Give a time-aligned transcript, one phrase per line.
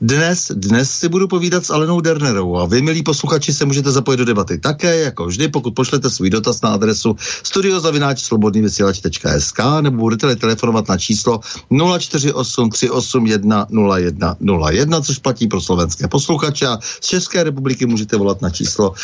[0.00, 4.16] Dnes, dnes si budu povídat s Alenou Dernerovou a vy, milí posluchači, se můžete zapojit
[4.16, 10.88] do debaty také, jako vždy, pokud pošlete svůj dotaz na adresu studiozavináčslobodnývysílač.sk nebo budete telefonovat
[10.88, 11.40] na číslo
[11.98, 13.66] 048 381
[14.40, 18.94] 0101, což platí pro slovenské posluchače a z České republiky můžete volat na číslo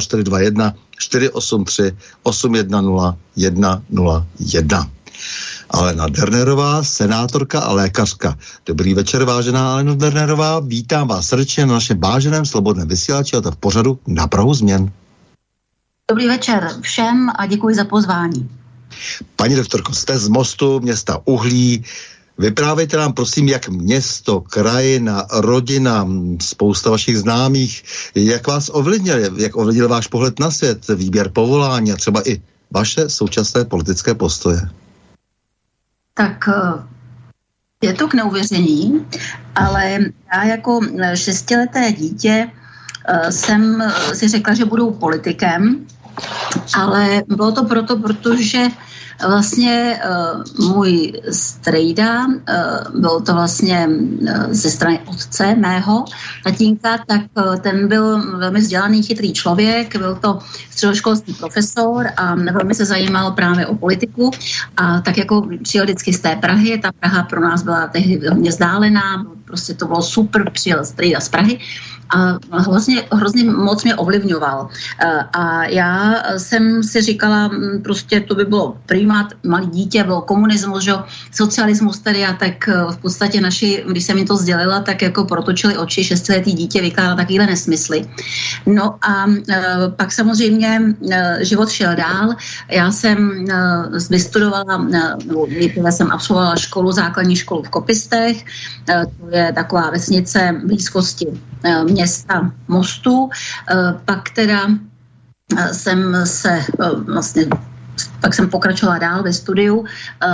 [0.00, 2.74] 00421 483 810
[3.36, 4.92] 101.
[5.70, 8.38] Alena Dernerová, senátorka a lékařka.
[8.66, 10.60] Dobrý večer, vážená Alena Dernerová.
[10.60, 14.92] Vítám vás srdečně na našem váženém slobodném vysílači a to v pořadu na Prahu změn.
[16.10, 18.50] Dobrý večer všem a děkuji za pozvání.
[19.36, 21.84] Paní doktorko, jste z mostu města Uhlí.
[22.38, 26.08] Vyprávějte nám prosím, jak město, krajina, rodina,
[26.40, 27.84] spousta vašich známých,
[28.14, 33.08] jak vás ovlivnil, jak ovlivnil váš pohled na svět, výběr povolání a třeba i vaše
[33.08, 34.60] současné politické postoje
[36.18, 36.82] tak eh,
[37.82, 39.06] je to k neuvěření,
[39.54, 39.98] ale
[40.34, 40.80] já jako
[41.14, 42.50] šestileté dítě
[43.08, 45.86] eh, jsem si řekla, že budu politikem,
[46.74, 48.66] ale bylo to proto, protože
[49.26, 50.00] Vlastně
[50.58, 56.04] uh, můj strejda, uh, byl to vlastně uh, ze strany otce mého
[56.44, 57.20] tatínka, tak
[57.60, 60.38] ten byl velmi vzdělaný, chytrý člověk, byl to
[60.70, 64.30] středoškolský profesor a velmi se zajímal právě o politiku.
[64.76, 68.48] A tak jako přijel vždycky z té Prahy, ta Praha pro nás byla tehdy velmi
[68.48, 71.58] vzdálená, prostě to bylo super, přijel strejda z Prahy
[72.10, 74.68] a vlastně hrozně moc mě ovlivňoval.
[75.32, 77.50] A já jsem si říkala,
[77.84, 80.92] prostě to by bylo primát, malý dítě, byl komunismus, že?
[81.32, 85.78] socialismus tedy a tak v podstatě naši, když jsem jim to sdělila, tak jako protočili
[85.78, 88.08] oči, šestiletý dítě vykládá takovýhle nesmysly.
[88.66, 89.26] No a
[89.96, 90.80] pak samozřejmě
[91.40, 92.34] život šel dál.
[92.70, 93.44] Já jsem
[94.10, 98.44] vystudovala, nebo jsem absolvovala školu, základní školu v Kopistech,
[99.38, 101.26] je taková vesnice blízkosti
[101.82, 103.30] města Mostu.
[103.70, 103.74] Eh,
[104.04, 104.66] pak teda
[105.58, 107.46] eh, jsem se eh, vlastně
[108.20, 109.84] pak jsem pokračovala dál ve studiu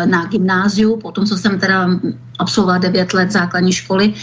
[0.05, 1.89] na gymnáziu, potom co jsem teda
[2.39, 4.15] absolvovala 9 let základní školy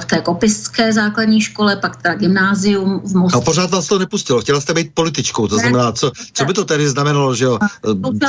[0.00, 3.42] v té kopiské základní škole, pak teda gymnázium v Moskvě.
[3.42, 6.64] A pořád vás to nepustilo, chtěla jste být političkou, to znamená, co, co by to
[6.64, 7.58] tedy znamenalo, že jo?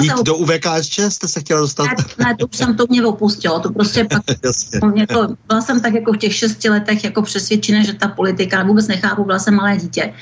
[0.01, 1.88] Jít do UVKSČ jste se chtěla dostat?
[1.88, 4.24] Ne, ne to už jsem to mě opustilo, to prostě pak,
[4.94, 8.63] mě to, byla jsem tak jako v těch šesti letech jako přesvědčená, že ta politika,
[8.63, 10.13] vůbec nechápu, byla jsem malé dítě.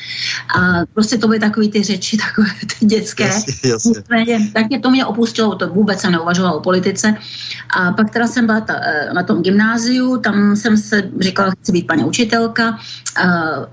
[0.59, 2.49] A prostě to byly takové ty řeči, takové
[2.79, 3.23] ty dětské.
[3.23, 4.03] Jasně, jasně.
[4.53, 7.15] Tak mě to mě opustilo, to vůbec jsem neuvažovala o politice.
[7.77, 11.71] A pak teda jsem byla ta eh, na tom gymnáziu, tam jsem se říkala, chci
[11.71, 12.77] být paní učitelka,
[13.17, 13.27] eh,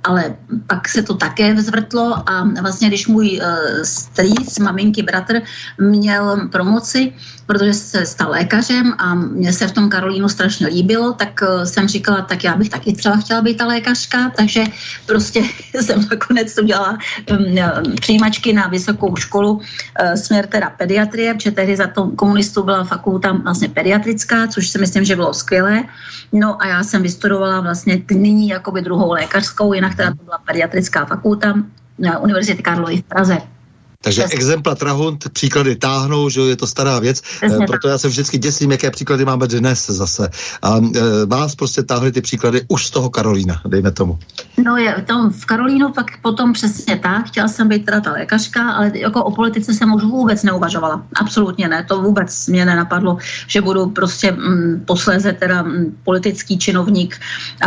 [0.05, 3.41] ale pak se to také vzvrtlo a vlastně, když můj
[3.83, 5.43] strýc, maminky, bratr
[5.79, 7.13] měl promoci,
[7.47, 12.23] protože se stal lékařem a mě se v tom Karolínu strašně líbilo, tak jsem říkala,
[12.23, 14.65] tak já bych taky třeba chtěla být ta lékařka, takže
[15.07, 15.43] prostě
[15.81, 16.99] jsem nakonec udělala
[17.31, 19.61] mm, přijímačky na vysokou školu,
[20.15, 25.05] směr teda pediatrie, protože tehdy za to komunistů byla fakulta vlastně pediatrická, což si myslím,
[25.05, 25.83] že bylo skvělé.
[26.33, 31.05] No a já jsem vystudovala vlastně nyní jakoby druhou lékařskou, jinak teda to byla pediatrická
[31.05, 31.55] fakulta
[31.99, 33.54] na Univerzity Karlovy v Praze.
[34.05, 34.37] Takže Přesně.
[34.37, 38.71] exempla Trahund, příklady táhnou, že je to stará věc, Přesně proto já se vždycky děsím,
[38.71, 40.29] jaké příklady máme dnes zase.
[40.63, 44.19] A e, vás prostě táhly ty příklady už z toho Karolína, dejme tomu.
[44.65, 48.71] No je, tom v Karolínu pak potom přesně tak, chtěla jsem být teda ta lékařka,
[48.71, 51.03] ale jako o politice jsem už vůbec neuvažovala.
[51.17, 55.97] Absolutně ne, to vůbec mě nenapadlo, že budu prostě m, mm, posléze teda m, mm,
[56.05, 57.17] politický činovník,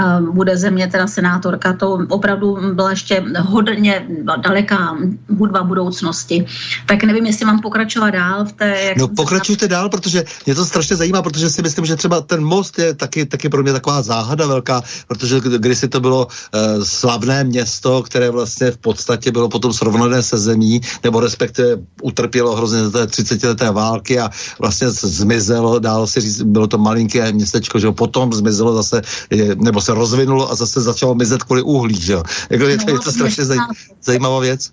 [0.01, 4.07] a bude ze mě teda senátorka, to opravdu byla ještě hodně
[4.41, 4.97] daleká
[5.37, 6.45] hudba budoucnosti budoucnosti.
[6.85, 8.81] Tak nevím, jestli mám pokračovat dál v té...
[8.81, 9.67] Jak no pokračujte se...
[9.67, 13.25] dál, protože mě to strašně zajímá, protože si myslím, že třeba ten most je taky,
[13.25, 18.71] taky pro mě taková záhada velká, protože kdysi to bylo uh, slavné město, které vlastně
[18.71, 23.71] v podstatě bylo potom srovnané se zemí, nebo respektive utrpělo hrozně za té 30 leté
[23.71, 28.75] války a vlastně zmizelo, dál si říct, bylo to malinké městečko, že jo, potom zmizelo
[28.75, 32.23] zase, je, nebo se rozvinulo a zase začalo mizet kvůli uhlí, že jo.
[32.49, 33.57] Jako je, to, je to strašně zaj,
[34.03, 34.71] zajímavá věc.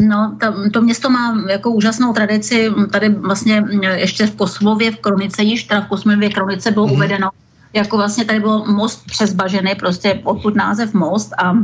[0.00, 2.70] No, to, to město má jako úžasnou tradici.
[2.92, 3.64] Tady vlastně
[3.94, 6.92] ještě v Kosmově v Kronice, již teda v Kosmově Kronice bylo mm-hmm.
[6.92, 7.30] uvedeno,
[7.72, 11.54] jako vlastně tady byl most přes Baženy, prostě odtud název most a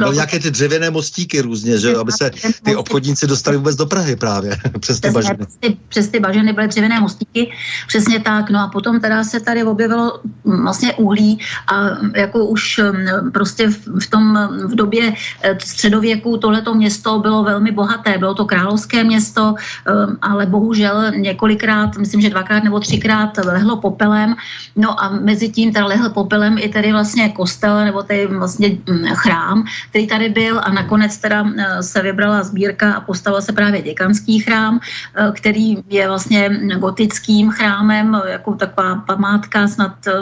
[0.00, 2.30] No, nějaké ty dřevěné mostíky různě, že aby se
[2.62, 5.46] ty obchodníci dostali vůbec do Prahy právě přes ty baženy.
[5.46, 7.52] Přes ty, přes ty baženy byly dřevěné mostíky,
[7.86, 8.50] přesně tak.
[8.50, 13.68] No a potom teda se tady objevilo mm, vlastně uhlí a jako už mm, prostě
[14.00, 18.18] v tom v době eh, středověku tohleto město bylo velmi bohaté.
[18.18, 19.92] Bylo to královské město, eh,
[20.22, 24.34] ale bohužel několikrát, myslím, že dvakrát nebo třikrát lehlo popelem.
[24.76, 29.04] No a mezi tím teda lehl popelem i tedy vlastně kostel nebo tady vlastně mm,
[29.14, 33.82] chrám, který tady byl a nakonec teda eh, se vybrala sbírka a postavil se právě
[33.82, 40.12] děkanský chrám, eh, který je vlastně gotickým chrámem, jako taková památka snad eh,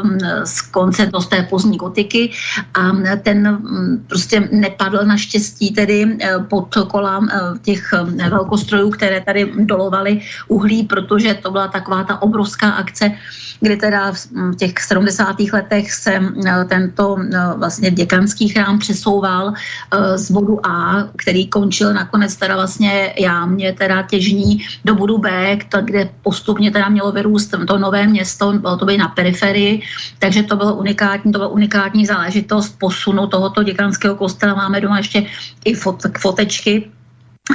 [0.46, 2.32] z konce z té pozdní gotiky
[2.74, 2.92] a
[3.22, 6.18] ten mm, prostě nepadl naštěstí tedy
[6.48, 7.28] pod kolám
[7.62, 7.92] těch
[8.30, 13.10] velkostrojů, které tady dolovaly uhlí, protože to byla taková ta obrovská akce,
[13.60, 15.36] kdy teda v těch 70.
[15.52, 16.20] letech se
[16.68, 17.16] tento
[17.56, 19.54] vlastně děkanský chrám přesouval uh,
[20.16, 26.10] z bodu A, který končil nakonec teda vlastně jámě, teda těžní do bodu B, kde
[26.22, 29.82] postupně teda mělo vyrůst to nové město, bylo to být na periferii,
[30.18, 34.54] takže to bylo unikátní, to byla unikátní záležitost posunu tohoto děkanského kostela.
[34.54, 35.26] Máme doma ještě
[35.64, 36.90] i fot, fotečky,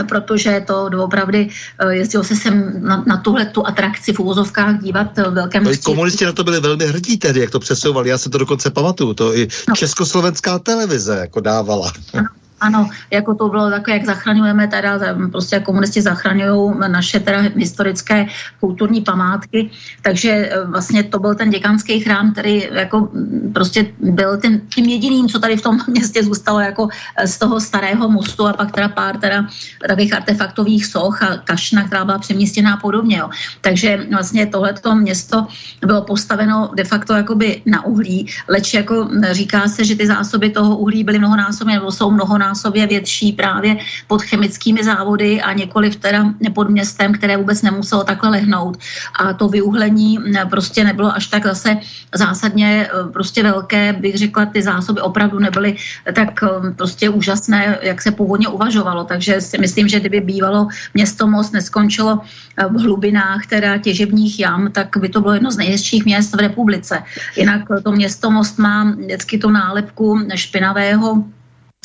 [0.09, 1.49] protože to doopravdy
[1.79, 5.83] eh, jezdilo se sem na, na tuhle tu atrakci v úvozovkách dívat eh, velké množství.
[5.83, 8.09] Komunisti na to byli velmi hrdí tedy, jak to přesouvali.
[8.09, 9.13] Já se to dokonce pamatuju.
[9.13, 9.75] To i no.
[9.75, 11.91] československá televize jako dávala.
[12.13, 12.27] Ano.
[12.59, 14.99] Ano, jako to bylo takové, jak zachraňujeme teda,
[15.31, 18.25] prostě komunisti zachraňují naše teda historické
[18.59, 19.69] kulturní památky,
[20.01, 23.09] takže e, vlastně to byl ten děkanský chrám, který jako
[23.53, 27.59] prostě byl ten, tím jediným, co tady v tom městě zůstalo jako e, z toho
[27.59, 29.45] starého mostu a pak teda pár teda
[29.87, 33.17] takových artefaktových soch a kašna, která byla přemístěná a podobně.
[33.17, 33.29] Jo.
[33.61, 35.47] Takže vlastně tohleto město
[35.85, 40.77] bylo postaveno de facto jakoby na uhlí, leč jako říká se, že ty zásoby toho
[40.77, 43.77] uhlí byly mnohonásobně, nebo jsou mnohonásobně násobě větší právě
[44.07, 48.77] pod chemickými závody a několik teda pod městem, které vůbec nemuselo takhle lehnout.
[49.19, 50.17] A to vyuhlení
[50.49, 51.77] prostě nebylo až tak zase
[52.15, 55.75] zásadně eh, prostě velké, bych řekla, ty zásoby opravdu nebyly
[56.15, 59.03] tak eh, prostě úžasné, jak se původně uvažovalo.
[59.03, 64.71] Takže si myslím, že kdyby bývalo město Most neskončilo eh, v hlubinách teda těžebních jam,
[64.71, 67.03] tak by to bylo jedno z nejhezčích měst v republice.
[67.35, 71.23] Jinak to město Most má vždycky tu nálepku špinavého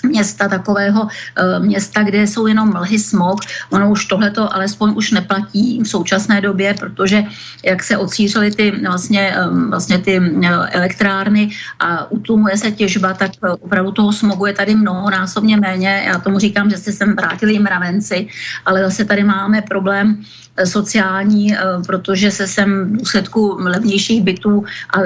[0.02, 3.40] města, takového e, města, kde jsou jenom mlhy, smog.
[3.70, 7.24] Ono už tohleto alespoň už neplatí v současné době, protože
[7.64, 9.36] jak se odsířily ty vlastně,
[9.68, 13.30] vlastně ty e, elektrárny a utlumuje se těžba, tak
[13.60, 16.04] opravdu toho smogu je tady mnohonásobně méně.
[16.06, 18.28] Já tomu říkám, že se sem vrátili mravenci,
[18.66, 20.22] ale zase tady máme problém
[20.64, 21.56] sociální,
[21.86, 24.98] protože se sem v důsledku levnějších bytů a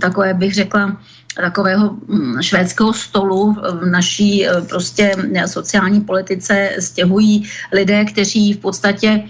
[0.00, 0.96] takové bych řekla
[1.40, 5.12] takového mm, švédského stolu v naší té prostě
[5.46, 9.24] sociální politice stěhují lidé, kteří v podstatě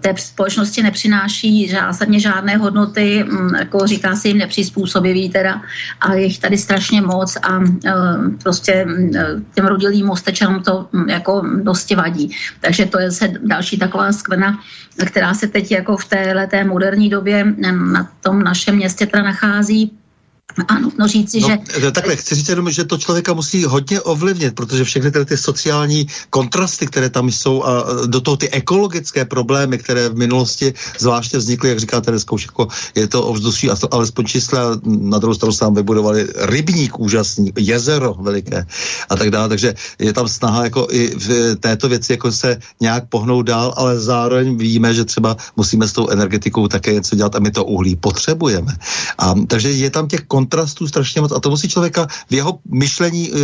[0.00, 5.62] té společnosti nepřináší zásadně žádné hodnoty, mm, jako říká se jim nepřizpůsobiví teda,
[6.00, 7.58] a je jich tady strašně moc a
[8.42, 9.10] prostě mm,
[9.54, 12.36] těm rodilým mostečanům to mm, jako dosti vadí.
[12.60, 13.10] Takže to je
[13.44, 14.58] další taková skvrna,
[15.06, 17.44] která se teď jako v téhle moderní době
[17.92, 19.98] na tom našem městě teda nachází
[20.68, 21.48] a nutno říci, no,
[21.80, 21.90] že...
[21.92, 26.06] Takhle, chci říct jenom, že to člověka musí hodně ovlivnit, protože všechny ty, ty sociální
[26.30, 31.68] kontrasty, které tam jsou a do toho ty ekologické problémy, které v minulosti zvláště vznikly,
[31.68, 36.28] jak říkáte dneska už jako je to ovzduší, alespoň čísla, na druhou stranu sám vybudovali
[36.36, 38.66] rybník úžasný, jezero veliké
[39.08, 43.08] a tak dále, takže je tam snaha jako i v této věci jako se nějak
[43.08, 47.38] pohnout dál, ale zároveň víme, že třeba musíme s tou energetikou také něco dělat a
[47.38, 48.76] my to uhlí potřebujeme.
[49.18, 53.30] A, takže je tam těch kontrastů strašně moc a to musí člověka v jeho myšlení
[53.30, 53.38] uh,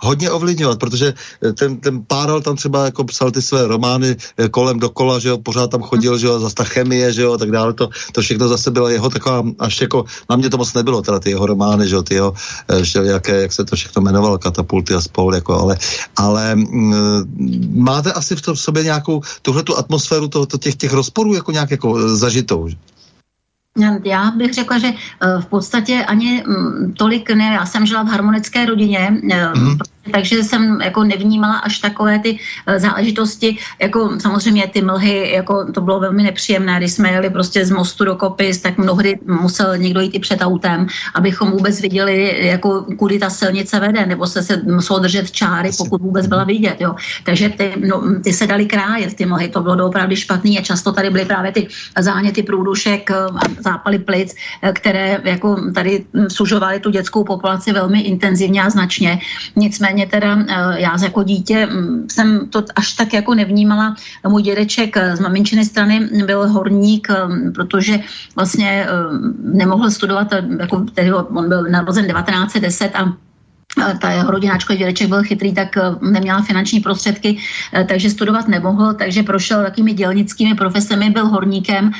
[0.00, 4.52] hodně ovlivňovat, protože eh, ten, ten Párel tam třeba jako psal ty své romány uh,
[4.52, 7.38] kolem dokola, že jo, pořád tam chodil, že jo, zase ta chemie, že jo, a
[7.40, 10.68] tak dále, to, to všechno zase byla jeho taková, až jako, na mě to moc
[10.74, 14.04] nebylo, teda ty jeho romány, že jo, ty jeho, uh, jaké, jak se to všechno
[14.04, 15.80] jmenovalo, katapulty a spol, jako, ale,
[16.16, 17.24] ale uh,
[17.72, 21.34] máte asi v, tom, v sobě nějakou tuhle tu atmosféru to, to těch, těch rozporů
[21.40, 22.76] jako nějak jako zažitou, že?
[24.04, 27.44] Já bych řekla, že eh, v podstatě ani mm, tolik ne.
[27.44, 29.10] Já jsem žila v harmonické rodině,
[29.54, 29.78] mm
[30.12, 35.80] takže jsem jako nevnímala až takové ty eh, záležitosti, jako samozřejmě ty mlhy, jako to
[35.80, 40.00] bylo velmi nepříjemné, když jsme jeli prostě z mostu do Kopis, tak mnohdy musel někdo
[40.00, 44.62] jít i před autem, abychom vůbec viděli, jako kudy ta silnice vede, nebo se, se
[44.62, 46.94] muselo držet čáry, pokud vůbec byla vidět, jo.
[47.24, 50.92] Takže ty, no, ty se dali krájet, ty mlhy, to bylo opravdu špatný a často
[50.92, 51.68] tady byly právě ty
[51.98, 58.00] záněty průdušek eh, a zápaly plic, eh, které jako tady sužovaly tu dětskou populaci velmi
[58.00, 59.18] intenzivně a značně.
[59.56, 63.94] Nicméně Nicméně teda eh, já jako dítě mm, jsem to až tak jako nevnímala.
[64.28, 67.98] Můj dědeček z maminčiny strany byl horník, eh, protože
[68.36, 68.88] vlastně eh,
[69.38, 70.28] nemohl studovat,
[70.60, 73.12] jako tedy on byl narozen 1910 a
[74.00, 75.68] ta jeho rodina, ačkoliv dědeček byl chytrý, tak
[76.00, 77.38] neměla finanční prostředky,
[77.88, 81.92] takže studovat nemohl, takže prošel takými dělnickými profesemi, byl horníkem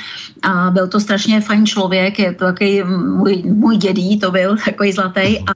[0.43, 4.91] a byl to strašně fajn člověk, je to takový můj, můj dědí, to byl takový
[4.91, 5.53] zlatý a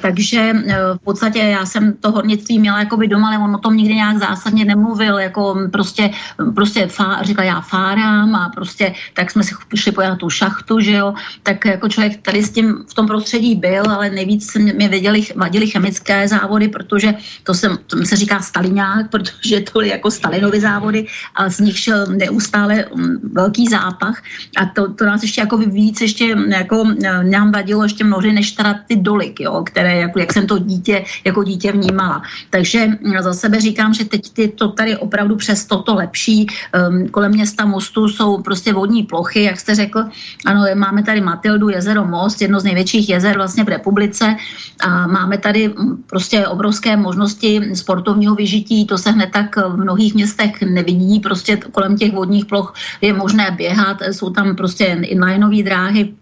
[0.00, 3.58] takže eh, v podstatě já jsem to hornictví měla jako by doma, ale on o
[3.58, 6.10] tom nikdy nějak zásadně nemluvil, jako prostě,
[6.54, 10.92] prostě fá, říkal já fárám a prostě tak jsme si šli pojat tu šachtu, že
[10.92, 15.22] jo, tak jako člověk tady s tím v tom prostředí byl, ale nejvíc mě věděli,
[15.38, 20.60] vadili chemické závody, protože to, se, to se říká Staliňák, protože to byly jako Stalinovy
[20.60, 24.22] závody a z nich šel neustále mm, velký zápach
[24.56, 28.52] a to, to nás ještě jako víc ještě jako eh, nám vadilo ještě mnohdy než
[28.52, 32.22] teda ty doly, jo, které, jako, jak jsem to dítě, jako dítě vnímala.
[32.50, 36.46] Takže za sebe říkám, že teď ty, to tady opravdu přes toto lepší.
[36.72, 40.04] Um, kolem města Mostu jsou prostě vodní plochy, jak jste řekl.
[40.46, 44.36] Ano, máme tady Matildu, jezero Most, jedno z největších jezer vlastně v republice
[44.80, 45.74] a máme tady
[46.06, 51.96] prostě obrovské možnosti sportovního vyžití, to se hned tak v mnohých městech nevidí, prostě kolem
[51.96, 56.14] těch vodních ploch je možné běhat, jsou tam prostě inlineové dráhy,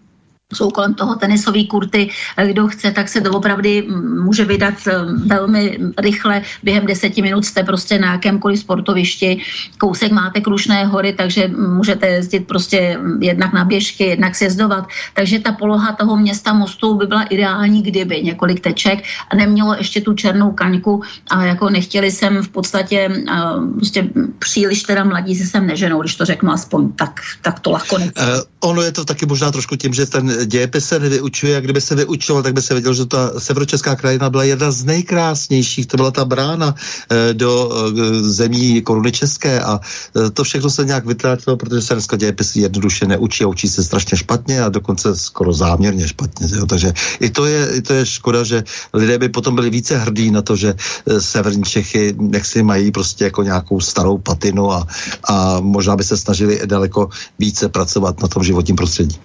[0.55, 2.09] jsou kolem toho tenisové kurty.
[2.45, 3.87] Kdo chce, tak se doopravdy
[4.23, 4.93] může vydat eh,
[5.25, 6.41] velmi rychle.
[6.63, 9.41] Během deseti minut jste prostě na jakémkoliv sportovišti.
[9.77, 14.87] Kousek máte Krušné hory, takže můžete jezdit prostě jednak na běžky, jednak sjezdovat.
[15.13, 20.01] Takže ta poloha toho města Mostu by byla ideální, kdyby několik teček a nemělo ještě
[20.01, 25.45] tu černou kaňku a jako nechtěli jsem v podstatě uh, prostě příliš teda mladí se
[25.45, 27.95] sem neženou, když to řeknu aspoň tak, tak to nechci.
[27.95, 31.81] Uh, ono je to taky možná trošku tím, že ten dějepis se nevyučuje a kdyby
[31.81, 35.85] se vyučoval, tak by se věděl, že ta severočeská krajina byla jedna z nejkrásnějších.
[35.87, 40.85] To byla ta brána eh, do eh, zemí koruny české a eh, to všechno se
[40.85, 45.15] nějak vytratilo, protože se dneska dějepis jednoduše neučí a učí se strašně špatně a dokonce
[45.15, 46.47] skoro záměrně špatně.
[46.51, 46.65] Jo?
[46.65, 48.63] Takže i to, je, i to je škoda, že
[48.93, 50.75] lidé by potom byli více hrdí na to, že
[51.19, 54.87] severní Čechy nechci mají prostě jako nějakou starou patinu a,
[55.23, 59.17] a možná by se snažili daleko více pracovat na tom životním prostředí.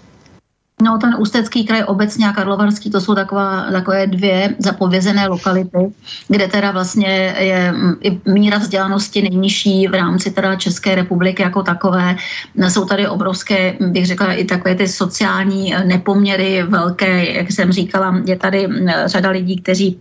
[0.83, 5.79] No, ten Ústecký kraj obecně a Karlovarský, to jsou taková, takové dvě zapovězené lokality,
[6.29, 11.63] kde teda vlastně je mm, i míra vzdělanosti nejnižší v rámci teda České republiky jako
[11.63, 12.17] takové.
[12.69, 18.37] Jsou tady obrovské, bych řekla, i takové ty sociální nepoměry velké, jak jsem říkala, je
[18.37, 19.99] tady mm, řada lidí, kteří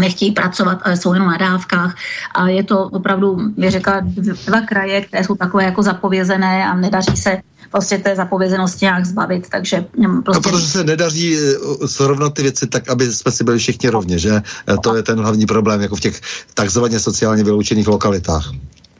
[0.00, 1.96] nechtějí pracovat, ale jsou jenom na dávkách.
[2.34, 4.00] A je to opravdu, bych řekla,
[4.46, 7.38] dva kraje, které jsou takové jako zapovězené a nedaří se
[7.70, 10.48] prostě té zapovězenosti nějak zbavit, takže mm, prostě...
[10.48, 14.18] No, protože se nedaří eh, srovnat ty věci tak, aby jsme si byli všichni rovně,
[14.18, 14.42] že?
[14.68, 16.20] Eh, to je ten hlavní problém, jako v těch
[16.54, 18.52] takzvaně sociálně vyloučených lokalitách.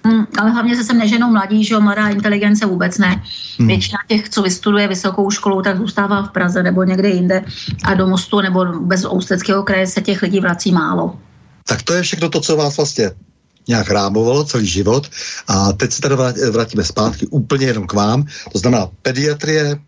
[0.07, 3.23] Hmm, ale hlavně se sem neženou mladí, že jo, mladá inteligence vůbec ne.
[3.59, 3.69] Hmm.
[3.69, 7.45] Většina těch, co vystuduje vysokou školu, tak zůstává v Praze nebo někde jinde
[7.85, 11.19] a do Mostu nebo bez Ousteckého kraje se těch lidí vrací málo.
[11.69, 13.11] Tak to je všechno to, co vás vlastně
[13.69, 15.11] nějak rámovalo celý život.
[15.49, 16.17] A teď se teda
[16.51, 18.25] vrátíme zpátky úplně jenom k vám.
[18.53, 19.79] To znamená pediatrie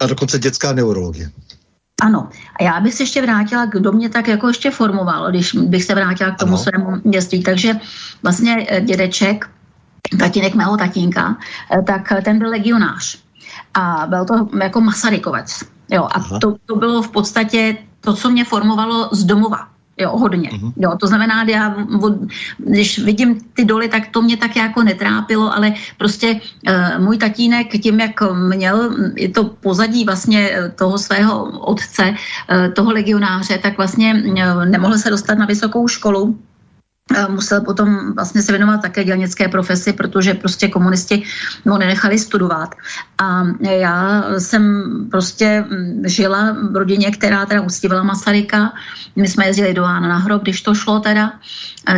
[0.00, 1.30] a dokonce dětská neurologie.
[2.02, 2.28] Ano,
[2.58, 5.94] a já bych se ještě vrátila, kdo mě tak jako ještě formoval, když bych se
[5.94, 6.58] vrátila k tomu ano.
[6.58, 7.42] svému dětství.
[7.42, 7.80] Takže
[8.22, 9.50] vlastně eh, dědeček,
[10.18, 11.36] tatínek mého tatínka,
[11.78, 13.18] eh, tak ten byl legionář.
[13.74, 15.62] A byl to jako Masarykovec.
[15.90, 19.71] Jo, a to, to bylo v podstatě to, co mě formovalo z domova
[20.02, 20.50] jo, hodně.
[20.50, 20.72] Uh-huh.
[20.76, 21.76] Jo, to znamená, já,
[22.58, 27.72] když vidím ty doly, tak to mě tak jako netrápilo, ale prostě uh, můj tatínek
[27.82, 33.76] tím, jak měl je to pozadí vlastně eh, toho svého otce, uh, toho legionáře, tak
[33.76, 36.38] vlastně uh, nemohl se dostat na vysokou školu,
[37.28, 41.22] musel potom vlastně se věnovat také dělnické profesi, protože prostě komunisti
[41.66, 42.74] ho nenechali studovat.
[43.18, 48.72] A já jsem prostě mm, žila v rodině, která teda uctívala Masaryka.
[49.16, 51.32] My jsme jezdili do Ána na hrob, když to šlo teda,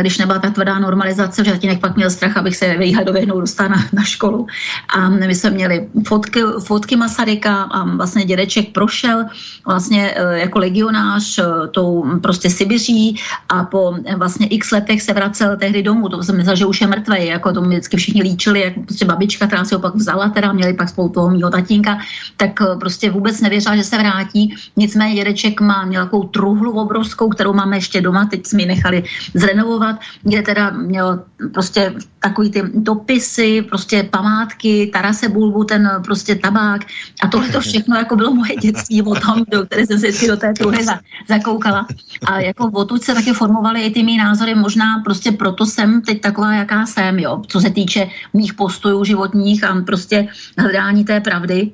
[0.01, 3.69] když nebyla ta tvrdá normalizace, že tatínek pak měl strach, abych se výhledově jednou dostala
[3.69, 4.47] na, na školu.
[4.95, 9.25] A my jsme měli fotky, fotky Masaryka a vlastně dědeček prošel
[9.65, 15.57] vlastně e, jako legionář e, tou prostě Sibiří a po vlastně x letech se vracel
[15.57, 18.73] tehdy domů, to jsem myslela, že už je mrtvý, jako to vždycky všichni líčili, jak
[18.85, 21.97] prostě babička, která si ho pak vzala, teda měli pak spolu toho mýho tatínka,
[22.37, 24.55] tak prostě vůbec nevěřila, že se vrátí.
[24.77, 29.74] Nicméně dědeček má nějakou truhlu obrovskou, kterou máme ještě doma, teď jsme ji nechali zrenovovat,
[30.23, 36.81] kde teda měl prostě takový ty dopisy, prostě památky, Tarase Bulbu, ten prostě tabák
[37.21, 40.37] a tohle to všechno jako bylo moje dětství o tom, do které jsem se do
[40.37, 40.85] té truhy
[41.29, 41.87] zakoukala.
[42.25, 46.21] A jako odtud se taky formovaly i ty mý názory, možná prostě proto jsem teď
[46.21, 50.27] taková, jaká jsem, jo, co se týče mých postojů životních a prostě
[50.57, 51.71] hledání té pravdy,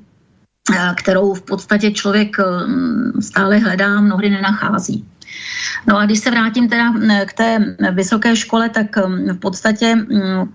[0.74, 5.04] eh, kterou v podstatě člověk mm, stále hledá, mnohdy nenachází.
[5.86, 6.92] No a když se vrátím teda
[7.26, 8.96] k té vysoké škole, tak
[9.32, 10.06] v podstatě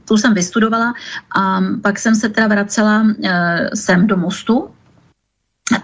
[0.07, 0.93] tu jsem vystudovala
[1.35, 4.69] a pak jsem se teda vracela eh, sem do Mostu,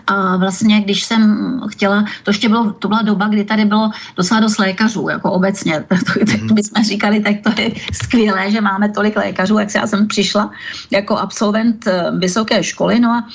[0.08, 4.40] a vlastně, když jsem chtěla, to ještě bylo, to byla doba, kdy tady bylo docela
[4.40, 5.84] dost lékařů, jako obecně,
[6.48, 10.08] to, bychom říkali, tak to je skvělé, že máme tolik lékařů, jak se já jsem
[10.08, 10.52] přišla
[10.92, 13.28] jako absolvent eh, vysoké školy, no a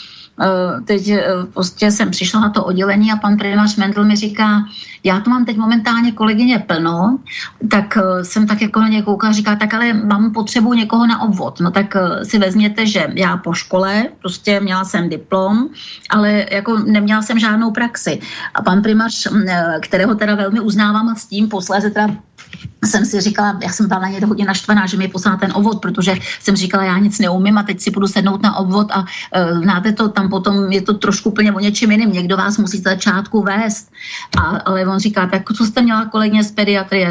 [0.85, 1.25] teď eh,
[1.55, 4.65] prostě jsem přišla na to oddělení a pan primář Mendl mi říká,
[5.05, 7.19] já to mám teď momentálně kolegyně plno,
[7.71, 11.23] tak eh, jsem tak jako na ně koukala, říká, tak ale mám potřebu někoho na
[11.23, 11.61] obvod.
[11.61, 15.69] No tak si vezměte, že já po škole, prostě měla jsem diplom,
[16.11, 18.21] ale jako neměla jsem žádnou praxi.
[18.55, 19.29] A pan primář,
[19.81, 22.28] kterého teda velmi uznávám a s tím posléze teda
[22.85, 25.83] jsem si říkala, já jsem byla na ně hodně naštvaná, že mi poslala ten obvod,
[25.83, 29.63] protože jsem říkala, já nic neumím a teď si budu sednout na obvod a uh,
[29.63, 32.83] znáte to, tam potom je to trošku úplně o něčem jiným, někdo vás musí z
[32.83, 33.91] začátku vést.
[34.39, 37.11] A, ale on říká, tak co jste měla kolegyně z pediatrie,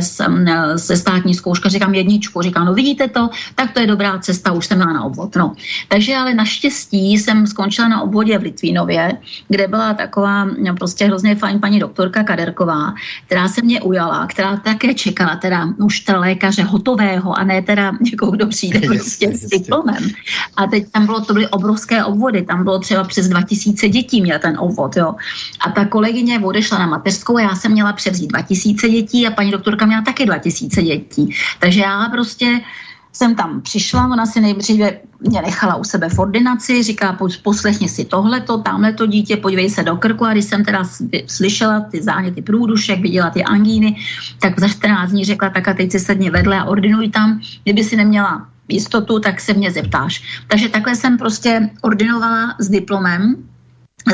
[0.76, 4.66] ze státní zkouška, říkám jedničku, říká, no vidíte to, tak to je dobrá cesta, už
[4.66, 5.36] jsem měla na obvod.
[5.36, 5.56] No.
[5.88, 10.48] Takže ale naštěstí jsem skončila na obvodě v Litvínově, kde byla taková
[10.78, 12.94] prostě hrozně fajn paní doktorka Kaderková,
[13.26, 17.92] která se mě ujala, která také čekala teda už ta lékaře hotového a ne teda
[18.02, 20.10] někoho, kdo přijde prostě s diplomem.
[20.56, 24.40] A teď tam bylo, to byly obrovské obvody, tam bylo třeba přes 2000 dětí měl
[24.40, 25.16] ten obvod, jo.
[25.60, 29.52] A ta kolegyně odešla na mateřskou a já jsem měla převzít 2000 dětí a paní
[29.52, 31.36] doktorka měla taky 2000 dětí.
[31.60, 32.62] Takže já prostě
[33.18, 38.06] jsem tam přišla, ona si nejdříve mě nechala u sebe v ordinaci, říká, poslechni si
[38.06, 40.26] tohleto, tamhle to dítě, podívej se do krku.
[40.26, 40.84] A když jsem teda
[41.28, 43.98] slyšela ty záněty průdušek, viděla ty angíny,
[44.40, 47.84] tak za 14 dní řekla, tak a teď si sedni vedle a ordinuj tam, kdyby
[47.84, 50.44] si neměla jistotu, tak se mě zeptáš.
[50.48, 53.36] Takže takhle jsem prostě ordinovala s diplomem,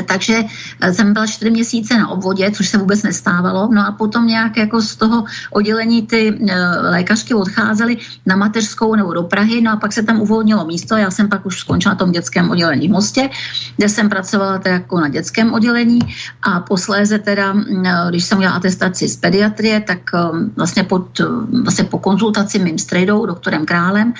[0.02, 0.42] takže
[0.80, 3.68] eh, jsem byla čtyři měsíce na obvodě, což se vůbec nestávalo.
[3.72, 6.54] No a potom nějak jako z toho oddělení ty e,
[6.90, 10.96] lékařky odcházely na mateřskou nebo do Prahy, no a pak se tam uvolnilo místo.
[10.96, 13.30] Já jsem pak už skončila na tom dětském oddělení v Mostě,
[13.76, 15.98] kde jsem pracovala teda jako na dětském oddělení
[16.42, 20.10] a posléze teda, e, když jsem udělala atestaci z pediatrie, tak
[20.56, 21.20] vlastně, pod,
[21.64, 24.14] vlastně po konzultaci mým strejdou, doktorem Králem,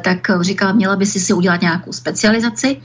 [0.00, 2.76] tak říkala, měla by si si udělat nějakou specializaci.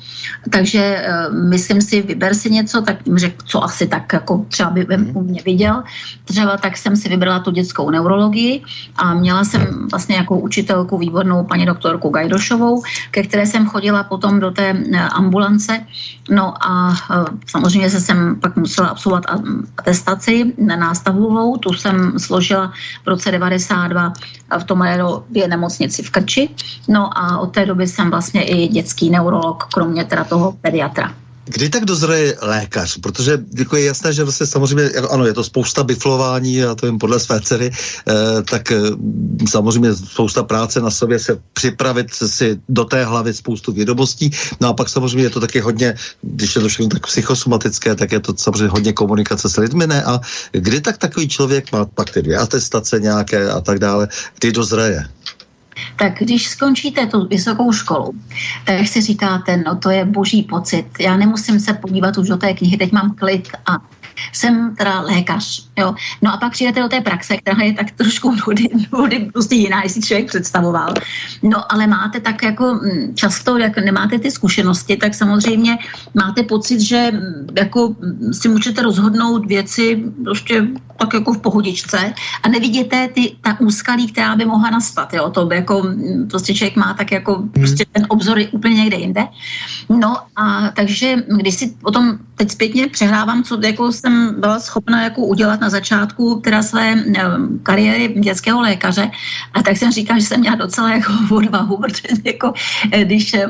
[0.50, 4.70] Takže myslím si, vyber vyber si něco, tak jim řekl, co asi tak jako třeba
[4.70, 5.84] by u mě viděl.
[6.26, 8.64] Třeba tak jsem si vybrala tu dětskou neurologii
[8.96, 14.40] a měla jsem vlastně jako učitelku výbornou paní doktorku Gajdošovou, ke které jsem chodila potom
[14.40, 15.86] do té eh, ambulance.
[16.30, 19.24] No a eh, samozřejmě se jsem pak musela absolvovat
[19.78, 24.14] atestaci na nástavovou, tu jsem složila v roce 92
[24.60, 26.50] v Tomajerově nemocnici v Krči.
[26.88, 31.27] No a od té doby jsem vlastně i dětský neurolog, kromě teda toho pediatra.
[31.48, 32.98] Kdy tak dozraje lékař?
[32.98, 37.00] Protože jako je jasné, že vlastně samozřejmě, ano, je to spousta biflování, a to jen
[37.00, 38.80] podle své dcery, eh, tak eh,
[39.50, 44.32] samozřejmě spousta práce na sobě se připravit si do té hlavy spoustu vědomostí.
[44.62, 48.12] No a pak samozřejmě je to taky hodně, když je to všechno tak psychosomatické, tak
[48.12, 50.04] je to samozřejmě hodně komunikace s lidmi, ne?
[50.04, 50.20] A
[50.52, 54.08] kdy tak takový člověk má pak ty dvě atestace nějaké a tak dále,
[54.40, 55.17] kdy dozraje?
[55.96, 58.14] Tak když skončíte tu vysokou školu,
[58.66, 62.54] tak si říkáte, no to je boží pocit, já nemusím se podívat už do té
[62.54, 63.78] knihy, teď mám klid a
[64.34, 65.68] jsem teda lékař.
[65.78, 65.96] Jo.
[66.22, 69.84] No a pak přijdete do té praxe, která je tak trošku vody, vody prostě jiná,
[69.84, 70.94] jestli člověk představoval.
[71.44, 75.78] No ale máte tak jako mm, často, jak nemáte ty zkušenosti, tak samozřejmě
[76.14, 82.14] máte pocit, že mm, jako mm, si můžete rozhodnout věci prostě tak jako v pohodičce
[82.44, 85.14] a nevidíte ty, ta úskalí, která by mohla nastat.
[85.14, 85.30] Jo.
[85.30, 85.84] To by jako
[86.30, 89.28] prostě člověk má tak jako prostě ten obzor je úplně někde jinde.
[89.90, 95.22] No a takže když si potom teď zpětně přehrávám, co jako jsem byla schopna jako
[95.22, 97.24] udělat na začátku teda své eh,
[97.64, 99.12] kariéry dětského lékaře,
[99.54, 102.54] a tak jsem říkala, že jsem měla docela jako odvahu, protože jako,
[102.92, 103.48] eh, když eh,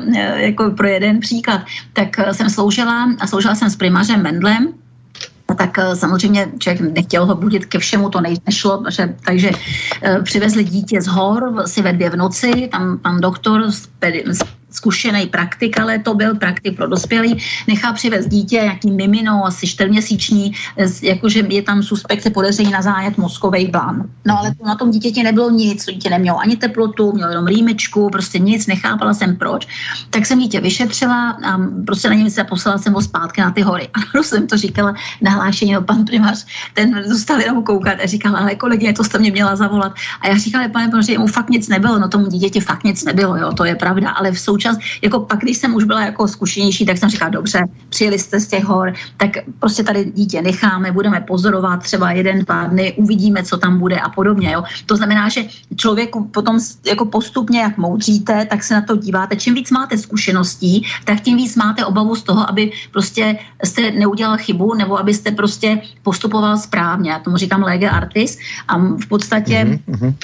[0.50, 1.60] jako pro jeden příklad,
[1.92, 4.68] tak jsem sloužila a sloužila jsem s primářem Mendlem,
[5.56, 9.50] tak samozřejmě člověk nechtěl ho budit ke všemu, to nešlo, že, takže
[10.22, 13.88] přivezli dítě z hor si ve dvě v noci, tam pan doktor s,
[14.67, 19.66] s zkušený praktik, ale to byl praktik pro dospělý, nechá přivez dítě, jaký mimino, asi
[19.66, 20.52] čtyřměsíční,
[21.02, 24.04] jakože je tam suspekt podezření na zájet mozkový blán.
[24.26, 28.10] No ale to na tom dítěti nebylo nic, dítě nemělo ani teplotu, mělo jenom rýmečku,
[28.10, 29.68] prostě nic, nechápala jsem proč.
[30.10, 33.62] Tak jsem dítě vyšetřila a prostě na něm se poslala jsem ho zpátky na ty
[33.62, 33.88] hory.
[33.94, 38.54] A jsem to říkala nahlášení, no pan primář, ten zůstal jenom koukat a říkal, ale
[38.54, 39.92] kolegyně, to jste mě měla zavolat.
[40.20, 43.36] A já říkala, pane, protože mu fakt nic nebylo, no tomu dítěti fakt nic nebylo,
[43.36, 46.28] jo, to je pravda, ale v současnosti čas, jako pak, když jsem už byla jako
[46.28, 50.92] zkušenější, tak jsem říkala, dobře, přijeli jste z těch hor, tak prostě tady dítě necháme,
[50.92, 54.52] budeme pozorovat třeba jeden, dva dny, uvidíme, co tam bude a podobně.
[54.52, 54.64] Jo.
[54.86, 55.44] To znamená, že
[55.76, 59.36] člověku potom jako postupně, jak moudříte, tak se na to díváte.
[59.36, 64.36] Čím víc máte zkušeností, tak tím víc máte obavu z toho, aby prostě jste neudělal
[64.38, 67.10] chybu nebo abyste prostě postupoval správně.
[67.10, 70.14] Já tomu říkám lege artis a v podstatě mm-hmm.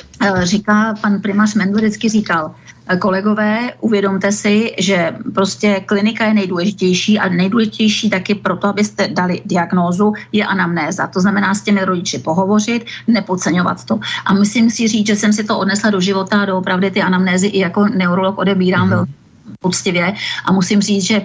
[0.43, 2.55] říká pan primář Mendel vždycky říkal,
[2.99, 10.13] kolegové, uvědomte si, že prostě klinika je nejdůležitější a nejdůležitější taky proto, abyste dali diagnózu,
[10.33, 11.07] je anamnéza.
[11.07, 14.01] To znamená s těmi rodiči pohovořit, nepodceňovat to.
[14.27, 17.47] A musím si říct, že jsem si to odnesla do života a doopravdy ty anamnézy
[17.47, 19.24] i jako neurolog odebírám mm-hmm.
[19.61, 20.15] Poctivě
[20.45, 21.23] a musím říct, že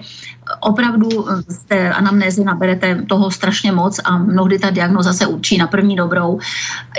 [0.60, 1.10] opravdu
[1.48, 5.96] z té anamnézy naberete toho strašně moc a mnohdy ta diagnoza se určí na první
[5.96, 6.40] dobrou,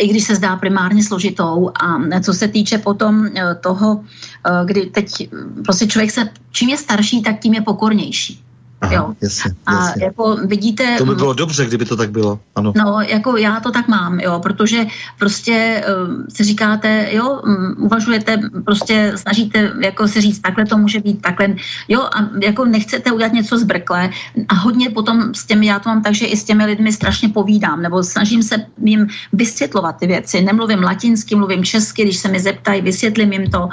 [0.00, 1.70] i když se zdá primárně složitou.
[1.80, 4.00] A co se týče potom eh, toho,
[4.46, 5.28] eh, kdy teď
[5.64, 8.42] prostě člověk se, čím je starší, tak tím je pokornější.
[8.80, 9.14] Aha, jo.
[9.20, 10.02] Jasně, jasně.
[10.02, 10.96] A jako vidíte...
[10.98, 12.72] To by bylo dobře, kdyby to tak bylo, ano.
[12.76, 14.86] No, jako já to tak mám, jo, protože
[15.18, 21.00] prostě uh, si říkáte, jo, um, uvažujete, prostě snažíte jako si říct, takhle to může
[21.00, 21.54] být, takhle,
[21.88, 24.10] jo, a jako nechcete udělat něco zbrkle
[24.48, 27.28] a hodně potom s těmi, já to mám tak, že i s těmi lidmi strašně
[27.28, 32.40] povídám, nebo snažím se jim vysvětlovat ty věci, nemluvím latinsky, mluvím česky, když se mi
[32.40, 33.68] zeptají, vysvětlím jim to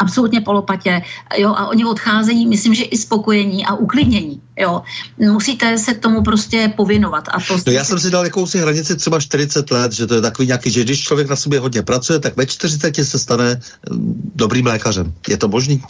[0.00, 1.02] absolutně polopatě,
[1.36, 4.82] jo, a oni odcházejí, myslím, že i spokojení a uklidnění, jo.
[5.18, 7.28] Musíte se tomu prostě povinovat.
[7.28, 10.20] A to no já jsem si dal jakousi hranici třeba 40 let, že to je
[10.20, 14.32] takový nějaký, že když člověk na sobě hodně pracuje, tak ve 40 se stane mm,
[14.34, 15.12] dobrým lékařem.
[15.28, 15.82] Je to možný?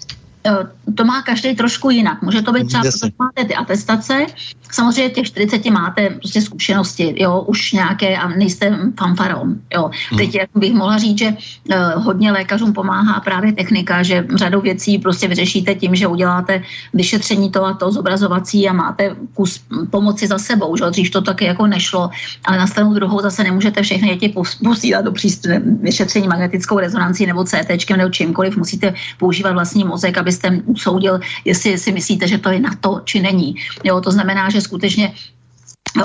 [0.47, 2.23] Eh, to má každý trošku jinak.
[2.23, 4.27] Může to být třeba, protože máte ty atestace,
[4.71, 9.91] samozřejmě těch 40 máte prostě zkušenosti, jo, už nějaké a nejste fanfaron, jo.
[10.11, 10.19] Hmm.
[10.19, 14.99] Teď jak bych mohla říct, že uh, hodně lékařům pomáhá právě technika, že řadu věcí
[14.99, 16.63] prostě vyřešíte tím, že uděláte
[16.95, 21.45] vyšetření to a to zobrazovací a máte kus pomoci za sebou, že dřív to taky
[21.45, 22.11] jako nešlo,
[22.45, 27.45] ale na stranu druhou zase nemůžete všechny děti posílat do přístroje vyšetření magnetickou rezonancí nebo
[27.45, 32.51] CT nebo čímkoliv, musíte používat vlastní mozek, aby abyste usoudil, jestli si myslíte, že to
[32.51, 33.57] je na to, či není.
[33.85, 35.12] Jo, to znamená, že skutečně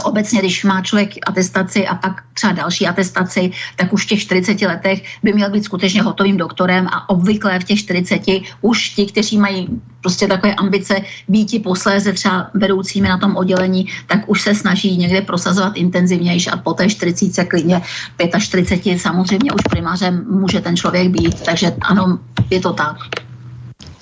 [0.03, 4.61] obecně, když má člověk atestaci a pak třeba další atestaci, tak už v těch 40
[4.61, 8.21] letech by měl být skutečně hotovým doktorem a obvykle v těch 40
[8.61, 9.67] už ti, kteří mají
[10.01, 10.95] prostě takové ambice
[11.27, 16.57] být posléze třeba vedoucími na tom oddělení, tak už se snaží někde prosazovat intenzivnější a
[16.57, 17.81] po té 40 klidně
[18.39, 22.95] 45 samozřejmě už primářem může ten člověk být, takže ano, je to tak.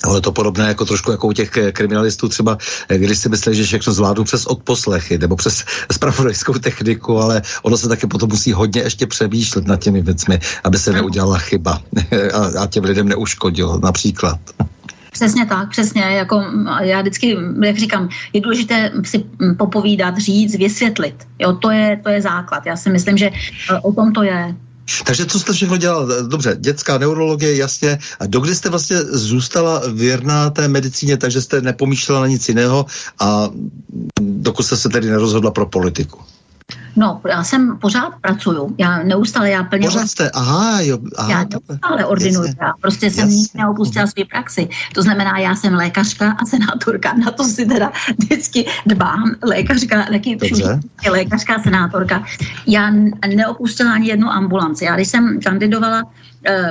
[0.03, 2.57] Ale to podobné jako trošku jako u těch eh, kriminalistů třeba,
[2.89, 7.77] eh, když si mysleli, že všechno zvládnou přes odposlechy nebo přes spravodajskou techniku, ale ono
[7.77, 11.81] se taky potom musí hodně ještě přemýšlet nad těmi věcmi, aby se neudělala chyba
[12.33, 14.39] a, a těm lidem neuškodilo například.
[15.11, 16.01] Přesně tak, přesně.
[16.01, 16.43] Jako
[16.81, 19.23] já vždycky, jak říkám, je důležité si
[19.57, 21.27] popovídat, říct, vysvětlit.
[21.39, 22.65] Jo, to je, to je základ.
[22.65, 24.55] Já si myslím, že eh, o tom to je.
[25.05, 26.07] Takže co jste všechno dělal?
[26.27, 27.99] Dobře, dětská neurologie, jasně.
[28.19, 32.85] A dokdy jste vlastně zůstala věrná té medicíně, takže jste nepomýšlela na nic jiného
[33.19, 33.49] a
[34.21, 36.19] dokud jste se tedy nerozhodla pro politiku?
[36.95, 38.75] No, já jsem pořád pracuju.
[38.77, 39.87] Já neustále, já plně...
[39.87, 40.97] Pořád jste, aha, jo.
[41.17, 42.45] Aha, já neustále ordinuju.
[42.45, 42.59] Jasně.
[42.61, 44.69] Já prostě jsem nic neopustila svou praxi.
[44.93, 47.13] To znamená, já jsem lékařka a senátorka.
[47.13, 49.35] Na to si teda vždycky dbám.
[49.41, 50.37] Lékařka, taky
[51.09, 52.23] lékařka a senátorka.
[52.67, 52.91] Já
[53.35, 54.85] neopustila ani jednu ambulanci.
[54.85, 56.03] Já když jsem kandidovala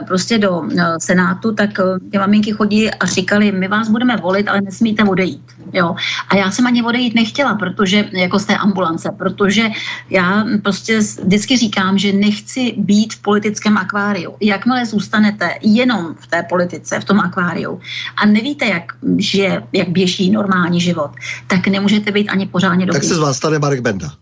[0.07, 4.49] prostě do eh, Senátu, tak eh, ty maminky chodí a říkali, my vás budeme volit,
[4.49, 5.43] ale nesmíte odejít.
[5.73, 5.95] Jo.
[6.29, 9.69] A já jsem ani odejít nechtěla, protože jako z té ambulance, protože
[10.11, 14.35] já prostě vždycky říkám, že nechci být v politickém akváriu.
[14.41, 17.81] Jakmile zůstanete jenom v té politice, v tom akváriu
[18.17, 21.11] a nevíte, jak, že, jak běží normální život,
[21.47, 23.01] tak nemůžete být ani pořádně dobrý.
[23.01, 24.13] Tak se z vás stane Marek Benda.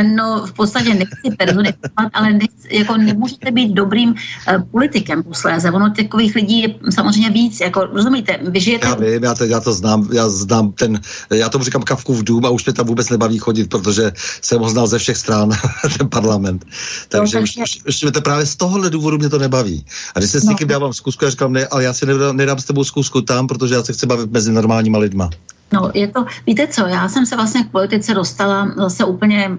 [0.00, 5.70] No, v podstatě nechci personifovat, ale nechci, jako nemůžete být dobrým uh, politikem posléze.
[5.70, 8.86] Ono takových lidí je samozřejmě víc, jako rozumíte, vy žijete...
[8.86, 11.00] Já vím, já to, já to znám, já znám ten,
[11.30, 14.60] já tomu říkám kavku v dům a už mě tam vůbec nebaví chodit, protože jsem
[14.60, 15.50] ho znal ze všech stran,
[15.98, 16.64] ten parlament.
[17.08, 19.84] Takže no, už, už, už mě to právě z tohohle důvodu mě to nebaví.
[20.14, 20.50] A když se s no.
[20.50, 23.46] někým dávám zkusku, já říkám, ne, ale já si nedám, nedám s tebou zkusku tam,
[23.46, 25.30] protože já se chci bavit mezi normálníma lidma.
[25.72, 29.50] No, je to, víte co, já jsem se vlastně k politice dostala zase úplně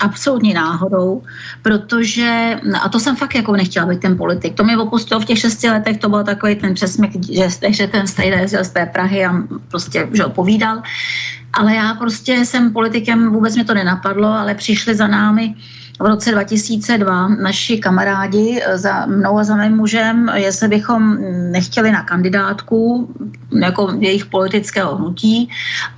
[0.00, 1.22] absolutní náhodou,
[1.62, 5.38] protože, a to jsem fakt jako nechtěla být ten politik, to mě opustilo v těch
[5.38, 9.32] šesti letech, to byl takový ten přesměk, že, že ten stejný z té Prahy a
[9.68, 10.82] prostě že povídal,
[11.52, 15.54] ale já prostě jsem politikem, vůbec mě to nenapadlo, ale přišli za námi
[16.00, 21.18] v roce 2002 naši kamarádi za mnou a za mým mužem, jestli bychom
[21.52, 23.08] nechtěli na kandidátku
[23.62, 25.50] jako jejich politického hnutí.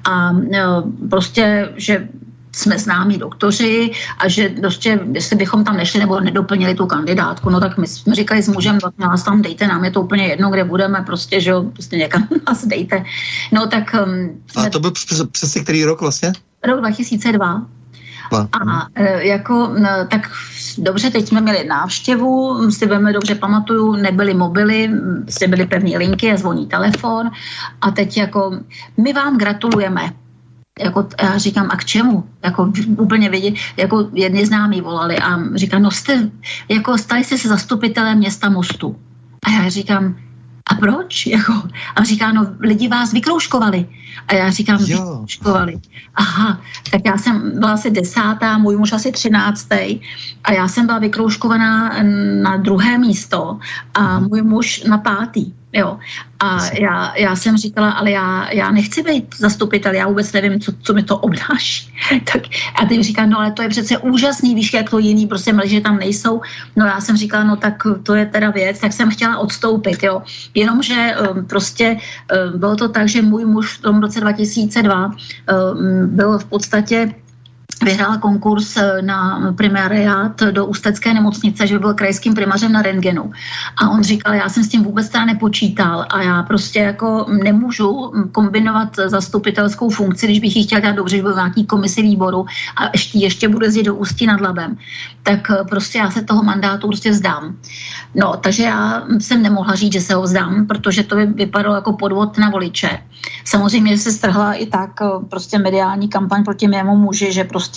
[0.05, 0.63] A e,
[1.11, 2.09] prostě, že
[2.55, 7.61] jsme známí doktoři a že prostě, jestli bychom tam nešli nebo nedoplnili tu kandidátku, no
[7.61, 10.51] tak my jsme říkali s mužem, tak nás tam dejte, nám je to úplně jedno,
[10.51, 13.05] kde budeme, prostě, že jo, prostě někam nás dejte.
[13.53, 13.97] No tak...
[14.07, 14.67] Um, jsme...
[14.67, 14.93] A to byl
[15.33, 16.33] přesně který rok vlastně?
[16.65, 17.67] Rok 2002.
[18.33, 19.75] A e, jako,
[20.09, 20.31] tak
[20.79, 24.91] dobře, teď jsme měli návštěvu, si velmi dobře pamatuju, nebyly mobily,
[25.29, 27.31] si byly pevné linky a zvoní telefon
[27.81, 28.59] a teď jako,
[28.97, 30.13] my vám gratulujeme,
[30.81, 32.25] jako, já říkám, a k čemu?
[32.43, 36.31] Jako úplně vědět, jako jedni známí volali a říkám, no jste,
[36.69, 38.97] jako stali jste se zastupitelem města Mostu.
[39.43, 40.17] A já říkám,
[40.71, 41.27] a proč?
[41.35, 41.53] Jako,
[41.97, 43.89] a říká, no lidi vás vykrouškovali.
[44.29, 44.99] A já říkám, jo.
[44.99, 45.81] vykrouškovali.
[46.15, 46.61] Aha,
[46.91, 50.01] tak já jsem byla asi desátá, můj muž asi třináctý
[50.45, 52.03] a já jsem byla vykrouškovaná
[52.43, 53.59] na druhé místo
[53.95, 55.53] a můj muž na pátý.
[55.75, 55.99] Jo.
[56.41, 60.73] A já, já jsem říkala, ale já, já nechci být zastupitel, já vůbec nevím, co,
[60.83, 61.95] co mi to obnáší.
[62.33, 62.43] tak,
[62.83, 65.81] a ty říká, no ale to je přece úžasný, víš, jak to jiný, prostě mlži
[65.81, 66.41] tam nejsou.
[66.77, 70.23] No já jsem říkala, no tak to je teda věc, tak jsem chtěla odstoupit, jo.
[70.55, 75.15] Jenomže um, prostě um, bylo to tak, že můj muž v tom roce 2002 um,
[76.17, 77.15] byl v podstatě
[77.85, 83.33] vyhrál konkurs eh, na primariát do Ústecké nemocnice, že byl krajským primařem na rentgenu.
[83.77, 88.13] A on říkal, já jsem s tím vůbec teda nepočítal a já prostě jako nemůžu
[88.33, 92.47] kombinovat zastupitelskou funkci, když bych ji chtěl dělat dobře, že byl v nějaký komisi výboru
[92.77, 94.77] a ještě, ještě budu jezdit do Ústí nad Labem.
[95.23, 97.57] Tak eh, prostě já se toho mandátu prostě vzdám.
[98.15, 101.93] No, takže já jsem nemohla říct, že se ho vzdám, protože to by vypadalo jako
[101.93, 102.99] podvod na voliče.
[103.45, 107.74] Samozřejmě se strhla i tak eh, prostě mediální kampaň proti mému muži, že prostě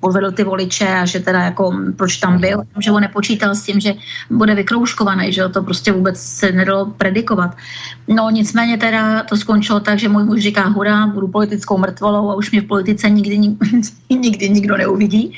[0.00, 3.80] podvedl ty voliče a že teda jako proč tam byl, že on nepočítal s tím,
[3.80, 3.94] že
[4.30, 7.56] bude vykrouškovaný, že to prostě vůbec se nedalo predikovat.
[8.08, 12.34] No nicméně teda to skončilo tak, že můj muž říká hurá, budu politickou mrtvolou a
[12.34, 13.38] už mě v politice nikdy,
[14.10, 15.32] nikdy nikdo neuvidí.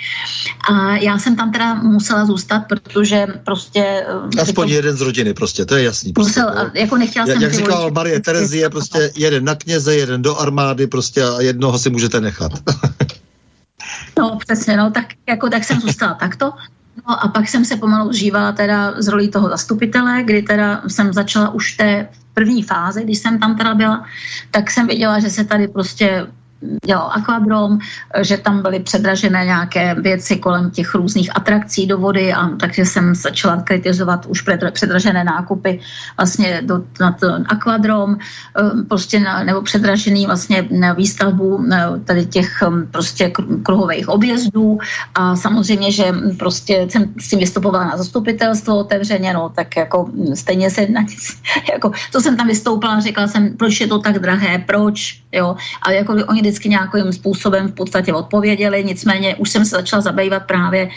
[0.70, 4.04] A já jsem tam teda musela zůstat, protože prostě...
[4.36, 6.12] Eh, Aspoň jeden z rodiny prostě, to je jasný.
[6.12, 10.22] Prostě, musel, to, jako nechtěla jsem Jak říkal Marie Terezie, prostě jeden na kněze, jeden
[10.22, 12.52] do armády prostě a jednoho si můžete nechat.
[14.18, 16.52] No přesně, no tak, jako, tak jsem zůstala takto.
[17.08, 21.12] No a pak jsem se pomalu zžívala teda z rolí toho zastupitele, kdy teda jsem
[21.12, 24.04] začala už té první fáze, když jsem tam teda byla,
[24.50, 26.26] tak jsem viděla, že se tady prostě
[26.86, 27.78] dělal akvadrom,
[28.20, 33.14] že tam byly předražené nějaké věci kolem těch různých atrakcí do vody a takže jsem
[33.14, 35.80] začala kritizovat už předražené nákupy
[36.16, 41.64] vlastně do, na to akvadrom, um, prostě na, nebo předražený vlastně na výstavbu
[42.04, 44.78] tady těch um, prostě kruhových objezdů.
[45.14, 46.04] A samozřejmě, že
[46.38, 51.42] prostě jsem s tím vystupovala na zastupitelstvo otevřeně, no tak jako stejně se na nic,
[51.72, 55.94] jako to jsem tam vystoupila, řekla jsem, proč je to tak drahé, proč, jo, ale
[55.94, 60.90] jako oni vždycky nějakým způsobem v podstatě odpověděli, nicméně už jsem se začala zabývat právě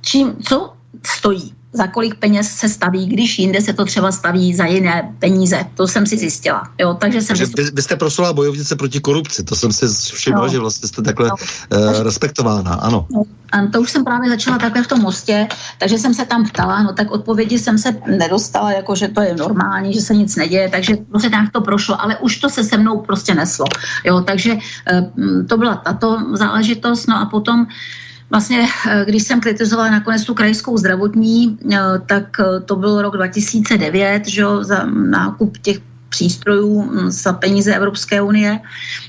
[0.00, 0.72] čím, co
[1.06, 5.66] stojí, za kolik peněz se staví, když jinde se to třeba staví za jiné peníze.
[5.74, 6.62] To jsem si zjistila.
[6.78, 10.40] Jo, takže jsem takže vy, vy jste proslula bojovnice proti korupci, to jsem si všimla,
[10.40, 10.48] no.
[10.48, 11.36] že vlastně jste takhle no.
[11.78, 13.06] uh, respektována, ano.
[13.12, 13.22] No.
[13.52, 16.82] A to už jsem právě začala takhle v tom mostě, takže jsem se tam ptala,
[16.82, 20.68] no tak odpovědi jsem se nedostala, jako že to je normální, že se nic neděje,
[20.68, 23.64] takže prostě tak to prošlo, ale už to se se mnou prostě neslo.
[24.04, 27.66] Jo, takže uh, to byla tato záležitost, no a potom uh,
[28.30, 33.16] Vlastně, eh, když jsem kritizovala nakonec tu krajskou zdravotní, eh, tak eh, to byl rok
[33.16, 38.60] 2009, že za nákup těch přístrojů hm, za peníze Evropské unie.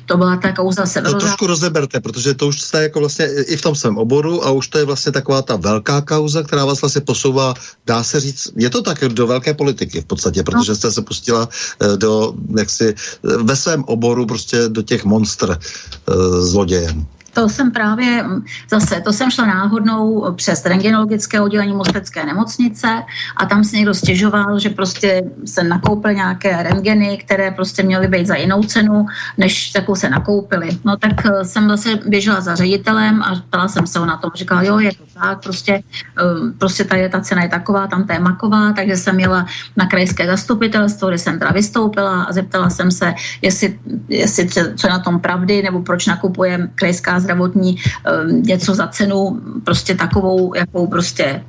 [0.05, 1.19] To byla ta kauza Severozá...
[1.19, 4.51] To trošku rozeberte, protože to už jste jako vlastně i v tom svém oboru a
[4.51, 7.53] už to je vlastně taková ta velká kauza, která vás vlastně posouvá,
[7.85, 10.75] dá se říct, je to tak do velké politiky v podstatě, protože no.
[10.75, 11.49] jste se pustila
[11.95, 17.07] do, jaksi, ve svém oboru prostě do těch monster uh, zlodějem
[17.39, 23.03] to jsem právě mm, zase, to jsem šla náhodnou přes rengenologické oddělení Mostecké nemocnice
[23.37, 28.27] a tam se někdo stěžoval, že prostě se nakoupil nějaké rengeny, které prostě měly být
[28.27, 29.05] za jinou cenu,
[29.37, 30.69] než takovou se nakoupili.
[30.83, 34.31] No tak eh, jsem zase běžela za ředitelem a ptala jsem se ho na tom.
[34.35, 35.73] Říkala, jo, je to tak, prostě,
[36.19, 39.45] eh, prostě tady ta cena je taková, tam to je maková, takže jsem jela
[39.77, 44.91] na krajské zastupitelstvo, kde jsem teda vystoupila a zeptala jsem se, jestli, jestli co je
[44.91, 50.87] na tom pravdy, nebo proč nakupuje krajská zdravotní ehm, něco za cenu prostě takovou, jakou
[50.87, 51.45] prostě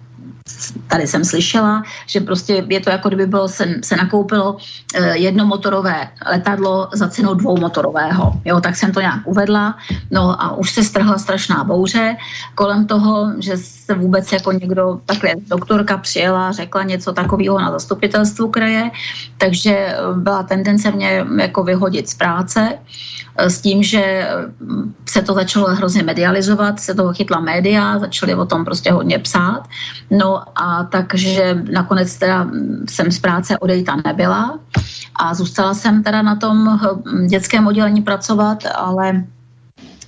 [0.87, 4.57] tady jsem slyšela, že prostě je to jako kdyby bylo, se, se nakoupilo
[4.95, 8.33] eh, jednomotorové letadlo za cenu dvoumotorového.
[8.45, 9.79] Jo, tak jsem to nějak uvedla.
[10.11, 12.17] No a už se strhla strašná bouře
[12.55, 18.49] kolem toho, že se vůbec jako někdo, takhle doktorka přijela, řekla něco takového na zastupitelstvu
[18.51, 18.91] kraje,
[19.39, 22.79] takže eh, byla tendence mě jako vyhodit z práce
[23.41, 24.29] s tím, že
[25.09, 29.69] se to začalo hrozně medializovat, se toho chytla média, začali o tom prostě hodně psát.
[30.11, 32.47] No a takže nakonec teda
[32.89, 34.59] jsem z práce odejta nebyla
[35.15, 36.81] a zůstala jsem teda na tom
[37.29, 39.25] dětském oddělení pracovat, ale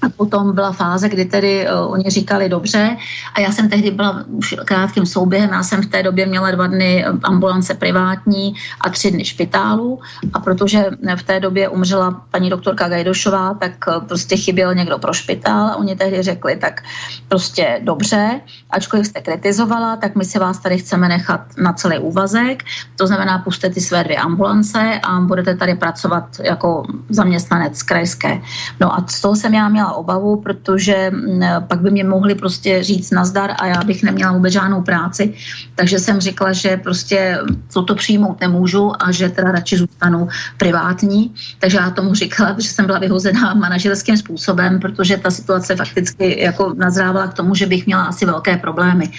[0.02, 2.96] a potom byla fáze, kdy tedy uh, oni říkali dobře.
[3.34, 6.66] A já jsem tehdy byla už krátkým souběhem, já jsem v té době měla dva
[6.66, 9.98] dny eh, ambulance privátní a tři dny špitálu.
[10.34, 10.84] A protože
[11.16, 15.76] v té době umřela paní doktorka Gajdošová, tak uh, prostě chyběl někdo pro špitál a
[15.76, 16.82] oni tehdy řekli, tak
[17.28, 22.62] prostě dobře, ačkoliv jste kritizovala, tak my si vás tady chceme nechat na celý úvazek,
[22.96, 28.40] to znamená puste ty své dvě ambulance a budete tady pracovat jako zaměstnanec krajské.
[28.80, 32.82] No a z toho jsem já měla obavu, protože mm, pak by mě mohli prostě
[32.82, 35.34] říct nazdar a já bych neměla vůbec žádnou práci.
[35.74, 37.38] Takže jsem řekla, že prostě
[37.72, 41.34] toto přijmout nemůžu a že teda radši zůstanu privátní.
[41.58, 46.74] Takže já tomu říkala, že jsem byla vyhozená manažerským způsobem, protože ta situace fakticky jako
[46.76, 49.10] nazrávala k tomu, že bych měla asi velké problémy.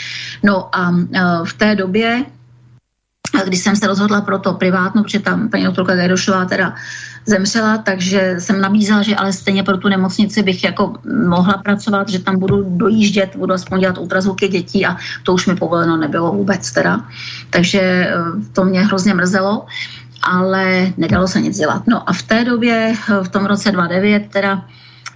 [0.44, 2.26] No a e, v té době
[3.46, 6.76] když jsem se rozhodla pro to privátno, protože tam paní doktorka Gajdošová teda
[7.26, 10.94] zemřela, takže jsem nabízela, že ale stejně pro tu nemocnici bych jako
[11.28, 15.56] mohla pracovat, že tam budu dojíždět, budu aspoň dělat ultrazvuky dětí a to už mi
[15.56, 17.06] povoleno nebylo vůbec teda.
[17.50, 18.16] Takže eh,
[18.54, 19.66] to mě hrozně mrzelo
[20.24, 21.84] ale nedalo se nic dělat.
[21.88, 22.94] No a v té době,
[23.24, 24.66] v tom roce 2009, teda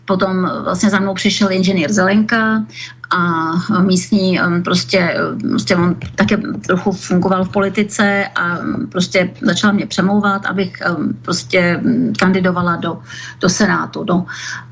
[0.07, 2.63] Potom vlastně za mnou přišel inženýr Zelenka
[3.09, 5.15] a místní um, prostě,
[5.49, 8.57] prostě on také trochu fungoval v politice a
[8.91, 11.81] prostě začal mě přemlouvat, abych um, prostě
[12.19, 12.99] kandidovala do,
[13.39, 14.05] do Senátu.
[14.09, 14.25] No.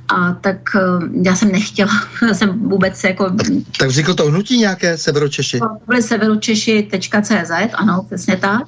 [0.07, 1.91] A tak um, já jsem nechtěla,
[2.33, 3.29] jsem vůbec jako...
[3.29, 3.47] Tak,
[3.79, 5.59] tak vzniklo to hnutí nějaké Severočeši?
[5.59, 8.61] To byly severočeši.cz, ano, přesně tak.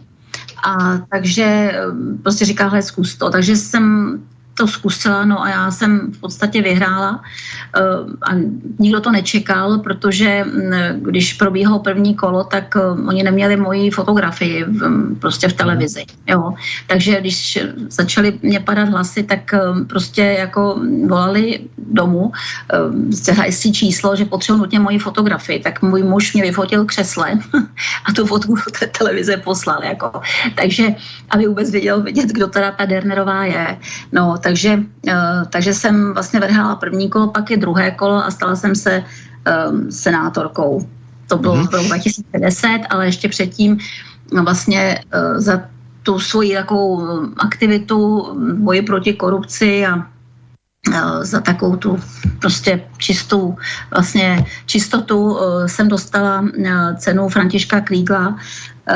[0.63, 1.71] A takže
[2.23, 3.29] prostě říká, hle, zkus to.
[3.29, 4.17] Takže jsem
[4.57, 7.21] to zkusila, no a já jsem v podstatě vyhrála
[7.75, 7.81] eh,
[8.21, 8.31] a
[8.79, 14.63] nikdo to nečekal, protože mm, když probíhalo první kolo, tak eh, oni neměli moji fotografii
[14.63, 14.81] v,
[15.19, 16.53] prostě v televizi, jo.
[16.87, 22.31] Takže když začaly mě padat hlasy, tak eh, prostě jako volali domů,
[23.09, 27.39] zahajistí číslo, že potřebuji nutně moji fotografii, tak můj muž mě vyfotil křesle
[28.05, 30.21] a tu fotku do té televize poslal, jako.
[30.55, 30.95] Takže,
[31.29, 33.77] aby vůbec věděl vidět, kdo teda ta Dernerová je.
[34.11, 38.55] No, takže, uh, takže jsem vlastně vrhla první kolo, pak je druhé kolo a stala
[38.55, 40.87] jsem se um, senátorkou.
[41.27, 41.67] To bylo mm-hmm.
[41.67, 43.77] v roce 2010, ale ještě předtím
[44.31, 45.67] no, vlastně uh, za
[46.03, 47.03] tu svoji takovou
[47.37, 50.07] aktivitu boji proti korupci a
[51.21, 51.99] za takovou tu
[52.39, 53.55] prostě čistou
[53.91, 56.47] vlastně čistotu jsem dostala
[56.95, 58.39] cenu Františka Krígla,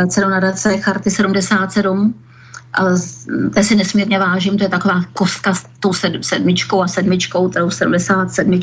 [0.08, 2.16] cenu nadace Charty 77
[3.54, 8.60] té si nesmírně vážím, to je taková kostka s tou sedmičkou a sedmičkou, kterou 77.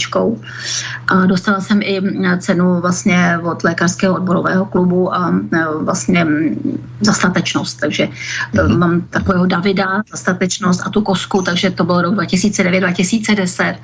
[1.09, 2.01] A dostala jsem i
[2.39, 6.27] cenu vlastně od lékařského odborového klubu a e, vlastně
[7.01, 8.09] za statečnost, takže
[8.55, 8.79] mm-hmm.
[8.79, 13.75] mám takového Davida za statečnost a tu kosku, takže to bylo rok 2009-2010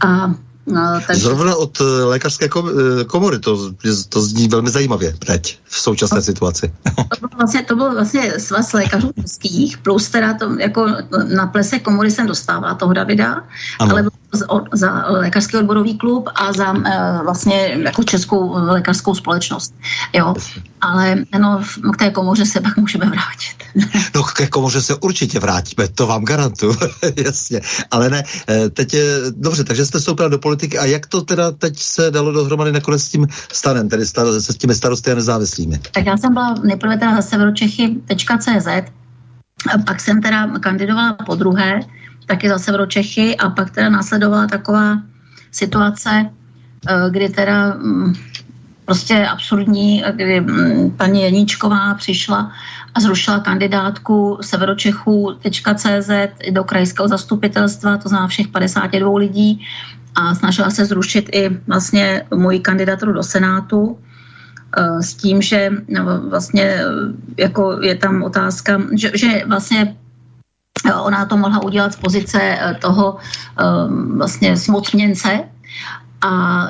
[0.00, 0.34] a
[0.68, 1.22] No, takže...
[1.22, 3.72] Zrovna od eh, lékařské eh, komory, to,
[4.08, 6.72] to zní velmi zajímavě teď, v současné no, situaci.
[7.20, 10.86] To bylo vlastně, to bylo vlastně svaz lékařů českých, plus teda to, jako
[11.34, 13.42] na plese komory jsem dostávala toho Davida,
[13.78, 13.90] ano.
[13.92, 14.04] ale
[14.72, 16.82] za lékařský odborový klub a za uh,
[17.24, 19.74] vlastně jako českou lékařskou společnost.
[20.12, 20.34] Jo.
[20.80, 21.62] Ale no,
[21.92, 23.84] k té komoře se pak můžeme vrátit.
[24.14, 26.76] no k té komoře se určitě vrátíme, to vám garantuju,
[27.16, 27.60] jasně.
[27.90, 31.50] Ale ne, eh, teď je, dobře, takže jste vstoupila do politiky a jak to teda
[31.50, 35.14] teď se dalo dohromady nakonec s tím stanem, tedy star, se s těmi starosty a
[35.14, 35.80] nezávislými?
[35.92, 38.66] Tak já jsem byla nejprve teda za severočechy.cz
[39.74, 41.80] a pak jsem teda kandidovala po druhé
[42.28, 45.02] taky za Severočechy a pak teda následovala taková
[45.50, 46.30] situace,
[46.88, 48.14] eh, kdy teda mm,
[48.84, 52.52] prostě absurdní, kdy mm, paní Jeníčková přišla
[52.94, 56.10] a zrušila kandidátku severočechů.cz
[56.50, 59.66] do krajského zastupitelstva, to znamená všech 52 lidí
[60.14, 63.98] a snažila se zrušit i vlastně moji kandidaturu do Senátu
[64.76, 66.84] eh, s tím, že no, vlastně eh,
[67.36, 69.96] jako je tam otázka, že, že vlastně
[70.94, 73.16] Ona to mohla udělat z pozice eh, toho
[74.16, 75.44] vlastně smocněnce
[76.22, 76.66] a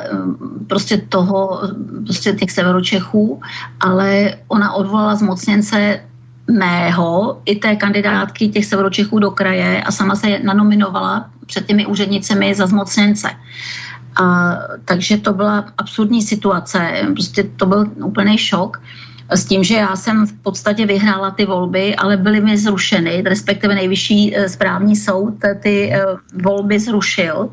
[0.67, 1.63] prostě toho,
[2.05, 3.41] prostě těch severočechů,
[3.81, 6.01] ale ona odvolala zmocněnce
[6.49, 12.55] mého i té kandidátky těch severočechů do kraje a sama se nanominovala před těmi úřednicemi
[12.55, 13.31] za zmocněnce.
[14.21, 18.81] A, takže to byla absurdní situace, prostě to byl úplný šok
[19.31, 23.75] s tím, že já jsem v podstatě vyhrála ty volby, ale byly mi zrušeny, respektive
[23.75, 26.03] nejvyšší eh, správní soud ty eh,
[26.43, 27.51] volby zrušil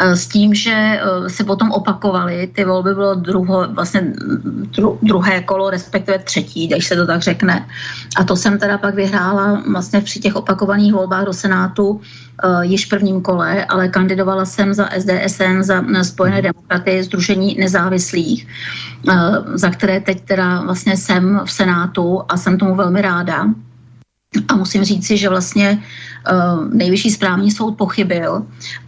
[0.00, 2.50] s tím, že se potom opakovaly.
[2.54, 4.12] Ty volby bylo druho, vlastně
[4.76, 7.66] dru, druhé kolo, respektive třetí, když se to tak řekne.
[8.16, 12.00] A to jsem teda pak vyhrála vlastně při těch opakovaných volbách do Senátu uh,
[12.60, 18.46] již v prvním kole, ale kandidovala jsem za SDSN, za Spojené demokraty, Združení nezávislých,
[19.54, 23.46] za které teď teda vlastně jsem v Senátu a jsem tomu velmi ráda.
[24.48, 25.82] A musím říci, že vlastně
[26.32, 28.46] uh, nejvyšší správní soud pochybil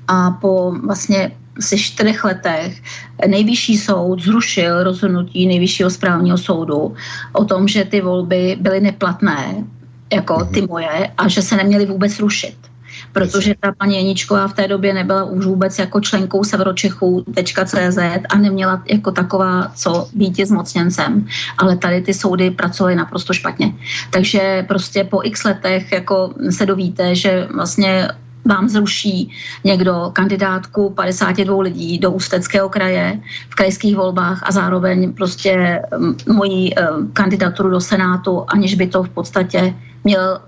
[0.08, 2.82] a po vlastně se čtyřech letech
[3.26, 6.94] nejvyšší soud zrušil rozhodnutí nejvyššího správního soudu
[7.32, 9.64] o tom, že ty volby byly neplatné,
[10.12, 12.69] jako ty moje, a že se neměly vůbec rušit
[13.12, 17.98] protože ta paní Jeničková v té době nebyla už vůbec jako členkou severočechů.cz
[18.28, 21.26] a neměla jako taková, co být zmocněncem.
[21.58, 23.74] Ale tady ty soudy pracovaly naprosto špatně.
[24.10, 28.08] Takže prostě po x letech jako se dovíte, že vlastně
[28.44, 29.30] vám zruší
[29.64, 35.82] někdo kandidátku 52 lidí do Ústeckého kraje v krajských volbách a zároveň prostě
[36.32, 36.70] moji
[37.12, 40.40] kandidaturu do Senátu, aniž by to v podstatě měl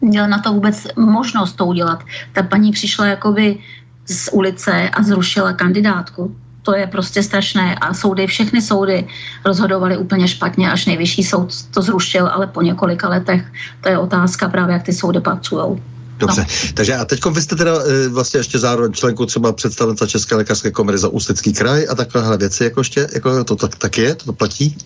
[0.00, 2.02] měl na to vůbec možnost to udělat.
[2.32, 3.58] Ta paní přišla jakoby
[4.06, 6.36] z ulice a zrušila kandidátku.
[6.62, 9.06] To je prostě strašné a soudy, všechny soudy
[9.44, 14.48] rozhodovaly úplně špatně, až nejvyšší soud to zrušil, ale po několika letech to je otázka
[14.48, 15.82] právě, jak ty soudy pracují.
[16.18, 16.70] Dobře, no.
[16.74, 20.70] takže a teď vy jste teda e, vlastně ještě zároveň členkou třeba představenca České lékařské
[20.70, 24.24] komory za Ústecký kraj a takovéhle věci, jako ještě, jako to tak, tak je, to,
[24.24, 24.76] to platí?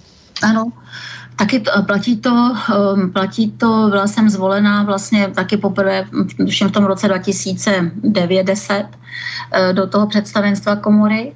[0.43, 0.73] Ano,
[1.37, 6.07] Taky to, platí to, um, platí to, byla jsem zvolená vlastně taky poprvé
[6.67, 8.87] v tom roce 2009-10
[9.53, 11.33] eh, do toho představenstva komory.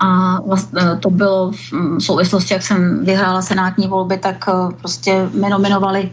[0.00, 5.48] A vlastně to bylo v souvislosti, jak jsem vyhrála senátní volby, tak eh, prostě mi
[5.48, 6.12] nominovali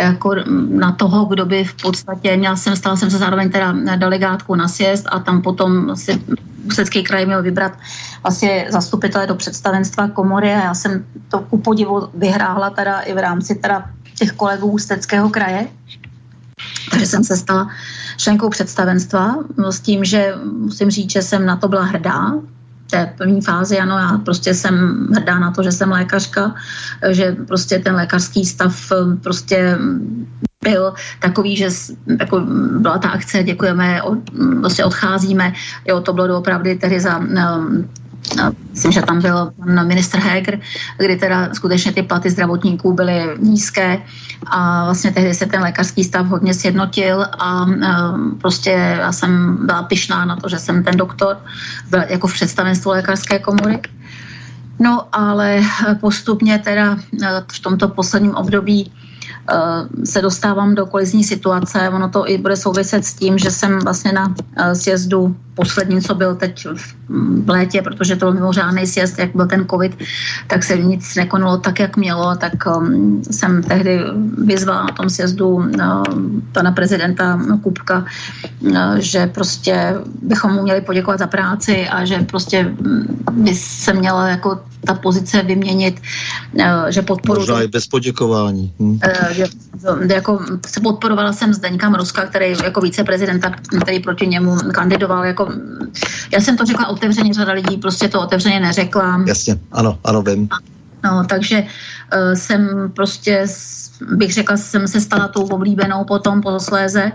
[0.00, 0.34] jako
[0.68, 4.68] na toho, kdo by v podstatě, měl jsem, stala jsem se zároveň teda delegátku na
[4.68, 6.22] sjezd a tam potom si
[6.64, 7.72] Ústecký kraj měl vybrat
[8.22, 13.18] vlastně zastupitele do představenstva komory a já jsem to ku podivu vyhrála teda i v
[13.18, 15.68] rámci teda těch kolegů Ústeckého kraje.
[16.90, 17.70] Takže jsem se stala
[18.16, 19.36] členkou představenstva
[19.70, 22.32] s tím, že musím říct, že jsem na to byla hrdá,
[22.92, 26.54] té první fázi, ano, já prostě jsem hrdá na to, že jsem lékařka,
[27.10, 28.92] že prostě ten lékařský stav
[29.22, 29.78] prostě
[30.62, 31.68] byl takový, že
[32.20, 32.40] jako
[32.78, 34.18] byla ta akce, děkujeme, od,
[34.60, 35.52] vlastně odcházíme,
[35.88, 37.88] jo, to bylo opravdu tehdy za um,
[38.72, 40.60] Myslím, že tam byl pan ministr Heger,
[40.98, 44.02] kdy teda skutečně ty platy zdravotníků byly nízké
[44.46, 47.66] a vlastně tehdy se ten lékařský stav hodně sjednotil a
[48.40, 51.36] prostě já jsem byla pyšná na to, že jsem ten doktor
[51.90, 53.80] byl jako v představenstvu lékařské komory.
[54.78, 55.60] No ale
[56.00, 56.96] postupně teda
[57.52, 59.01] v tomto posledním období Eh,
[60.04, 61.88] se dostávám do kolizní situace.
[61.88, 66.14] Ono to i bude souviset s tím, že jsem vlastně na eh, sjezdu poslední, co
[66.14, 66.66] byl teď
[67.44, 69.98] v létě, protože to byl mimořádný sjezd, jak byl ten covid,
[70.46, 74.00] tak se nic nekonalo tak, jak mělo, tak um, jsem tehdy
[74.44, 75.64] vyzvala na tom sjezdu uh,
[76.52, 78.04] pana prezidenta Kupka,
[78.60, 83.92] uh, že prostě bychom mu měli poděkovat za práci a že prostě mm, by se
[83.92, 86.00] měla jako ta pozice vyměnit,
[86.54, 87.40] uh, že podporu...
[87.40, 88.72] Možná i bez poděkování.
[88.80, 88.90] Hm.
[88.90, 88.98] Uh,
[89.30, 89.44] že,
[90.14, 93.50] jako se podporovala jsem Zdeňka Mroska, který jako viceprezidenta,
[93.82, 95.60] který proti němu kandidoval jako jako,
[96.32, 99.24] já jsem to řekla otevřeně, řada lidí prostě to otevřeně neřekla.
[99.26, 100.48] Jasně, ano, ano, vím.
[101.04, 103.46] No, takže uh, jsem prostě,
[104.16, 107.12] bych řekla, jsem se stala tou oblíbenou potom posléze.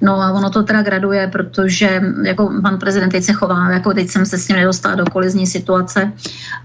[0.00, 4.08] No a ono to teda graduje, protože jako pan prezident teď se chová, jako teď
[4.08, 6.12] jsem se s ním nedostala do kolizní situace,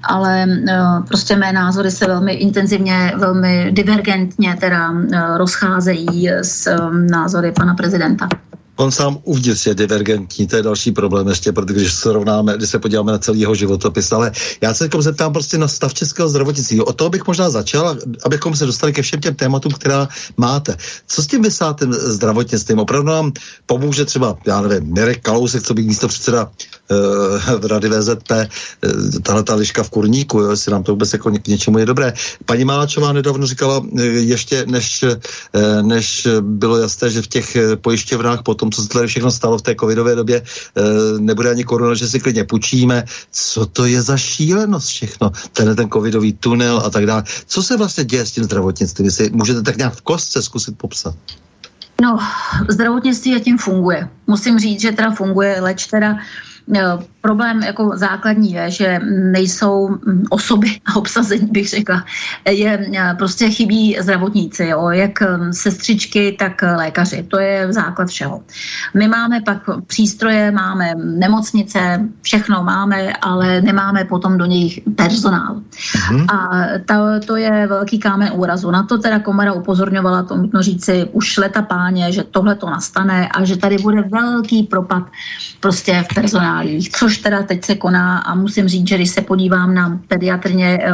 [0.04, 7.08] ale uh, prostě mé názory se velmi intenzivně, velmi divergentně teda uh, rozcházejí s um,
[7.08, 8.30] názory pana prezidenta.
[8.78, 12.70] On sám uvnitř je divergentní, to je další problém ještě, protože když se rovnáme, když
[12.70, 14.12] se podíváme na celý jeho životopis.
[14.12, 16.82] Ale já se jako zeptám prostě na stav českého zdravotnictví.
[16.82, 20.08] O toho bych možná začal, abychom se dostali ke všem těm tématům, která
[20.38, 20.78] máte.
[21.08, 22.80] Co s tím vysátem zdravotnictvím?
[22.80, 23.32] Opravdu nám
[23.66, 26.52] pomůže třeba, já nevím, Mirek Kalousek, co by místo předseda
[26.92, 31.14] uh, Rady VZP, uh, eh, tahle ta liška v kurníku, jo, jestli nám to vůbec
[31.14, 32.14] jako k něčemu je dobré.
[32.46, 38.44] Paní Máčová nedávno říkala, uh, ještě než, uh, než bylo jasné, že v těch pojišťovnách
[38.44, 42.08] potom, co se tady všechno stalo v té covidové době, uh, nebude ani koruna, že
[42.08, 43.04] si klidně půjčíme.
[43.32, 45.32] Co to je za šílenost všechno?
[45.54, 47.24] Ten ten covidový tunel a tak dále.
[47.48, 49.06] Co se vlastně děje s tím zdravotnictvím?
[49.06, 51.16] Jestli můžete tak nějak v kostce zkusit popsat?
[52.02, 52.20] No,
[52.70, 54.10] zdravotnictví a tím funguje.
[54.28, 56.57] Musím říct, že teda funguje, leč teda Eh,
[57.22, 59.00] problém jako základní je, že
[59.32, 62.04] nejsou hm, osoby a obsazení, bych řekla.
[62.50, 67.24] Je, eh, prostě chybí zdravotníci, jo, jak hm, sestřičky, tak lékaři.
[67.28, 68.44] To je základ všeho.
[68.94, 71.80] My máme pak přístroje, máme nemocnice,
[72.22, 75.56] všechno máme, ale nemáme potom do nich personál.
[75.56, 76.26] Mm-hmm.
[76.32, 76.38] A
[76.86, 78.72] ta, to je velký kámen úrazu.
[78.72, 83.28] Na to teda komora upozorňovala, to nutno říci, už leta páně, že tohle to nastane
[83.28, 85.04] a že tady bude velký propad
[85.60, 89.22] prostě v personálu speciálích, což teda teď se koná a musím říct, že když se
[89.22, 90.92] podívám na pediatrně eh,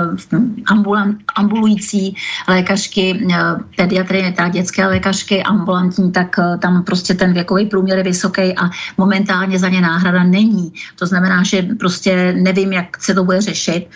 [0.67, 2.15] ambulant, ambulující
[2.47, 3.37] lékařky, eh,
[3.75, 8.69] pediatrně, teda dětské lékařky ambulantní, tak eh, tam prostě ten věkový průměr je vysoký a
[8.97, 10.73] momentálně za ně náhrada není.
[10.99, 13.87] To znamená, že prostě nevím, jak se to bude řešit.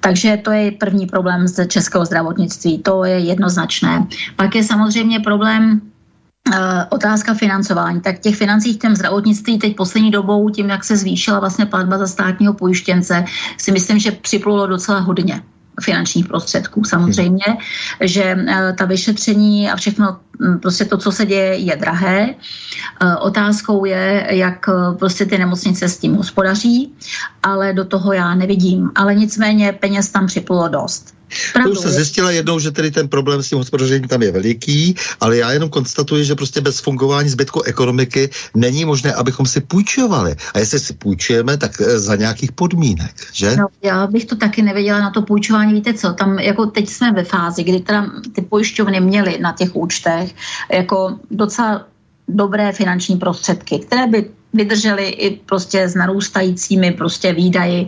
[0.00, 4.06] Takže to je první problém z českého zdravotnictví, to je jednoznačné.
[4.36, 5.80] Pak je samozřejmě problém
[6.90, 8.00] otázka financování.
[8.00, 11.98] Tak těch financí v těm zdravotnictví teď poslední dobou, tím, jak se zvýšila vlastně platba
[11.98, 13.24] za státního pojištěnce,
[13.58, 15.42] si myslím, že připlulo docela hodně
[15.80, 16.84] finančních prostředků.
[16.84, 17.44] Samozřejmě,
[18.00, 20.16] že eh, ta vyšetření a všechno,
[20.62, 22.34] prostě to, co se děje, je drahé.
[23.00, 24.66] Eh, otázkou je, jak
[24.98, 26.92] prostě ty nemocnice s tím hospodaří,
[27.42, 28.90] ale do toho já nevidím.
[28.94, 31.14] Ale nicméně peněz tam připlulo dost.
[31.52, 35.36] Pravdu, se zjistila jednou, že tedy ten problém s tím hospodařením tam je veliký, ale
[35.36, 40.36] já jenom konstatuji, že prostě bez fungování zbytku ekonomiky není možné, abychom si půjčovali.
[40.54, 43.56] A jestli si půjčujeme, tak eh, za nějakých podmínek, že?
[43.56, 45.72] No, já bych to taky nevěděla na to půjčování.
[45.72, 49.76] Víte co, tam jako teď jsme ve fázi, kdy teda ty pojišťovny měly na těch
[49.76, 50.31] účtech
[50.72, 51.86] jako docela
[52.28, 57.86] dobré finanční prostředky, které by vydržely i prostě s narůstajícími prostě výdaji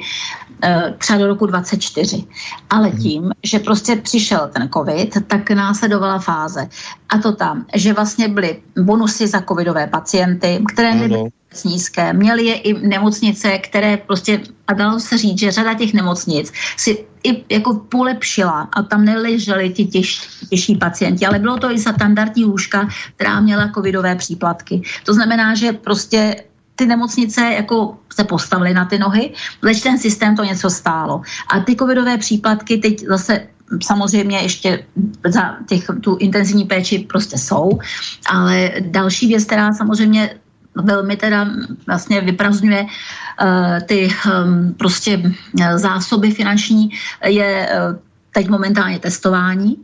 [0.98, 2.24] třeba do roku 24.
[2.70, 2.98] Ale mhm.
[2.98, 6.68] tím, že prostě přišel ten covid, tak následovala fáze.
[7.08, 11.30] A to tam, že vlastně byly bonusy za covidové pacienty, které nebyly
[11.64, 12.12] nízké.
[12.12, 17.04] Měly je i nemocnice, které prostě, a dalo se říct, že řada těch nemocnic si
[17.24, 21.92] i jako polepšila a tam neleželi ti těž, těžší pacienti, ale bylo to i za
[21.92, 24.82] standardní lůžka, která měla covidové příplatky.
[25.04, 26.44] To znamená, že prostě
[26.76, 31.22] ty nemocnice jako se postavily na ty nohy, leč ten systém to něco stálo.
[31.48, 33.46] A ty covidové příplatky teď zase
[33.82, 34.86] samozřejmě ještě
[35.26, 37.78] za těch, tu intenzivní péči prostě jsou,
[38.26, 40.30] ale další věc, která samozřejmě
[40.74, 41.46] velmi teda
[41.86, 42.88] vlastně vyprazňuje uh,
[43.86, 45.22] ty um, prostě
[45.76, 46.90] zásoby finanční,
[47.26, 47.96] je uh,
[48.34, 49.76] teď momentálně testování.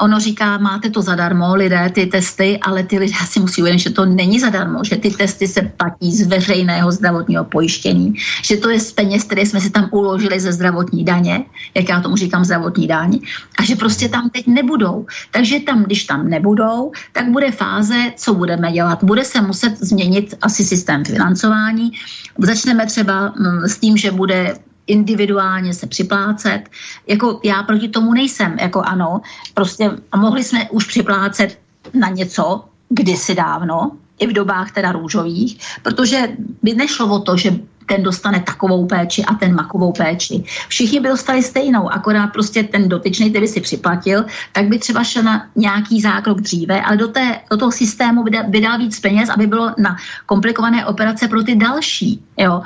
[0.00, 3.90] Ono říká, máte to zadarmo, lidé, ty testy, ale ty lidé si musí uvědomit, že
[3.90, 8.80] to není zadarmo, že ty testy se platí z veřejného zdravotního pojištění, že to je
[8.80, 11.44] z peněz, které jsme si tam uložili ze zdravotní daně,
[11.74, 13.18] jak já tomu říkám zdravotní daň,
[13.58, 15.06] a že prostě tam teď nebudou.
[15.30, 19.04] Takže tam, když tam nebudou, tak bude fáze, co budeme dělat.
[19.04, 21.92] Bude se muset změnit asi systém financování.
[22.38, 24.54] Začneme třeba mm, s tím, že bude
[24.86, 26.62] individuálně se připlácet.
[27.06, 29.20] Jako já proti tomu nejsem, jako ano,
[29.54, 31.58] prostě mohli jsme už připlácet
[31.94, 36.28] na něco kdysi dávno, i v dobách teda růžových, protože
[36.62, 37.50] by nešlo o to, že
[37.86, 40.44] ten dostane takovou péči a ten makovou péči.
[40.68, 45.22] Všichni by dostali stejnou, akorát prostě ten dotyčný, který si připlatil, tak by třeba šel
[45.22, 49.46] na nějaký zákrok dříve, ale do, té, do toho systému by dal víc peněz, aby
[49.46, 52.22] bylo na komplikované operace pro ty další.
[52.38, 52.62] Jo?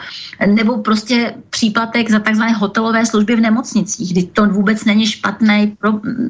[0.47, 5.77] Nebo prostě příplatek za takzvané hotelové služby v nemocnicích, kdy to vůbec není špatný,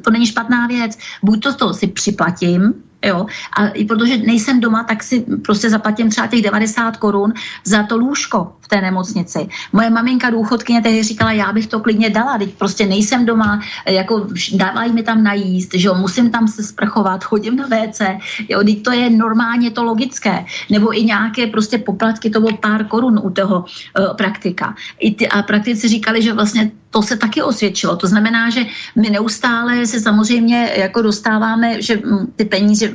[0.03, 0.97] to není špatná věc.
[1.23, 2.73] Buď to, to si připlatím,
[3.05, 3.25] Jo?
[3.57, 7.33] A i protože nejsem doma, tak si prostě zaplatím třeba těch 90 korun
[7.63, 9.47] za to lůžko v té nemocnici.
[9.73, 14.27] Moje maminka důchodkyně tehdy říkala, já bych to klidně dala, teď prostě nejsem doma, jako
[14.53, 18.01] dávají mi tam najíst, že jo, musím tam se sprchovat, chodím na WC,
[18.49, 20.45] jo, teď to je normálně to logické.
[20.69, 24.75] Nebo i nějaké prostě poplatky, to bylo pár korun u toho uh, praktika.
[24.99, 27.95] I ty, a praktici říkali, že vlastně to se taky osvědčilo.
[27.95, 28.65] To znamená, že
[28.95, 32.01] my neustále se samozřejmě jako dostáváme, že
[32.35, 32.91] ty peníze,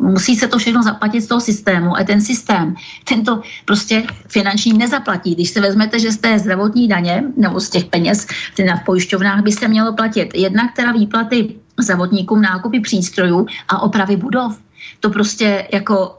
[0.00, 2.74] musí se to všechno zaplatit z toho systému a ten systém,
[3.04, 5.34] tento prostě finanční nezaplatí.
[5.34, 8.26] Když se vezmete, že z té zdravotní daně nebo z těch peněz
[8.58, 14.58] v pojišťovnách by se mělo platit jednak teda výplaty zdravotníkům nákupy přístrojů a opravy budov.
[15.00, 16.18] To prostě jako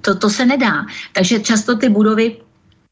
[0.00, 0.86] to, to se nedá.
[1.12, 2.36] Takže často ty budovy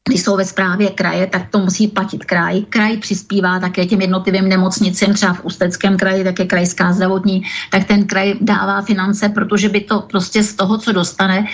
[0.09, 2.61] když jsou ve správě kraje, tak to musí platit kraj.
[2.69, 8.07] Kraj přispívá také těm jednotlivým nemocnicím, třeba v Ústeckém kraji, také krajská zdravotní, tak ten
[8.07, 11.47] kraj dává finance, protože by to prostě z toho, co dostane,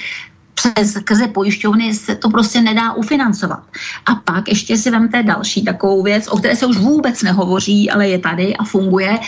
[0.54, 3.64] přes skrze pojišťovny se to prostě nedá ufinancovat.
[4.06, 8.10] A pak ještě si vemte další takovou věc, o které se už vůbec nehovoří, ale
[8.10, 9.20] je tady a funguje.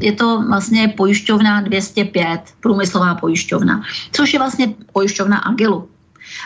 [0.00, 3.82] Je to vlastně pojišťovna 205, průmyslová pojišťovna,
[4.12, 5.88] což je vlastně pojišťovna Agilu.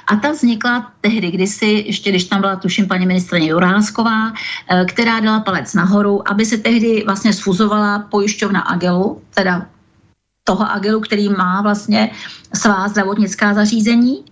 [0.07, 5.21] A ta vznikla tehdy, kdysi, ještě když tam byla, tuším, paní ministrině Jurásková, eh, která
[5.21, 9.67] dala palec nahoru, aby se tehdy vlastně sfuzovala pojišťovna Agelu, teda
[10.45, 12.11] toho Agelu, který má vlastně
[12.55, 14.25] svá zdravotnická zařízení.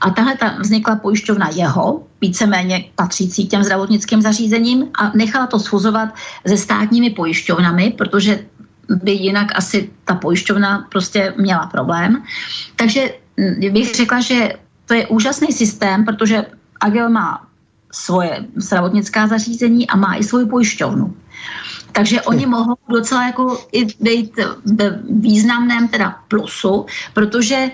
[0.00, 6.08] A tahle ta vznikla pojišťovna jeho, víceméně patřící těm zdravotnickým zařízením a nechala to sfuzovat
[6.46, 8.44] se státními pojišťovnami, protože
[8.88, 12.22] by jinak asi ta pojišťovna prostě měla problém.
[12.76, 14.48] Takže hm, bych řekla, že
[14.90, 16.46] to je úžasný systém, protože
[16.80, 17.46] Agil má
[17.92, 21.14] svoje zdravotnická zařízení a má i svoji pojišťovnu.
[21.92, 24.34] Takže oni mohou docela jako i být
[24.64, 27.70] ve významném teda plusu, protože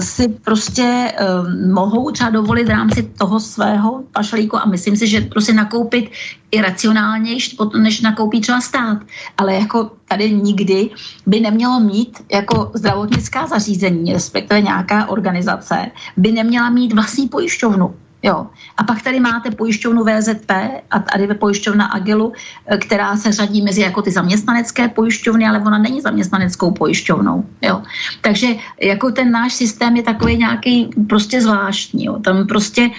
[0.00, 1.24] si prostě eh,
[1.66, 6.10] mohou třeba dovolit v rámci toho svého pašalíku a myslím si, že prostě nakoupit
[6.50, 8.98] i racionálnější, než nakoupí třeba stát.
[9.38, 10.90] Ale jako tady nikdy
[11.26, 17.94] by nemělo mít jako zdravotnická zařízení, respektive nějaká organizace, by neměla mít vlastní pojišťovnu.
[18.26, 18.46] Jo.
[18.76, 20.50] A pak tady máte pojišťovnu VZP
[20.90, 22.32] a tady pojišťovna Agilu,
[22.66, 27.44] eh, která se řadí mezi jako ty zaměstnanecké pojišťovny, ale ona není zaměstnaneckou pojišťovnou.
[27.62, 27.82] Jo.
[28.20, 28.46] Takže
[28.82, 32.04] jako ten náš systém je takový nějaký prostě zvláštní.
[32.04, 32.18] Jo.
[32.18, 32.90] Tam prostě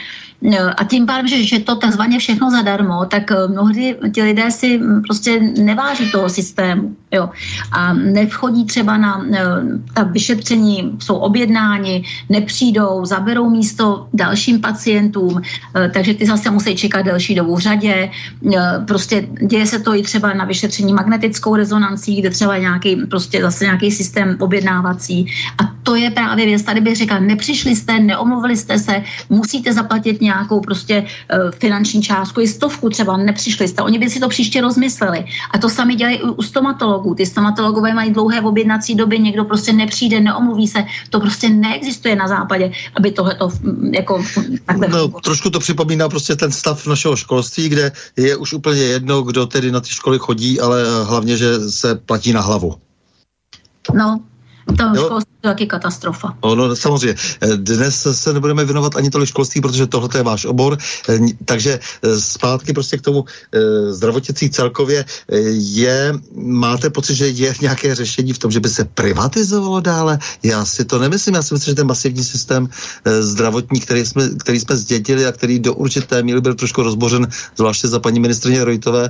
[0.78, 4.78] a tím pádem, že, že to takzvaně všechno zadarmo, tak eh, mnohdy ti lidé si
[4.78, 6.96] hm, prostě neváží toho systému.
[7.12, 7.30] Jo.
[7.72, 9.40] A nevchodí třeba na eh,
[9.94, 17.02] ta vyšetření, jsou objednáni, nepřijdou, zaberou místo dalším pacientům, eh, takže ty zase musí čekat
[17.02, 18.10] delší dobu v řadě.
[18.88, 23.64] Prostě děje se to i třeba na vyšetření magnetickou rezonancí, kde třeba nějaký, prostě zase
[23.66, 25.26] nějaký systém objednávací.
[25.58, 30.22] A to je právě věc, tady bych řekla, nepřišli jste, neomluvili jste se, musíte zaplatit
[30.28, 33.82] nějakou prostě uh, finanční částku, i stovku třeba, nepřišli jste.
[33.82, 35.26] Oni by si to příště rozmysleli.
[35.54, 37.16] A to sami dělají u stomatologů.
[37.16, 40.84] Ty stomatologové mají dlouhé objednací doby, někdo prostě nepřijde, neomluví se.
[41.10, 43.50] To prostě neexistuje na západě, aby tohle to
[43.92, 44.24] jako
[44.66, 44.88] takhle...
[44.88, 49.46] No, trošku to připomíná prostě ten stav našeho školství, kde je už úplně jedno, kdo
[49.46, 52.76] tedy na ty školy chodí, ale hlavně, že se platí na hlavu.
[53.94, 54.20] No,
[54.76, 56.38] to školství je taky katastrofa.
[56.42, 57.16] Ono, samozřejmě.
[57.56, 60.78] Dnes se nebudeme věnovat ani tolik školství, protože tohle je váš obor,
[61.46, 67.54] takže eh, zpátky prostě k tomu eh, zdravotnictví celkově eh, je, máte pocit, že je
[67.62, 70.20] nějaké řešení v tom, že by se privatizovalo dále?
[70.44, 72.70] Já si to nemyslím, já si myslím, že ten masivní systém
[73.20, 77.88] zdravotní, který jsme, který jsme zdědili a který do určité míry byl trošku rozbořen, zvláště
[77.88, 79.10] za paní ministrině Rojtové,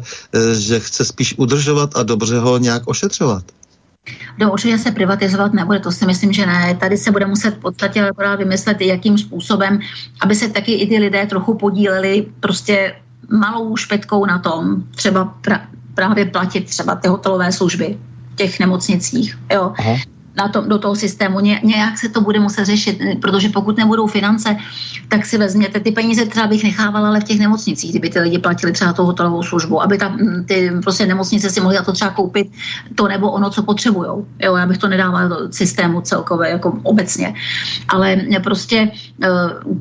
[0.53, 3.43] že chce spíš udržovat a dobře ho nějak ošetřovat.
[4.39, 6.76] No určitě se privatizovat nebude, to si myslím, že ne.
[6.80, 9.80] Tady se bude muset v podstatě vymyslet, jakým způsobem,
[10.22, 12.95] aby se taky i ty lidé trochu podíleli prostě
[13.30, 15.62] malou špetkou na tom, třeba pra,
[15.93, 17.97] právě platit třeba ty hotelové služby
[18.34, 19.38] v těch nemocnicích.
[19.51, 19.74] Jo.
[19.80, 21.40] Aha na to, do toho systému.
[21.40, 24.58] Ně, nějak se to bude muset řešit, protože pokud nebudou finance,
[25.08, 28.40] tak si vezměte ty peníze, třeba bych nechávala ale v těch nemocnicích, kdyby ty lidi
[28.40, 32.12] platili třeba tu hotelovou službu, aby ta, ty prostě nemocnice si mohly za to třeba
[32.12, 32.52] koupit
[32.96, 34.10] to nebo ono, co potřebují.
[34.40, 37.34] Jo, já bych to nedávala do systému celkově, jako obecně.
[37.88, 38.92] Ale prostě
[39.24, 39.30] eh,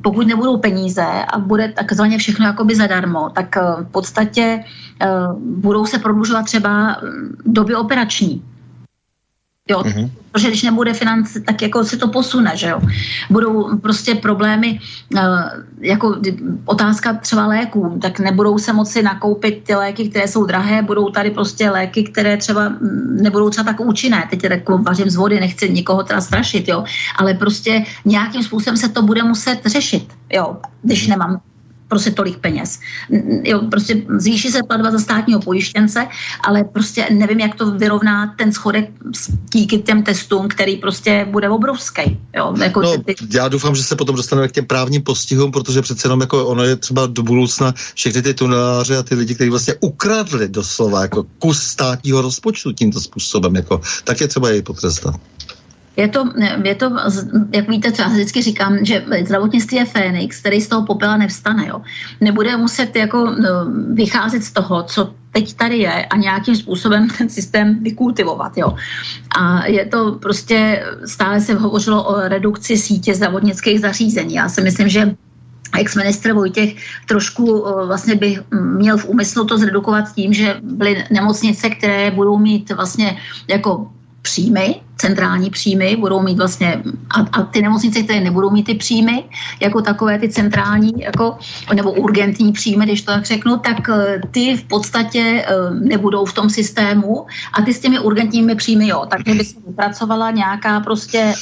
[0.02, 4.64] pokud nebudou peníze a bude takzvaně všechno jakoby zadarmo, tak eh, v podstatě
[5.00, 5.06] eh,
[5.38, 6.96] budou se prodlužovat třeba
[7.44, 8.42] doby operační
[9.70, 10.10] Jo, mm-hmm.
[10.32, 12.80] Protože když nebude finance, tak jako se to posune, že jo.
[13.30, 14.80] Budou prostě problémy,
[15.14, 15.20] uh,
[15.80, 16.16] jako
[16.64, 21.30] otázka třeba léků, tak nebudou se moci nakoupit ty léky, které jsou drahé, budou tady
[21.30, 24.26] prostě léky, které třeba mm, nebudou třeba tak účinné.
[24.30, 26.84] Teď tak vařím z vody, nechci nikoho teda strašit, jo.
[27.18, 31.40] Ale prostě nějakým způsobem se to bude muset řešit, jo, když nemám
[31.88, 32.78] prostě tolik peněz.
[33.42, 36.06] Jo, prostě zvýší se platba za státního pojištěnce,
[36.40, 38.90] ale prostě nevím, jak to vyrovná ten schodek
[39.52, 42.18] díky těm testům, který prostě bude obrovský.
[42.36, 43.14] Jo, jako no, ty...
[43.34, 46.64] Já doufám, že se potom dostaneme k těm právním postihům, protože přece jenom jako ono
[46.64, 51.26] je třeba do budoucna všechny ty tuneláře a ty lidi, kteří vlastně ukradli doslova jako
[51.38, 55.14] kus státního rozpočtu tímto způsobem, jako, tak je třeba jej potrestat.
[55.96, 56.24] Je to,
[56.64, 56.96] je to,
[57.54, 61.66] jak víte, co já vždycky říkám, že zdravotnictví je Fénix, který z toho popela nevstane.
[61.66, 61.80] Jo.
[62.20, 63.48] Nebude muset jako no,
[63.92, 68.52] vycházet z toho, co teď tady je a nějakým způsobem ten systém vykultivovat.
[68.56, 68.76] Jo.
[69.38, 74.34] A je to prostě, stále se hovořilo o redukci sítě zdravotnických zařízení.
[74.34, 75.16] Já si myslím, že
[75.78, 76.76] ex-ministr Vojtěch
[77.08, 82.72] trošku vlastně by měl v úmyslu to zredukovat tím, že byly nemocnice, které budou mít
[82.72, 83.16] vlastně
[83.48, 83.90] jako
[84.26, 86.82] příjmy, centrální příjmy, budou mít vlastně,
[87.14, 89.24] a, a ty nemocnice, které nebudou mít ty příjmy,
[89.60, 91.38] jako takové ty centrální, jako,
[91.74, 96.34] nebo urgentní příjmy, když to tak řeknu, tak eh, ty v podstatě eh, nebudou v
[96.34, 99.06] tom systému a ty s těmi urgentními příjmy, jo.
[99.06, 101.34] Takže by se vypracovala nějaká prostě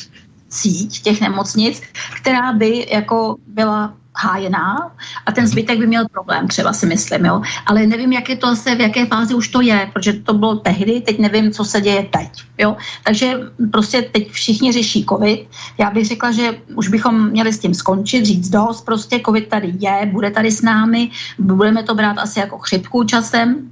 [0.49, 1.81] síť těch nemocnic,
[2.21, 4.93] která by jako byla hájená
[5.27, 7.43] a ten zbytek by měl problém, třeba si myslím, jo.
[7.67, 10.57] Ale nevím, jak je to zase, v jaké fázi už to je, protože to bylo
[10.57, 12.77] tehdy, teď nevím, co se děje teď, jo.
[13.05, 13.35] Takže
[13.73, 15.49] prostě teď všichni řeší covid.
[15.79, 19.73] Já bych řekla, že už bychom měli s tím skončit, říct dost, prostě covid tady
[19.79, 23.71] je, bude tady s námi, budeme to brát asi jako chřipku časem,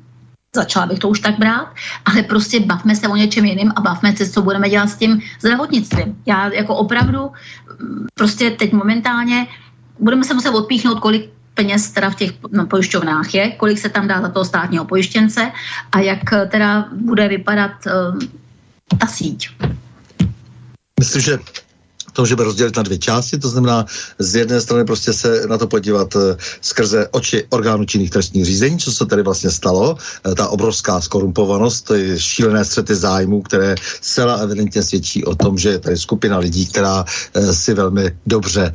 [0.57, 1.73] Začala bych to už tak brát,
[2.05, 5.21] ale prostě bavme se o něčem jiným a bavme se, co budeme dělat s tím
[5.41, 6.17] zdravotnictvím.
[6.27, 7.33] Já jako opravdu
[8.15, 9.47] prostě teď momentálně
[9.99, 12.33] budeme se muset odpíchnout, kolik peněz teda v těch
[12.71, 15.53] pojišťovnách je, kolik se tam dá za toho státního pojištěnce
[15.93, 18.19] a jak eh, teda bude vypadat uh,
[18.99, 19.49] ta síť.
[21.01, 21.39] Myslím, že
[22.13, 23.87] to můžeme rozdělit na dvě části, to znamená
[24.19, 26.23] z jedné strany prostě se na to podívat uh,
[26.61, 29.97] skrze oči orgánů činných trestních řízení, co se tady vlastně stalo,
[30.27, 35.79] uh, ta obrovská skorumpovanost, šílené střety zájmů, které zcela evidentně svědčí o tom, že je
[35.79, 38.73] tady skupina lidí, která uh, si velmi dobře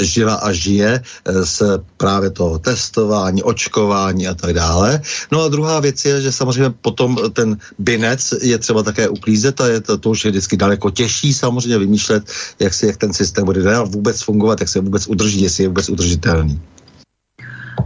[0.00, 1.02] žila a žije
[1.42, 1.62] z
[1.96, 5.00] právě toho testování, očkování a tak dále.
[5.32, 9.66] No a druhá věc je, že samozřejmě potom ten binec je třeba také uklízet a
[9.66, 12.24] je to, to už je vždycky daleko těžší samozřejmě vymýšlet
[12.60, 15.68] jak, si, jak ten systém bude dál vůbec fungovat, jak se vůbec udrží, jestli je
[15.68, 16.60] vůbec udržitelný.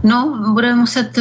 [0.03, 1.19] No, bude muset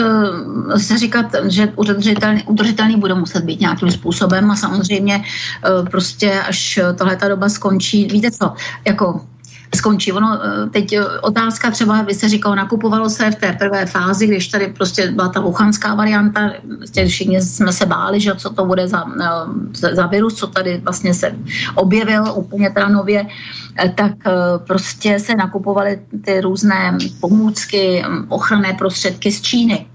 [0.76, 6.78] se říkat, že udržitelný, udržitelný bude muset být nějakým způsobem a samozřejmě uh, prostě až
[6.94, 9.20] tahle ta doba skončí, víte co, jako
[9.74, 10.12] skončí.
[10.12, 10.38] Ono
[10.70, 15.10] teď otázka třeba, vy se říkalo, nakupovalo se v té prvé fázi, když tady prostě
[15.10, 19.04] byla ta wuchanská varianta, prostě všichni jsme se báli, že co to bude za,
[19.92, 21.34] za virus, co tady vlastně se
[21.74, 23.26] objevil úplně teda nově,
[23.94, 24.12] tak
[24.66, 29.86] prostě se nakupovaly ty různé pomůcky, ochranné prostředky z Číny.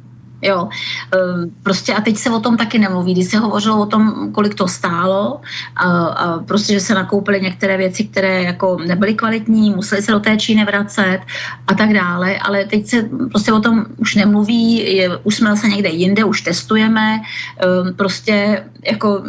[0.45, 0.69] Jo,
[1.11, 3.13] ehm, prostě a teď se o tom taky nemluví.
[3.13, 5.41] Když se hovořilo o tom, kolik to stálo
[5.75, 10.19] a, a prostě, že se nakoupily některé věci, které jako nebyly kvalitní, museli se do
[10.19, 11.19] té Číny vracet
[11.67, 15.67] a tak dále, ale teď se prostě o tom už nemluví, je, už jsme zase
[15.67, 17.21] někde jinde, už testujeme,
[17.57, 19.23] ehm, prostě jako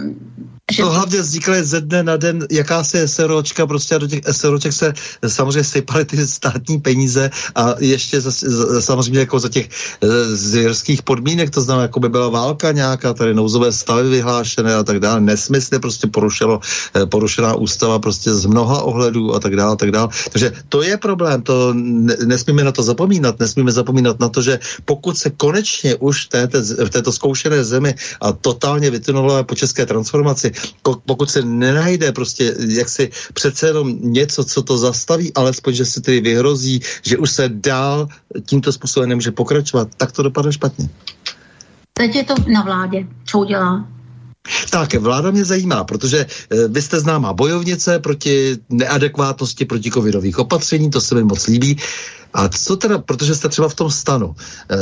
[0.73, 4.95] že to hlavně vzniklo ze dne na den jakási SROčka, prostě do těch SROček se
[5.27, 9.69] samozřejmě sypaly ty státní peníze a ještě za, za, samozřejmě jako za těch
[10.03, 14.83] e, zvěrských podmínek, to znamená, jako by byla válka nějaká, tady nouzové stavy vyhlášené a
[14.83, 16.61] tak dále, nesmysly prostě porušilo,
[16.97, 20.09] e, porušená ústava prostě z mnoha ohledů a tak dále, a tak dále.
[20.33, 24.59] Takže to je problém, to ne, nesmíme na to zapomínat, nesmíme zapomínat na to, že
[24.85, 29.87] pokud se konečně už v této, v této zkoušené zemi a totálně vytunulové po české
[29.87, 30.56] transformaci
[31.07, 36.21] pokud se nenajde prostě jaksi přece jenom něco, co to zastaví, alespoň, že se tedy
[36.21, 38.09] vyhrozí, že už se dál
[38.47, 40.89] tímto způsobem nemůže pokračovat, tak to dopadne špatně.
[41.93, 43.89] Teď je to na vládě, co udělá.
[44.71, 50.91] Tak, vláda mě zajímá, protože e, vy jste známá bojovnice proti neadekvátnosti proti covidových opatření,
[50.91, 51.77] to se mi moc líbí.
[52.37, 54.37] A co teda, protože jste třeba v tom stanu,
[54.71, 54.77] e,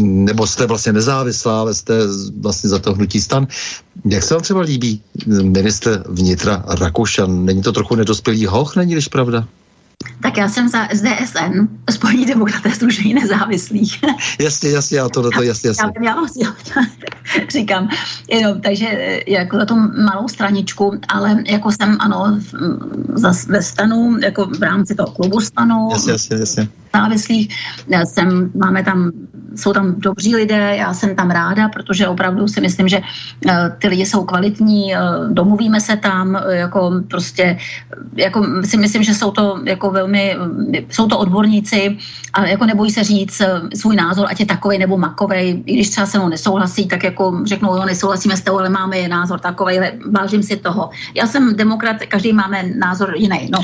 [0.00, 1.94] nebo jste vlastně nezávislá, ale jste
[2.40, 3.46] vlastně za to hnutí stan,
[4.04, 5.02] jak se vám třeba líbí
[5.42, 7.44] ministr vnitra Rakušan?
[7.44, 9.48] Není to trochu nedospělý hoch, není-liž pravda?
[10.20, 14.00] Tak já jsem za SDSN, Spojení demokraté Združení nezávislých.
[14.40, 15.92] Jasně, jasně, já to, to jasně, jasně.
[16.02, 16.54] Já, já, já,
[17.50, 17.88] říkám,
[18.30, 19.74] jenom, takže eh, jako za tu
[20.04, 22.38] malou straničku, ale jako jsem, ano,
[23.14, 25.88] za, ve stanu, jako v rámci toho klubu stanu.
[25.92, 27.54] Jasně, jasně, jasně závislých.
[28.04, 29.10] Jsem, máme tam,
[29.56, 33.88] jsou tam dobří lidé, já jsem tam ráda, protože opravdu si myslím, že eh, ty
[33.88, 37.58] lidi jsou kvalitní, eh, domluvíme se tam, jako prostě,
[38.16, 40.36] jako si myslím, že jsou to jako velmi,
[40.90, 41.96] jsou to odborníci
[42.32, 43.42] a jako nebojí se říct
[43.74, 47.42] svůj názor, ať je takový nebo makovej, i když třeba se mnou nesouhlasí, tak jako
[47.44, 49.78] řeknou, jo, nesouhlasíme s tou, ale máme je názor takový,
[50.10, 50.90] vážím si toho.
[51.14, 53.58] Já jsem demokrat, každý máme názor jiný, no,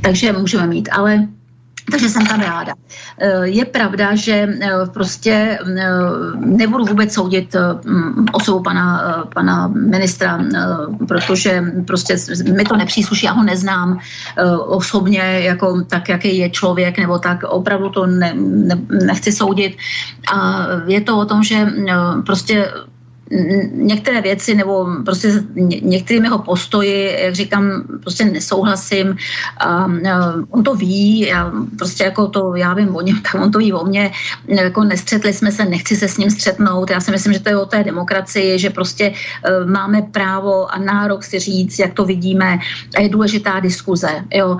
[0.00, 1.28] takže můžeme mít, ale
[1.90, 2.74] takže jsem tam ráda.
[3.18, 5.90] Eh, je pravda, že eh, prostě eh,
[6.36, 7.56] nebudu vůbec soudit
[8.32, 9.02] osobu pana,
[9.34, 10.38] pana ministra,
[11.08, 12.16] protože prostě
[12.52, 13.98] mi to nepřísluší, já ho neznám
[14.66, 19.76] osobně, jako tak, jaký je člověk, nebo tak opravdu to ne, ne, nechci soudit.
[20.34, 21.66] A je to o tom, že
[22.26, 22.72] prostě
[23.72, 25.32] některé věci nebo prostě
[25.82, 29.16] některými jeho postoji, jak říkám, prostě nesouhlasím.
[29.58, 29.86] A,
[30.50, 33.72] on to ví, já prostě jako to, já vím o něm, tak on to ví
[33.72, 34.10] o mně.
[34.48, 36.90] Jako nestřetli jsme se, nechci se s ním střetnout.
[36.90, 40.78] Já si myslím, že to je o té demokracii, že prostě uh, máme právo a
[40.78, 42.58] nárok si říct, jak to vidíme
[42.96, 44.58] a je důležitá diskuze, jo,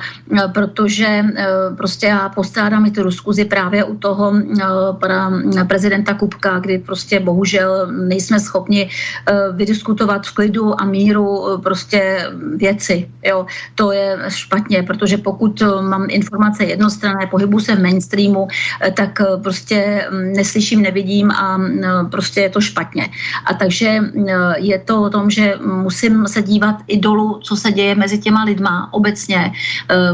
[0.55, 4.61] protože uh, prostě já postrádám i tu diskuzi právě u toho uh,
[5.01, 11.25] pana prezidenta Kupka, kdy prostě bohužel nejsme schopni schopni uh, vydiskutovat v klidu a míru
[11.25, 13.09] uh, prostě věci.
[13.25, 13.47] Jo.
[13.75, 18.49] To je špatně, protože pokud uh, mám informace jednostranné, pohybu se v mainstreamu,
[18.97, 23.09] tak prostě um, neslyším, nevidím a uh, prostě je to špatně.
[23.47, 27.73] A takže uh, je to o tom, že musím se dívat i dolů, co se
[27.73, 29.53] děje mezi těma lidma obecně.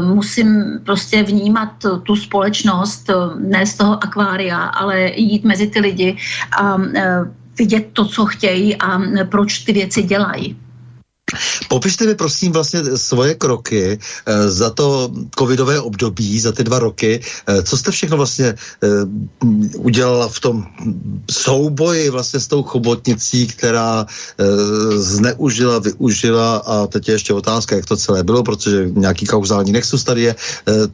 [0.03, 1.69] Musím prostě vnímat
[2.03, 6.17] tu společnost, ne z toho akvária, ale jít mezi ty lidi
[6.57, 6.77] a
[7.57, 10.55] vidět to, co chtějí a proč ty věci dělají.
[11.67, 17.19] Popište mi prosím vlastně svoje kroky e, za to covidové období, za ty dva roky.
[17.47, 18.55] E, co jste všechno vlastně e,
[19.77, 20.65] udělala v tom
[21.31, 24.05] souboji vlastně s tou chobotnicí, která
[24.95, 30.03] zneužila, využila a teď je ještě otázka, jak to celé bylo, protože nějaký kauzální nexus
[30.03, 30.35] tady je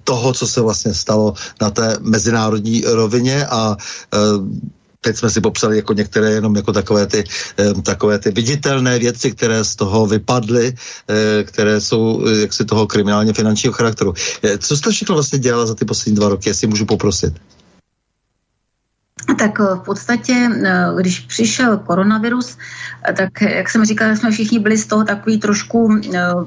[0.03, 3.77] toho, co se vlastně stalo na té mezinárodní rovině a
[5.03, 7.23] teď jsme si popsali jako některé jenom jako takové ty,
[7.83, 13.33] takové ty viditelné věci, které z toho vypadly, eh, které jsou eh, jaksi toho kriminálně
[13.33, 14.13] finančního charakteru.
[14.43, 17.33] Eh, co jste všechno vlastně dělala za ty poslední dva roky, jestli můžu poprosit?
[19.39, 20.49] Tak v podstatě,
[20.99, 22.57] když přišel koronavirus,
[23.17, 25.99] tak jak jsem říkala, jsme všichni byli z toho takový trošku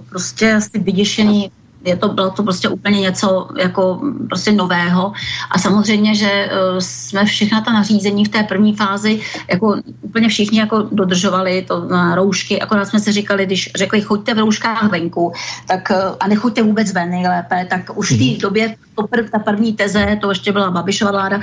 [0.09, 1.51] prostě asi vyděšený,
[1.87, 5.13] je to, bylo to prostě úplně něco jako prostě nového.
[5.51, 9.21] A samozřejmě, že uh, jsme všechna ta nařízení v té první fázi
[9.51, 14.35] jako úplně všichni jako dodržovali to na roušky, akorát jsme si říkali, když řekli choďte
[14.35, 15.33] v rouškách venku,
[15.67, 18.39] tak uh, a nechoďte vůbec ven nejlépe, tak už v té mhm.
[18.41, 21.41] době to prv, ta první teze, to ještě byla Babišova vláda,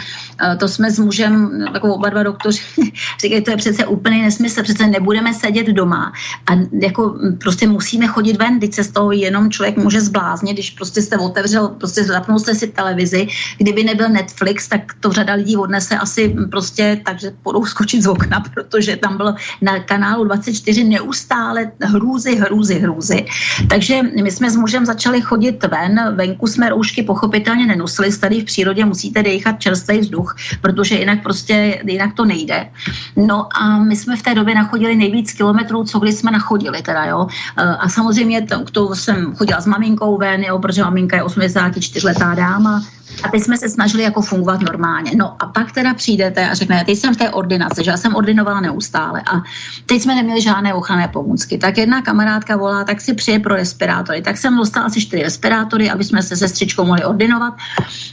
[0.59, 2.61] to jsme s mužem, jako oba dva doktoři,
[3.21, 6.13] říkají, to je přece úplný nesmysl, přece nebudeme sedět doma.
[6.51, 10.01] A jako prostě musíme chodit ven, teď se z toho jenom člověk může
[10.33, 13.27] zbláznit, když prostě jste otevřel, prostě zapnul jste si televizi,
[13.57, 18.07] kdyby nebyl Netflix, tak to řada lidí odnese asi prostě tak, že budou skočit z
[18.07, 23.25] okna, protože tam bylo na kanálu 24 neustále hrůzy, hrůzy, hrůzy.
[23.69, 28.45] Takže my jsme s mužem začali chodit ven, venku jsme roušky pochopitelně nenosili, tady v
[28.45, 32.69] přírodě musíte dechat čerstvý vzduch, protože jinak prostě, jinak to nejde.
[33.15, 37.05] No a my jsme v té době nachodili nejvíc kilometrů, co kdy jsme nachodili teda,
[37.05, 37.27] jo.
[37.57, 42.35] A samozřejmě to, to jsem chodila s maminkou ven, jo, protože maminka je 84 letá
[42.35, 42.83] dáma,
[43.23, 45.11] a teď jsme se snažili jako fungovat normálně.
[45.15, 48.15] No a pak teda přijdete a řeknete, teď jsem v té ordinaci, že já jsem
[48.15, 49.41] ordinovala neustále a
[49.85, 51.57] teď jsme neměli žádné ochranné pomůcky.
[51.57, 54.21] Tak jedna kamarádka volá, tak si přije pro respirátory.
[54.21, 57.53] Tak jsem dostala asi čtyři respirátory, aby jsme se sestřičkou mohli ordinovat.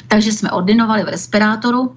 [0.09, 1.93] Takže jsme ordinovali v respirátoru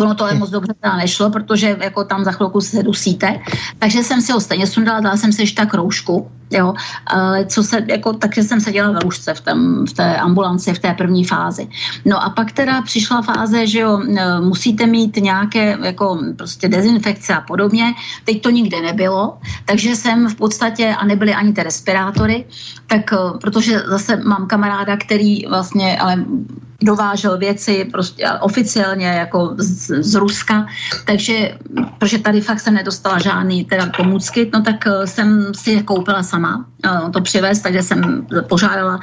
[0.00, 3.40] Ono to ale moc dobře teda nešlo, protože jako tam za chvilku se dusíte.
[3.78, 6.74] Takže jsem si ho stejně sundala, dala jsem si ještě tak roušku, jo.
[7.06, 10.78] Ale co se, jako, takže jsem seděla v roušce v, tém, v té ambulanci, v
[10.78, 11.68] té první fázi.
[12.04, 14.02] No a pak teda přišla fáze, že jo,
[14.40, 17.94] musíte mít nějaké jako prostě dezinfekce a podobně.
[18.24, 22.44] Teď to nikde nebylo, takže jsem v podstatě, a nebyly ani ty respirátory,
[22.86, 26.24] tak e, protože zase mám kamaráda, který vlastně, ale
[26.82, 30.66] dovážel věci prostě oficiálně jako z, z Ruska,
[31.04, 31.58] takže,
[31.98, 36.22] protože tady fakt jsem nedostala žádný teda pomůcky, no tak eh, jsem si je koupila
[36.22, 39.00] sama, eh, to přivez, takže jsem požádala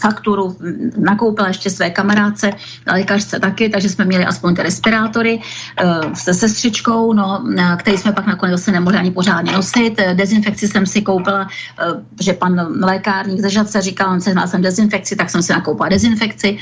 [0.00, 0.56] fakturu,
[0.96, 2.50] nakoupila ještě své kamarádce,
[2.92, 5.40] lékařce taky, takže jsme měli aspoň ty respirátory
[5.84, 7.44] uh, se sestřičkou, no,
[7.76, 10.00] který jsme pak nakonec se nemohli ani pořádně nosit.
[10.14, 11.48] Dezinfekci jsem si koupila,
[12.20, 16.58] že pan lékárník ze Žadce říkal, on se jsem dezinfekci, tak jsem si nakoupila dezinfekci.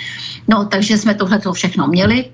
[0.48, 2.30] No, takže jsme tohle všechno měli.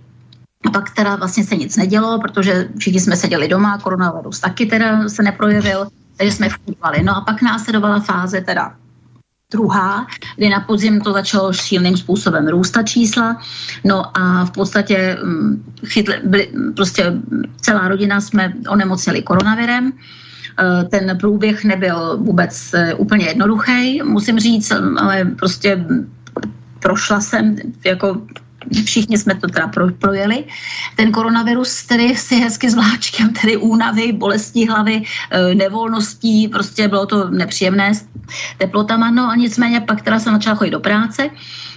[0.67, 5.09] A pak teda vlastně se nic nedělo, protože všichni jsme seděli doma, koronavirus taky teda
[5.09, 5.87] se neprojevil,
[6.17, 7.03] takže jsme fungovali.
[7.03, 8.75] No a pak následovala fáze teda
[9.53, 10.07] druhá,
[10.37, 13.43] kdy na podzim to začalo šíleným způsobem růst čísla.
[13.85, 17.13] No a v podstatě mm, chytli, byli, prostě
[17.61, 19.93] celá rodina jsme onemocněli koronavirem.
[19.93, 25.85] E, ten průběh nebyl vůbec e, úplně jednoduchý, musím říct, ale prostě
[26.83, 28.23] prošla jsem jako
[28.85, 30.45] všichni jsme to teda pro, projeli.
[30.97, 37.07] Ten koronavirus tedy si hezky s vláčkem, tedy únavy, bolestí hlavy, e, nevolností, prostě bylo
[37.07, 38.07] to nepříjemné s
[38.59, 41.31] teplotama, no a nicméně pak teda jsem začala chodit do práce,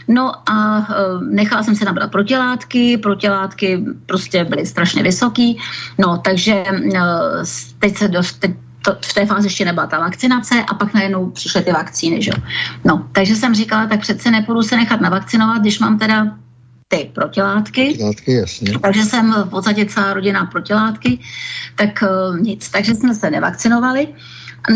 [0.08, 0.86] No a e,
[1.26, 5.58] nechala jsem se nabrat protilátky, protilátky prostě byly strašně vysoký,
[5.98, 7.02] no takže e,
[7.80, 8.52] teď se dost, teď
[8.86, 12.32] to, v té fázi ještě nebyla ta vakcinace a pak najednou přišly ty vakcíny, že?
[12.86, 16.38] No, takže jsem říkala, tak přece nepůjdu se nechat navakcinovat, když mám teda
[16.88, 17.86] ty protilátky.
[17.86, 18.80] Protilátky, jasně.
[18.80, 21.20] Takže jsem v podstatě celá rodina protilátky,
[21.76, 22.70] tak uh, nic.
[22.70, 24.08] Takže jsme se nevakcinovali.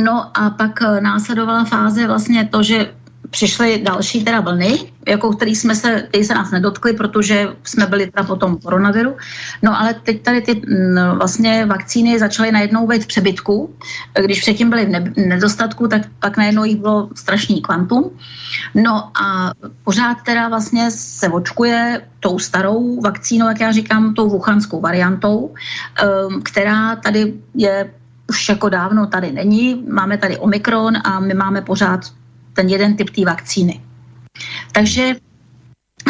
[0.04, 2.92] No a pak uh, následovala fáze vlastně to, že
[3.30, 8.08] přišly další teda vlny, jako který jsme se, který se nás nedotkli, protože jsme byli
[8.08, 9.18] teda po tom koronaviru.
[9.64, 13.76] No ale teď tady ty mm, vlastně vakcíny začaly najednou být v přebytku.
[14.26, 18.12] Když předtím byly v nedostatku, tak pak najednou jich bylo strašný kvantum.
[18.76, 19.52] No a
[19.84, 25.54] pořád teda vlastně se očkuje tou starou vakcínou, jak já říkám, tou wuchanskou variantou,
[26.02, 27.92] ehm, která tady je
[28.30, 29.84] už jako dávno tady není.
[29.90, 32.00] Máme tady Omikron a my máme pořád
[32.54, 33.82] ten jeden typ té vakcíny.
[34.72, 35.16] Takže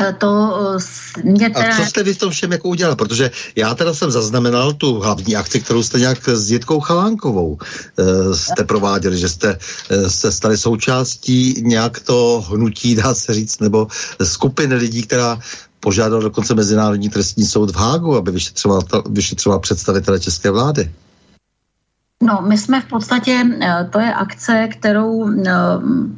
[0.01, 0.29] eh, to
[0.77, 1.73] eh, mě teda...
[1.73, 2.95] A co jste vy v tom všem jako udělal?
[2.95, 8.33] Protože já teda jsem zaznamenal tu hlavní akci, kterou jste nějak s Jitkou Chalánkovou uh,
[8.33, 13.87] jste prováděli, že jste uh, se stali součástí nějak to hnutí, dá se říct, nebo
[14.23, 15.39] skupiny lidí, která
[15.79, 20.91] požádal dokonce Mezinárodní trestní soud v Hágu, aby vyšetřoval, vyšetřoval představitele české vlády.
[22.23, 25.51] No, my jsme v podstatě, eh, to je akce, kterou eh,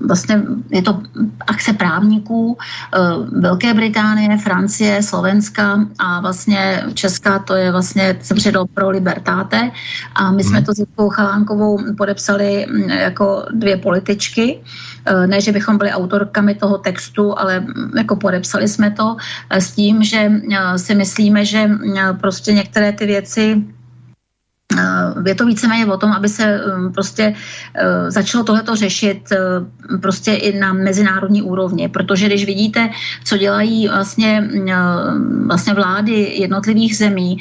[0.07, 1.01] vlastně je to
[1.47, 2.99] akce právníků eh,
[3.39, 9.71] Velké Británie, Francie, Slovenska a vlastně Česká, to je vlastně předal pro Libertáte
[10.15, 10.65] a my jsme mhm.
[10.65, 14.61] to s Jitkou Chalánkovou podepsali mm, jako dvě političky,
[15.25, 19.17] ne, že bychom byli autorkami toho textu, ale mm, jako podepsali jsme to
[19.49, 20.31] s tím, že
[20.75, 21.69] si myslíme, že
[22.21, 23.63] prostě některé ty věci
[25.25, 27.33] je to víceméně o tom, aby se um, prostě
[27.75, 29.37] eh, začalo tohleto řešit eh,
[29.97, 32.89] prostě i na mezinárodní úrovni, protože když vidíte,
[33.23, 34.49] co dělají vlastně,
[35.45, 37.37] vlastně vlády jednotlivých zemí,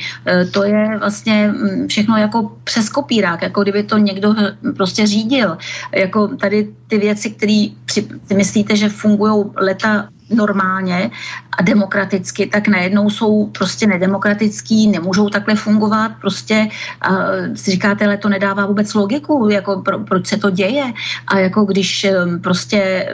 [0.52, 4.34] to je vlastně mm, všechno jako přes kopírák, jako kdyby to někdo
[4.76, 5.58] prostě řídil.
[5.92, 7.66] Jako tady ty věci, které
[8.34, 11.10] myslíte, že fungují leta normálně
[11.58, 16.68] a demokraticky, tak najednou jsou prostě nedemokratický, nemůžou takhle fungovat, prostě
[17.10, 20.92] uh, si říkáte, ale to nedává vůbec logiku, jako pro, proč se to děje?
[21.26, 22.06] A jako když
[22.42, 23.08] prostě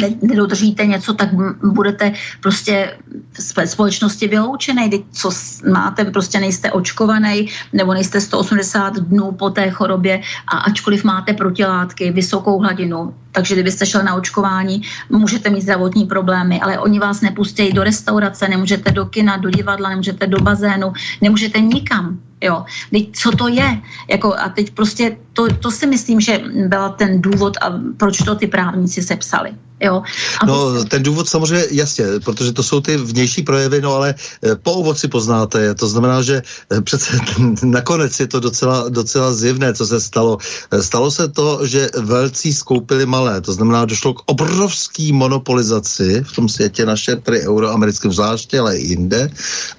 [0.00, 1.28] ne, nedodržíte něco, tak
[1.62, 2.96] budete prostě
[3.38, 5.30] z společnosti vyloučený, co
[5.72, 12.10] máte, prostě nejste očkovaný nebo nejste 180 dnů po té chorobě a ačkoliv máte protilátky,
[12.10, 17.72] vysokou hladinu, takže kdybyste šel na očkování, můžete mít zdravotní problémy, ale oni vás nepustí
[17.72, 22.18] do restaurace, nemůžete do kina, do divadla, nemůžete do bazénu, nemůžete nikam.
[22.40, 23.80] Jo, teď co to je?
[24.10, 28.34] Jako, a teď prostě to, to si myslím, že byl ten důvod, a proč to
[28.34, 29.54] ty právníci sepsali.
[29.80, 30.02] Jo.
[30.40, 34.56] A no, ten důvod samozřejmě jasně, protože to jsou ty vnější projevy, no ale eh,
[34.56, 35.74] po ovoci poznáte je.
[35.74, 37.18] To znamená, že eh, přece
[37.62, 40.38] nakonec je to docela, docela zjevné, co se stalo.
[40.70, 46.32] Eh, stalo se to, že velcí skoupili malé, to znamená, došlo k obrovský monopolizaci v
[46.32, 49.30] tom světě naše, tedy euroamerickém zvláště, ale i jinde,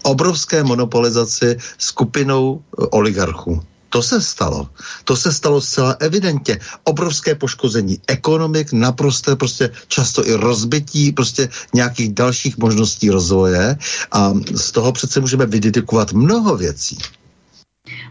[0.04, 3.62] obrovské monopolizaci skupinou oligarchů.
[3.90, 4.68] To se stalo.
[5.04, 6.60] To se stalo zcela evidentně.
[6.84, 13.78] Obrovské poškození ekonomik, naprosté prostě často i rozbití prostě nějakých dalších možností rozvoje
[14.12, 16.98] a z toho přece můžeme vydedikovat mnoho věcí.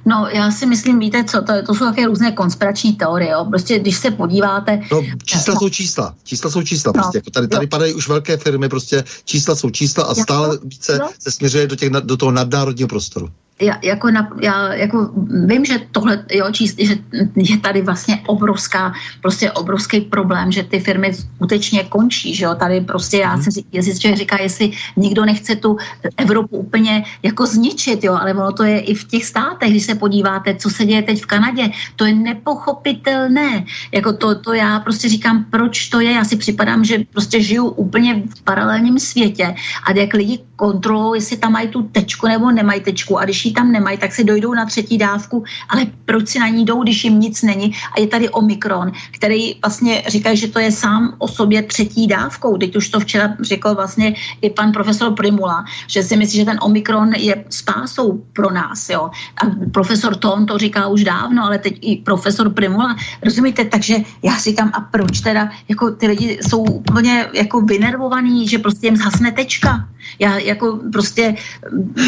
[0.06, 3.44] No, já si myslím, víte co, to, to jsou také různé konspirační teorie, jo.
[3.44, 4.80] Prostě, když se podíváte...
[4.92, 5.60] No, čísla no.
[5.60, 6.14] jsou čísla.
[6.24, 6.92] Čísla jsou čísla.
[6.96, 7.02] No.
[7.02, 7.18] Prostě.
[7.18, 11.30] Jako tady, tady padají už velké firmy, prostě čísla jsou čísla a stále více se
[11.30, 13.30] směřuje do, těch, do toho nadnárodního prostoru
[13.60, 15.10] já, jako na, já jako
[15.46, 16.96] vím, že tohle, jo, číst, že
[17.36, 18.92] je tady vlastně obrovská,
[19.22, 23.98] prostě obrovský problém, že ty firmy skutečně končí, že jo, tady prostě já se, jestli
[23.98, 25.76] člověk říká, jestli nikdo nechce tu
[26.16, 29.94] Evropu úplně jako zničit, jo, ale ono to je i v těch státech, když se
[29.94, 35.08] podíváte, co se děje teď v Kanadě, to je nepochopitelné, jako to, to já prostě
[35.08, 39.54] říkám, proč to je, já si připadám, že prostě žiju úplně v paralelním světě
[39.84, 43.52] a jak lidi kontrolují, jestli tam mají tu tečku nebo nemají tečku a když ji
[43.52, 47.04] tam nemají, tak si dojdou na třetí dávku, ale proč si na ní jdou, když
[47.04, 47.74] jim nic není?
[47.96, 52.56] A je tady Omikron, který vlastně říká, že to je sám o sobě třetí dávkou.
[52.56, 56.58] Teď už to včera řekl vlastně i pan profesor Primula, že si myslí, že ten
[56.62, 58.88] Omikron je spásou pro nás.
[58.88, 59.10] Jo.
[59.42, 59.42] A
[59.72, 62.96] profesor Tom to říká už dávno, ale teď i profesor Primula.
[63.22, 63.64] Rozumíte?
[63.64, 68.86] Takže já říkám, a proč teda jako ty lidi jsou úplně jako vynervovaní, že prostě
[68.86, 69.88] jim zhasne tečka.
[70.18, 71.34] Já jako prostě,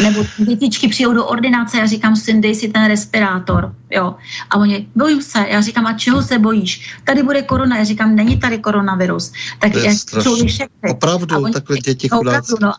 [0.03, 4.15] nebo dětičky přijou do ordinace, já říkám, syn, dej si ten respirátor, jo.
[4.49, 6.97] A oni, bojím se, já říkám, a čeho se bojíš?
[7.03, 9.31] Tady bude korona, já říkám, není tady koronavirus.
[9.59, 10.89] Tak to je jsou vyšetřit.
[10.89, 12.53] Opravdu, oni, takhle děti chudáci.
[12.61, 12.73] No,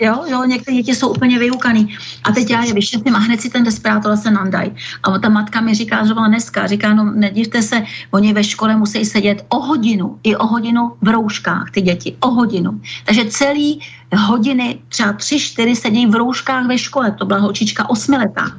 [0.00, 1.96] jo, jo, některé děti jsou úplně vyukaný.
[2.24, 4.70] A teď já je vyšetřím a hned si ten respirátor se nandaj.
[5.02, 9.04] A ta matka mi říká zrovna dneska, říká, no nedivte se, oni ve škole musí
[9.04, 12.80] sedět o hodinu, i o hodinu v rouškách, ty děti, o hodinu.
[13.04, 13.80] Takže celý
[14.14, 17.10] hodiny, třeba tři, čtyři sedí v rouškách ve škole.
[17.10, 18.58] To byla holčička osmiletá.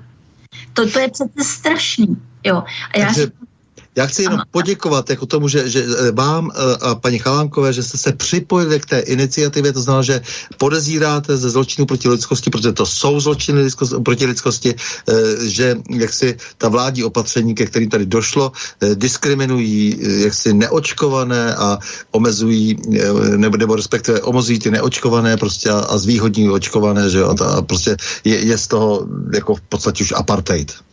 [0.74, 2.18] To, to je přece strašný.
[2.44, 2.64] Jo.
[2.94, 3.28] A já Takže
[3.98, 7.84] já chci jenom poděkovat jako tomu, že, že eh, vám eh, a paní Chalánkové, že
[7.84, 10.22] jste se připojili k té iniciativě, to znamená, že
[10.58, 15.14] podezíráte ze zločinu proti lidskosti, protože to jsou zločiny lidskosti, proti lidskosti, eh,
[15.50, 18.52] že jaksi ta vládní opatření, ke kterým tady došlo,
[18.94, 21.80] diskriminují jaksi neočkované a
[22.12, 22.78] omezují,
[23.38, 27.62] nebo, nebo respektive omezují ty neočkované prostě a, a zvýhodní očkované, že jo, a, a
[27.62, 30.87] prostě je, je z toho jako v podstatě už apartheid.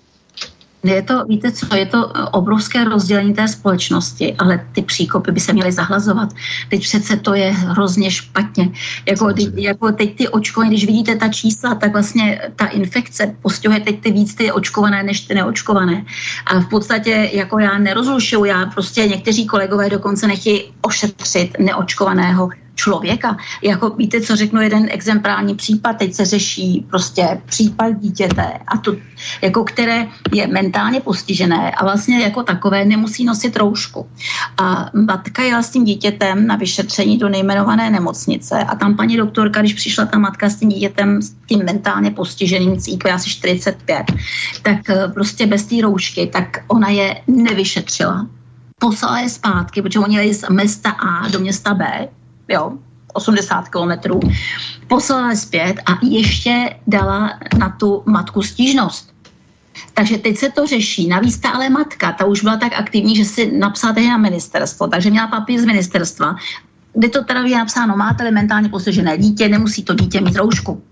[0.84, 5.52] Je to, víte co, je to obrovské rozdělení té společnosti, ale ty příkopy by se
[5.52, 6.28] měly zahlazovat.
[6.68, 8.70] Teď přece to je hrozně špatně.
[9.08, 13.80] Jako, teď, jako teď ty očkované, když vidíte ta čísla, tak vlastně ta infekce postihuje
[13.80, 16.04] teď ty víc ty očkované než ty neočkované.
[16.46, 23.36] A v podstatě jako já nerozlušuju, já prostě někteří kolegové dokonce nechtějí ošetřit neočkovaného člověka.
[23.62, 28.96] Jako víte, co řeknu, jeden exemplární případ, teď se řeší prostě případ dítěte, a to,
[29.42, 34.06] jako které je mentálně postižené a vlastně jako takové nemusí nosit roušku.
[34.58, 39.60] A matka jela s tím dítětem na vyšetření do nejmenované nemocnice a tam paní doktorka,
[39.60, 44.06] když přišla ta matka s tím dítětem, s tím mentálně postiženým cíko, asi 45,
[44.62, 48.26] tak eh, prostě bez té roušky, tak ona je nevyšetřila
[48.78, 52.08] poslala je zpátky, protože oni jeli z města A do města B,
[52.48, 52.78] jo,
[53.12, 54.20] 80 kilometrů,
[54.88, 59.14] poslala zpět a ještě dala na tu matku stížnost.
[59.94, 61.08] Takže teď se to řeší.
[61.08, 65.10] Navíc ta ale matka, ta už byla tak aktivní, že si napsala na ministerstvo, takže
[65.10, 66.36] měla papír z ministerstva,
[66.94, 70.82] kde to teda je napsáno, máte-li mentálně postižené dítě, nemusí to dítě mít roušku.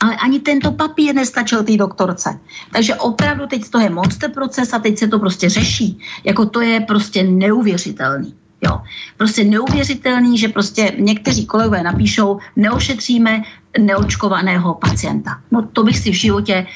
[0.00, 2.38] Ale ani tento papír nestačil té doktorce.
[2.72, 5.98] Takže opravdu teď to je monster proces a teď se to prostě řeší.
[6.24, 8.34] Jako to je prostě neuvěřitelný.
[8.62, 8.80] Jo.
[9.16, 13.42] Prostě neuvěřitelný, že prostě někteří kolegové napíšou, neošetříme
[13.78, 15.40] neočkovaného pacienta.
[15.50, 16.66] No to bych si v životě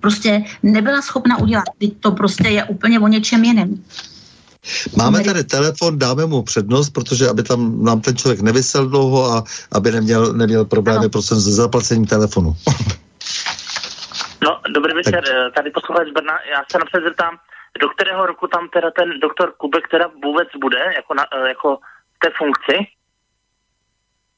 [0.00, 1.64] prostě nebyla schopna udělat.
[2.00, 3.84] To prostě je úplně o něčem jiném.
[4.96, 9.44] Máme tady telefon, dáme mu přednost, protože aby tam nám ten člověk nevysel dlouho a
[9.72, 12.56] aby neměl, neměl problémy prostě s zaplacením telefonu.
[14.44, 15.54] no, dobrý večer, tak.
[15.54, 16.32] tady posluchač Brna.
[16.52, 17.34] Já se napřed zeptám,
[17.80, 21.76] do kterého roku tam teda ten doktor Kubek teda vůbec bude, jako, na, jako
[22.14, 22.86] v té funkci?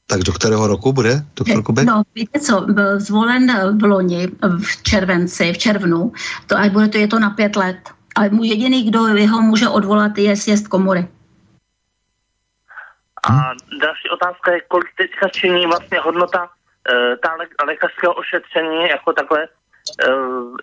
[0.07, 1.85] Tak do kterého roku bude doktor Kubek?
[1.85, 3.47] No, víte co, byl zvolen
[3.77, 4.27] v loni,
[4.63, 6.11] v červenci, v červnu,
[6.47, 7.89] to ať bude to, je to na pět let.
[8.15, 11.07] Ale můj jediný, kdo ho může odvolat, je sjezd komory.
[13.29, 13.31] A
[13.81, 16.49] další otázka je, kolik teďka činí vlastně hodnota
[16.89, 19.47] e, ta lékařského ošetření jako takhle, e,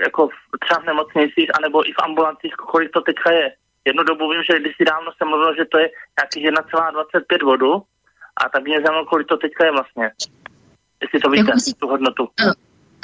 [0.00, 0.28] jako
[0.60, 3.52] třeba v nemocnicích, anebo i v ambulancích, kolik to teďka je.
[3.84, 7.82] Jednu dobu vím, že když si dávno jsem mluvil, že to je nějakých 1,25 vodu,
[8.44, 10.10] a tak mě zajímalo, kolik to teďka je vlastně.
[11.02, 12.28] Jestli to víte, jako tu hodnotu.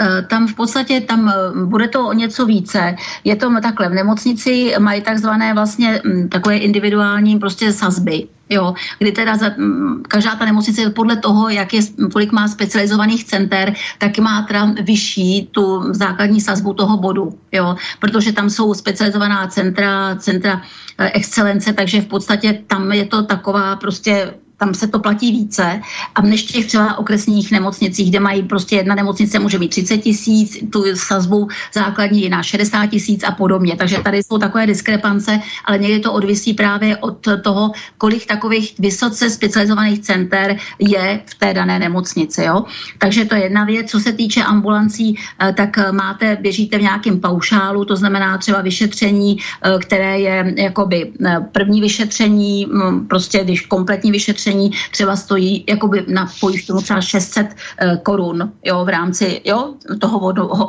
[0.00, 2.96] Eh, tam v podstatě tam eh, bude to o něco více.
[3.24, 9.12] Je to takhle, v nemocnici mají takzvané vlastně mm, takové individuální prostě sazby, Jo, kdy
[9.12, 11.80] teda za, mm, každá ta nemocnice podle toho, jak je,
[12.12, 18.32] kolik má specializovaných center, tak má teda vyšší tu základní sazbu toho bodu, jo, protože
[18.32, 20.62] tam jsou specializovaná centra, centra
[20.98, 25.80] eh, excelence, takže v podstatě tam je to taková prostě tam se to platí více
[26.14, 30.58] a než těch třeba okresních nemocnicích, kde mají prostě jedna nemocnice může mít 30 tisíc,
[30.72, 33.76] tu sazbu základní jiná 60 tisíc a podobně.
[33.76, 39.30] Takže tady jsou takové diskrepance, ale někdy to odvisí právě od toho, kolik takových vysoce
[39.30, 42.44] specializovaných center je v té dané nemocnici.
[42.44, 42.64] Jo?
[42.98, 43.90] Takže to je jedna věc.
[43.90, 49.36] Co se týče ambulancí, eh, tak máte, běžíte v nějakém paušálu, to znamená třeba vyšetření,
[49.36, 55.64] eh, které je jakoby eh, první vyšetření, mm, prostě když kompletní vyšetření opatření třeba stojí
[55.68, 60.18] jakoby na pojištěnu třeba 600 eh, korun jo, v rámci jo, toho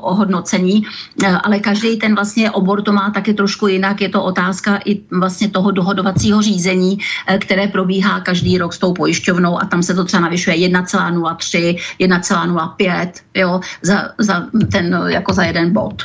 [0.02, 0.82] ohodnocení,
[1.24, 4.02] eh, ale každý ten vlastně obor to má taky trošku jinak.
[4.02, 6.98] Je to otázka i vlastně toho dohodovacího řízení,
[7.28, 11.78] eh, které probíhá každý rok s tou pojišťovnou a tam se to třeba navyšuje 1,03,
[12.00, 16.04] 1,05 jo, za, za, ten, jako za jeden bod.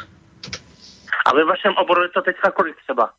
[1.27, 3.11] A ve vašem oboru je to teďka kolik třeba?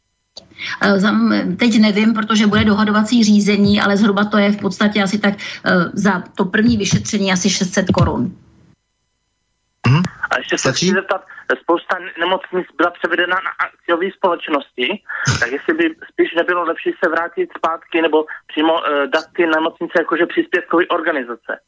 [0.82, 5.34] Eh, teď nevím, protože bude dohadovací řízení, ale zhruba to je v podstatě asi tak
[5.34, 8.36] eh, za to první vyšetření asi 600 korun.
[9.88, 10.04] Hmm.
[10.32, 11.22] A ještě se chci zeptat,
[11.62, 14.88] spousta nemocnic byla převedena na akciové společnosti,
[15.40, 18.82] tak jestli by spíš nebylo lepší se vrátit zpátky nebo přímo uh,
[19.14, 21.60] dát ty nemocnice jakože příspěvkové organizace.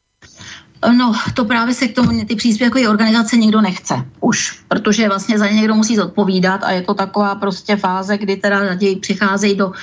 [0.96, 5.46] No, to právě se k tomu ty příspěvkové organizace nikdo nechce už, protože vlastně za
[5.46, 9.66] ně někdo musí zodpovídat a je to taková prostě fáze, kdy teda lidi přicházejí do
[9.66, 9.74] uh,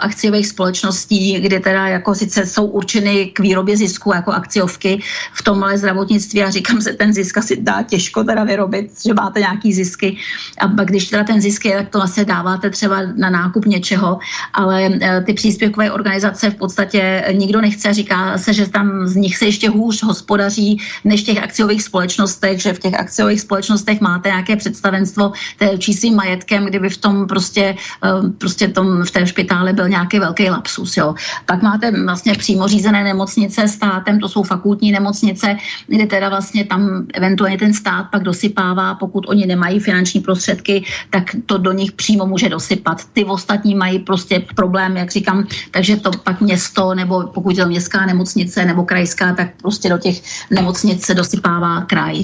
[0.00, 5.02] akciových společností, kdy teda jako sice jsou určeny k výrobě zisku jako akciovky
[5.32, 9.14] v tom ale zdravotnictví a říkám se, ten zisk asi dá těžko teda vyrobit, že
[9.14, 10.16] máte nějaký zisky.
[10.58, 14.18] A pak když teda ten zisk je, tak to vlastně dáváte třeba na nákup něčeho,
[14.52, 19.36] ale uh, ty příspěvkové organizace v podstatě nikdo nechce, říká se, že tam z nich
[19.36, 24.28] se ještě hůř hospodaří než v těch akciových společnostech, že v těch akciových společnostech máte
[24.28, 25.32] nějaké představenstvo
[25.78, 30.18] či svým majetkem, kdyby v tom prostě, eh, prostě tom, v té špitále byl nějaký
[30.18, 30.96] velký lapsus.
[30.96, 31.14] Jo.
[31.46, 37.06] Pak máte vlastně přímo řízené nemocnice státem, to jsou fakultní nemocnice, kde teda vlastně tam
[37.14, 40.82] eventuálně ten stát pak dosypává, pokud oni nemají finanční prostředky,
[41.14, 43.14] tak to do nich přímo může dosypat.
[43.14, 47.68] Ty ostatní mají prostě problém, jak říkám, takže to pak město, nebo pokud je to
[47.70, 52.14] městská nemocnice nebo krajská, tak prostě do těch těch nemocnic se dosypává kraj.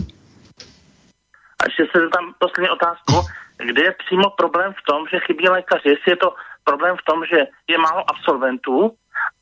[1.61, 3.29] A ještě se tam poslední otázku.
[3.57, 5.89] Kde je přímo problém v tom, že chybí lékaři?
[5.89, 7.39] Jestli je to problém v tom, že
[7.69, 8.93] je málo absolventů,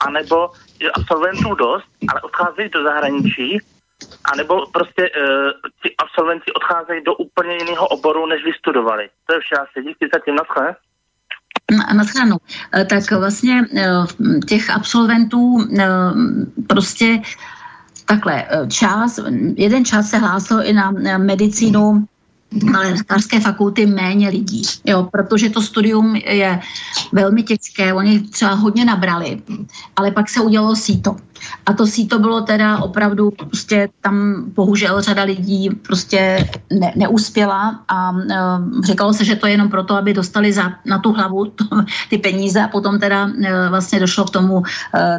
[0.01, 0.51] anebo
[0.81, 3.59] je absolventů dost, ale odcházejí do zahraničí,
[4.33, 5.51] anebo prostě uh,
[5.83, 9.09] ti absolventi odcházejí do úplně jiného oboru, než vystudovali.
[9.27, 9.83] To je vše asi.
[9.89, 10.77] Díky zatím, naschle.
[11.95, 12.37] Naschledanou.
[12.75, 13.85] E, tak vlastně e,
[14.49, 15.59] těch absolventů
[16.69, 17.23] prostě
[18.11, 19.21] takhle, eh, čas,
[19.55, 22.07] jeden čas se hlásil i na medicínu
[22.79, 26.61] lékařské fakulty méně lidí, jo, protože to studium je
[27.13, 29.43] velmi těžké, oni třeba hodně nabrali,
[29.97, 31.17] ale pak se udělalo síto.
[31.67, 36.51] A to síto bylo teda opravdu, prostě tam bohužel řada lidí prostě
[36.81, 40.99] ne, neuspěla a uh, říkalo se, že to je jenom proto, aby dostali za, na
[40.99, 41.65] tu hlavu to,
[42.11, 43.33] ty peníze a potom teda uh,
[43.69, 44.65] vlastně došlo k tomu, uh,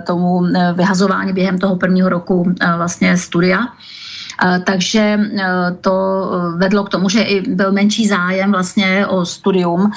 [0.05, 0.41] tomu
[0.73, 3.67] vyhazování během toho prvního roku uh, vlastně studia.
[4.65, 5.19] Takže e,
[5.81, 5.95] to
[6.57, 9.91] vedlo k tomu, že i byl menší zájem vlastně o studium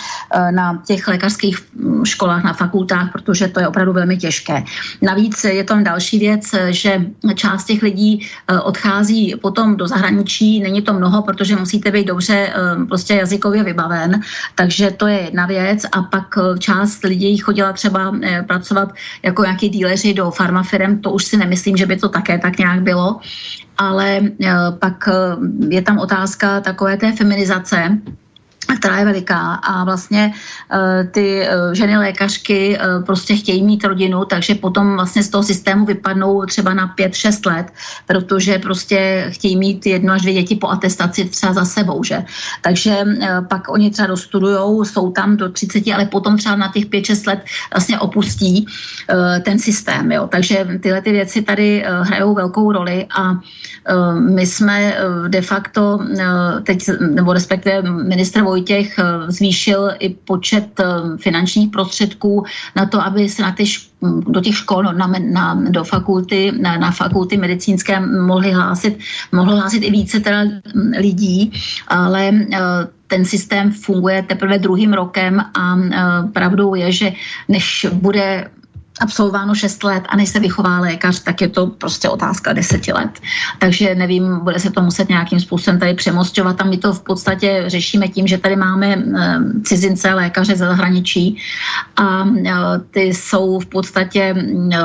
[0.50, 1.58] na těch lékařských
[2.04, 4.64] školách, na fakultách, protože to je opravdu velmi těžké.
[5.02, 8.26] Navíc je tam další věc, že část těch lidí
[8.62, 12.52] odchází potom do zahraničí, není to mnoho, protože musíte být dobře
[12.88, 14.20] prostě jazykově vybaven,
[14.54, 15.84] takže to je jedna věc.
[15.92, 18.14] A pak část lidí chodila třeba
[18.46, 22.58] pracovat jako nějaký díleři do farmafirem, to už si nemyslím, že by to také tak
[22.58, 23.20] nějak bylo
[23.78, 25.14] ale eh, pak eh,
[25.68, 27.98] je tam otázka takové té feminizace,
[28.78, 34.24] která je veliká a vlastně uh, ty uh, ženy lékařky uh, prostě chtějí mít rodinu,
[34.24, 37.66] takže potom vlastně z toho systému vypadnou třeba na 5-6 let,
[38.06, 42.24] protože prostě chtějí mít jedno až dvě děti po atestaci třeba za sebou, že?
[42.62, 42.96] Takže
[43.48, 47.44] pak oni třeba dostudujou, jsou tam do 30, ale potom třeba na těch 5-6 let
[47.72, 48.66] vlastně opustí
[49.42, 50.26] ten systém, jo?
[50.26, 53.40] Takže tyhle ty věci tady hrajou velkou roli a
[54.18, 54.96] my jsme
[55.28, 55.98] de facto
[56.62, 60.84] teď, nebo respektive ministr Vojtěch eh, zvýšil i počet eh,
[61.20, 62.44] finančních prostředků
[62.76, 63.64] na to, aby se na ty
[64.28, 68.98] do těch škol, na, na, do fakulty, na, na fakulty medicínské mohli hlásit,
[69.32, 70.44] mohlo hlásit i více teda
[70.98, 71.52] lidí,
[71.88, 72.58] ale eh,
[73.06, 75.78] ten systém funguje teprve druhým rokem a
[76.32, 77.12] pravdou je, že
[77.48, 78.48] než bude
[79.00, 83.20] absolvováno 6 let a než se vychová lékař, tak je to prostě otázka deseti let.
[83.58, 87.64] Takže nevím, bude se to muset nějakým způsobem tady přemostovat a my to v podstatě
[87.66, 91.36] řešíme tím, že tady máme eh, cizince, lékaře ze zahraničí
[91.96, 92.52] a eh,
[92.90, 94.34] ty jsou v podstatě
[94.72, 94.78] eh,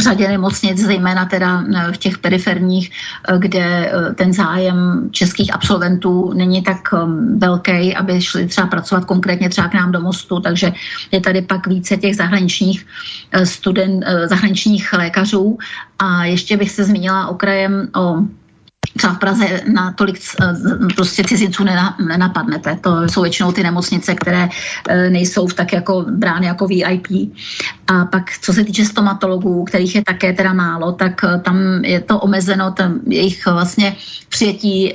[0.00, 2.90] řadě nemocnic, zejména teda eh, v těch periferních,
[3.28, 6.94] eh, kde eh, ten zájem českých absolventů není tak
[7.36, 10.72] velký, aby šli třeba pracovat konkrétně třeba k nám do Mostu, takže
[11.12, 12.86] je tady pak více těch zahraničních
[13.44, 15.58] student, zahraničních lékařů.
[15.98, 18.16] A ještě bych se zmínila okrajem o
[18.96, 20.54] třeba v Praze na tolik eh,
[20.94, 21.64] prostě cizinců
[22.08, 22.78] nenapadnete.
[22.80, 24.48] To jsou většinou ty nemocnice, které
[24.88, 27.06] eh, nejsou v tak jako brány jako VIP.
[27.86, 32.00] A pak, co se týče stomatologů, kterých je také teda málo, tak eh, tam je
[32.00, 33.96] to omezeno, tam jejich vlastně
[34.28, 34.92] přijetí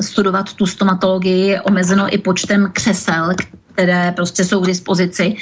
[0.00, 3.34] studovat tu stomatologii je omezeno i počtem křesel,
[3.72, 5.36] které prostě jsou k dispozici,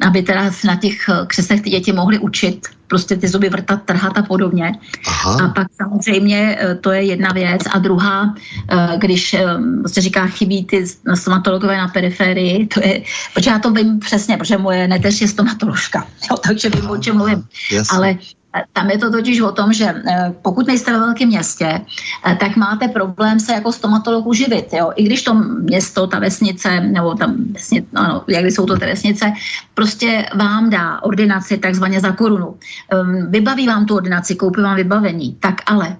[0.00, 4.22] aby teda na těch křeslech ty děti mohly učit prostě ty zuby vrtat, trhat a
[4.22, 4.72] podobně.
[5.06, 5.44] Aha.
[5.44, 7.62] A pak samozřejmě e, to je jedna věc.
[7.72, 8.34] A druhá,
[8.68, 9.44] e, když se
[9.80, 10.84] prostě říká, chybí ty
[11.14, 13.02] stomatologové na periférii, to je,
[13.34, 17.16] protože já to vím přesně, protože moje neteř je stomatoložka, jo, takže vím, o čem
[17.16, 17.48] mluvím.
[17.90, 18.20] Ale
[18.72, 21.80] tam je to totiž o tom, že eh, pokud nejste ve velkém městě,
[22.26, 24.72] eh, tak máte problém se jako stomatolog uživit.
[24.72, 24.92] Jo?
[24.96, 29.32] I když to město, ta vesnice, nebo tam vesnice, no, jak jsou to ty vesnice,
[29.74, 32.56] prostě vám dá ordinaci takzvaně za korunu.
[32.90, 35.96] Ehm, vybaví vám tu ordinaci, koupí vám vybavení, tak ale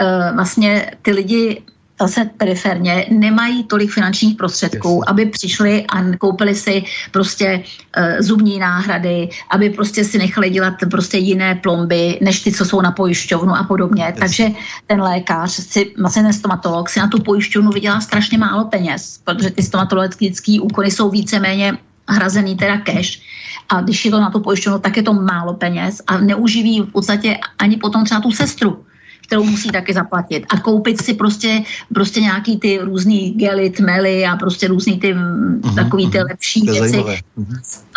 [0.00, 1.62] eh, vlastně ty lidi
[2.00, 5.04] zase periferně nemají tolik finančních prostředků, yes.
[5.06, 7.62] aby přišli a koupili si prostě
[7.98, 12.80] uh, zubní náhrady, aby prostě si nechali dělat prostě jiné plomby, než ty, co jsou
[12.80, 14.04] na pojišťovnu a podobně.
[14.04, 14.18] Yes.
[14.18, 14.46] Takže
[14.86, 19.50] ten lékař, si, vlastně ten stomatolog si na tu pojišťovnu vydělá strašně málo peněz, protože
[19.50, 21.78] ty stomatologické úkony jsou víceméně
[22.08, 23.20] hrazený teda cash.
[23.68, 26.92] A když je to na tu pojišťovnu, tak je to málo peněz a neuživí v
[26.92, 28.84] podstatě ani potom třeba tu sestru
[29.26, 30.46] kterou musí taky zaplatit.
[30.48, 31.62] A koupit si prostě,
[31.94, 36.28] prostě nějaký ty různý gely, tmely a prostě různý ty uh-huh, takový ty uh-huh.
[36.28, 36.98] lepší to věci.
[36.98, 37.22] Uh-huh.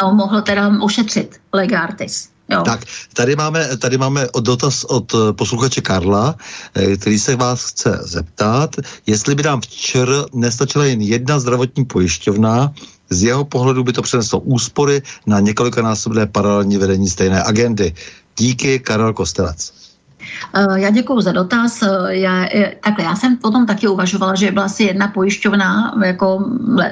[0.01, 2.29] No, mohl teda ošetřit Legartis.
[2.49, 2.61] Jo.
[2.65, 2.81] Tak,
[3.13, 6.35] tady máme, tady máme dotaz od eh, posluchače Karla,
[6.75, 8.75] eh, který se vás chce zeptat,
[9.05, 12.73] jestli by nám včera nestačila jen jedna zdravotní pojišťovna,
[13.09, 17.93] z jeho pohledu by to přineslo úspory na několikanásobné paralelní vedení stejné agendy.
[18.37, 19.73] Díky, Karel Kostelec.
[20.53, 21.83] Eh, já děkuji za dotaz.
[21.83, 22.47] Eh, já,
[22.83, 26.45] takhle, já jsem potom taky uvažovala, že byla asi jedna pojišťovna jako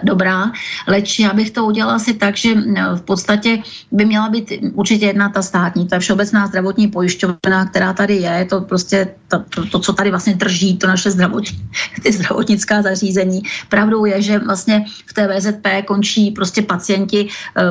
[0.03, 0.51] dobrá,
[0.87, 3.59] leč já bych to udělala asi tak, že eh, v podstatě
[3.91, 8.61] by měla být určitě jedna ta státní, ta všeobecná zdravotní pojišťovna, která tady je, to
[8.61, 11.57] prostě to, to, to co tady vlastně drží, to naše zdravotní,
[12.03, 13.41] ty zdravotnická zařízení.
[13.69, 17.27] Pravdou je, že vlastně v té VZP končí prostě pacienti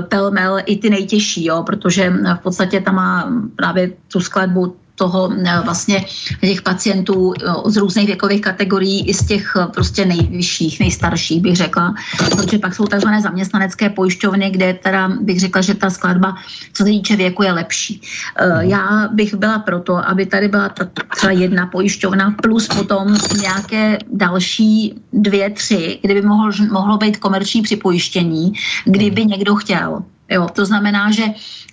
[0.08, 5.30] pelmel i ty nejtěžší, jo, protože v podstatě tam má právě tu skladbu toho
[5.64, 6.04] vlastně
[6.40, 7.32] těch pacientů
[7.66, 11.94] z různých věkových kategorií i z těch prostě nejvyšších, nejstarších, bych řekla,
[12.30, 16.36] protože pak jsou takzvané zaměstnanecké pojišťovny, kde teda bych řekla, že ta skladba,
[16.72, 18.00] co se týče věku, je lepší.
[18.60, 24.94] Já bych byla proto, aby tady byla ta třeba jedna pojišťovna plus potom nějaké další
[25.12, 28.52] dvě, tři, kdyby mohlo, mohlo být komerční připojištění,
[28.84, 30.02] kdyby někdo chtěl.
[30.30, 31.24] Jo, to znamená, že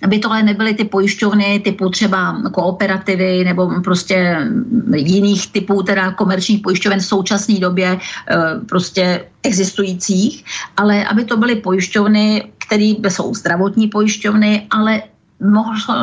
[0.06, 4.48] by tohle nebyly ty pojišťovny typu třeba kooperativy nebo prostě
[4.94, 8.36] jiných typů teda komerčních pojišťoven v současné době eh,
[8.68, 10.44] prostě existujících,
[10.76, 15.02] ale aby to byly pojišťovny, které jsou zdravotní pojišťovny, ale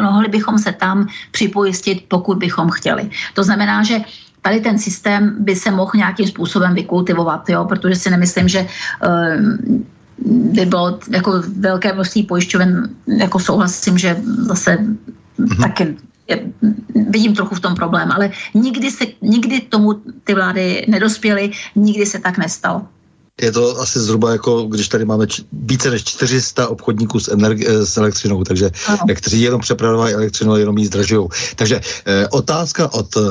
[0.01, 3.09] mohli bychom se tam připojistit, pokud bychom chtěli.
[3.33, 3.99] To znamená, že
[4.41, 9.81] tady ten systém by se mohl nějakým způsobem vykultivovat, jo, protože si nemyslím, že uh,
[10.25, 14.77] by bylo jako velké množství pojišťoven, jako souhlasím, že zase
[15.39, 15.61] mm-hmm.
[15.61, 15.97] taky
[17.09, 19.93] vidím trochu v tom problém, ale nikdy, se, nikdy tomu
[20.23, 22.81] ty vlády nedospěly, nikdy se tak nestalo.
[23.41, 27.65] Je to asi zhruba jako, když tady máme č- více než 400 obchodníků s, energi-
[27.67, 28.71] eh, s elektřinou, takže
[29.13, 31.27] kteří jenom přepravují elektřinu jenom ji zdražují.
[31.55, 33.21] Takže eh, otázka od eh,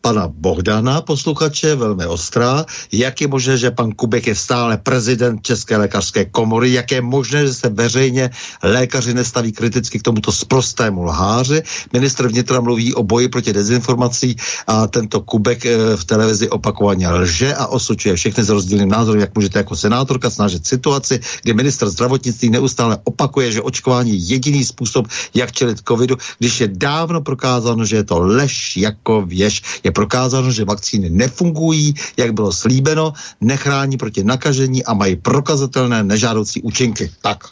[0.00, 2.64] pana Bohdana, posluchače, velmi ostrá.
[2.92, 6.72] Jak je možné, že pan Kubek je stále prezident České lékařské komory?
[6.72, 8.30] Jak je možné, že se veřejně
[8.62, 11.62] lékaři nestaví kriticky k tomuto sprostému lháři?
[11.92, 14.36] Ministr vnitra mluví o boji proti dezinformací
[14.66, 19.34] a tento Kubek eh, v televizi opakovaně lže a osočuje všechny z rozdílným názorem, jak
[19.34, 25.08] můžete jako senátorka snažit situaci, kdy ministr zdravotnictví neustále opakuje, že očkování je jediný způsob,
[25.34, 29.62] jak čelit covidu, když je dávno prokázáno, že je to lež jako věž.
[29.84, 36.02] Je je prokázáno, že vakcíny nefungují, jak bylo slíbeno, nechrání proti nakažení a mají prokazatelné
[36.06, 37.10] nežádoucí účinky.
[37.20, 37.44] Tak.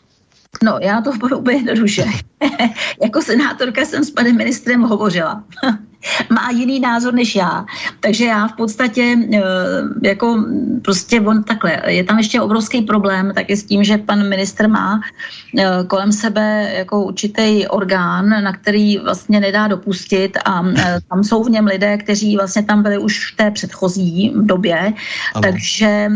[0.62, 2.04] No, já to budu úplně jednoduše.
[3.02, 5.44] jako senátorka jsem s panem ministrem hovořila.
[6.30, 7.66] má jiný názor než já.
[8.00, 9.40] Takže já v podstatě eh,
[10.02, 10.44] jako
[10.84, 15.00] prostě on takhle, je tam ještě obrovský problém taky s tím, že pan ministr má
[15.58, 21.44] eh, kolem sebe jako určitý orgán, na který vlastně nedá dopustit a eh, tam jsou
[21.44, 24.78] v něm lidé, kteří vlastně tam byli už v té předchozí době,
[25.34, 25.42] ano.
[25.42, 26.10] takže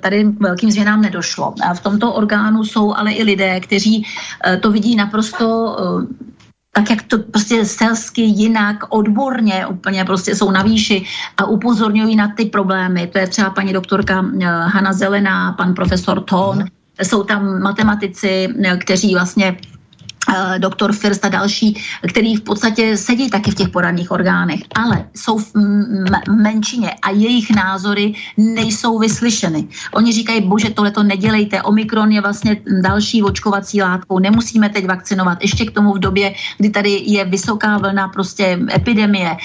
[0.00, 1.54] tady k velkým změnám nedošlo.
[1.62, 4.04] A v tomto orgánu jsou ale i lidé, kteří
[4.60, 5.76] to vidí naprosto
[6.78, 11.04] tak jak to prostě selsky jinak, odborně úplně prostě jsou na výši
[11.36, 13.06] a upozorňují na ty problémy.
[13.06, 16.64] To je třeba paní doktorka eh, Hanna Zelená, pan profesor Tón,
[17.02, 19.56] jsou tam matematici, eh, kteří vlastně
[20.58, 21.76] doktor First a další,
[22.08, 25.52] který v podstatě sedí taky v těch poradních orgánech, ale jsou v
[26.30, 29.68] menšině a jejich názory nejsou vyslyšeny.
[29.92, 35.42] Oni říkají, bože, tohle to nedělejte, Omikron je vlastně další očkovací látkou, nemusíme teď vakcinovat,
[35.42, 39.36] ještě k tomu v době, kdy tady je vysoká vlna prostě epidemie.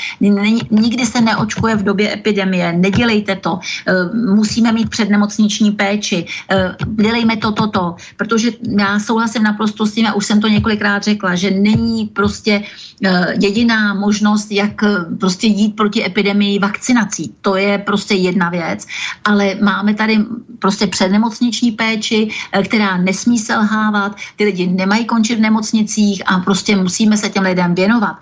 [0.71, 7.37] Nikdy se neočkuje v době epidemie, nedělejte to, eh, musíme mít přednemocniční péči, eh, dělejme
[7.37, 11.03] to, toto, to, protože já souhlasím naprosto s tím, a už jsem to několik několikrát
[11.03, 12.61] řekla, že není prostě
[13.05, 17.33] uh, jediná možnost, jak uh, prostě jít proti epidemii vakcinací.
[17.41, 18.87] To je prostě jedna věc,
[19.25, 20.25] ale máme tady
[20.59, 26.75] prostě přednemocniční péči, uh, která nesmí selhávat, ty lidi nemají končit v nemocnicích a prostě
[26.75, 28.17] musíme se těm lidem věnovat.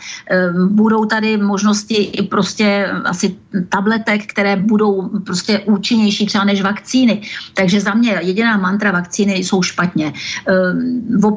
[0.70, 3.36] Budou tady možnosti i prostě asi
[3.70, 7.22] tabletek, které budou prostě účinnější třeba než vakcíny.
[7.54, 10.14] Takže za mě jediná mantra vakcíny jsou špatně.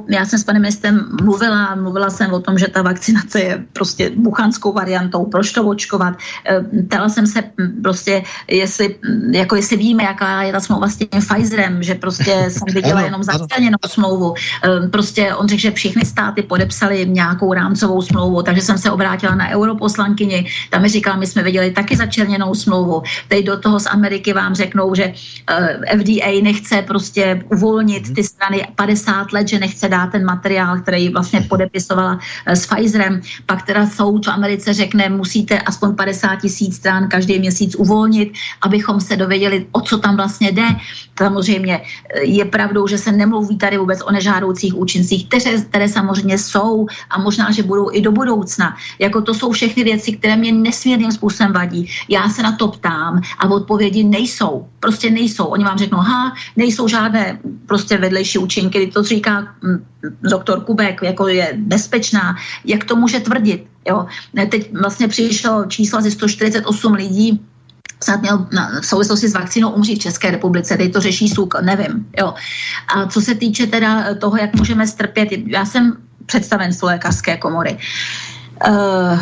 [0.08, 4.10] Já jsem s panem ministrem mluvila, mluvila jsem o tom, že ta vakcinace je prostě
[4.16, 6.14] buchanskou variantou, proč to očkovat.
[6.46, 10.88] Eh, ptala jsem se hm, prostě, jestli, hm, jako jestli víme, jaká je ta smlouva
[10.88, 14.34] s tím Pfizerem, že prostě jsem viděla jenom začleněnou smlouvu.
[14.64, 19.34] Eh, prostě on řekl, že všechny státy podepsali nějakou rámcovou smlouvu, takže jsem se obrátila
[19.34, 23.02] na europoslankyni, tam mi říkala, my jsme viděli taky začerněnou smlouvu.
[23.28, 25.12] Teď do toho z Ameriky vám řeknou, že
[25.50, 31.08] eh, FDA nechce prostě uvolnit ty strany 50 let, že nechce dát ten materiál, který
[31.08, 33.20] vlastně podepisovala eh, s Pfizerem.
[33.46, 38.32] Pak teda soud v Americe řekne, musíte aspoň 50 tisíc stran každý měsíc uvolnit,
[38.62, 40.68] abychom se dověděli, o co tam vlastně jde.
[41.18, 46.38] Samozřejmě eh, je pravdou, že se nemluví tady vůbec o nežádoucích účincích, které, které samozřejmě
[46.38, 48.76] jsou a možná, že budou i do budoucna.
[48.98, 51.88] Jako to jsou všechny věci, které mě nesmírným způsobem vadí.
[52.08, 54.68] Já se na to ptám a odpovědi nejsou.
[54.80, 55.44] Prostě nejsou.
[55.44, 58.86] Oni vám řeknou, ha, nejsou žádné prostě vedlejší účinky.
[58.86, 59.84] To říká hm,
[60.22, 63.66] doktor Kubek, jako je bezpečná, jak to může tvrdit.
[63.88, 64.06] Jo?
[64.50, 67.40] Teď vlastně přišlo číslo ze 148 lidí,
[68.04, 68.46] snad měl
[68.80, 72.06] v souvislosti s vakcínou umřít v České republice, teď to řeší SUK, nevím.
[72.18, 72.34] Jo.
[72.94, 77.78] A co se týče teda toho, jak můžeme strpět, já jsem představenstvo lékařské komory.
[78.68, 79.20] Uh,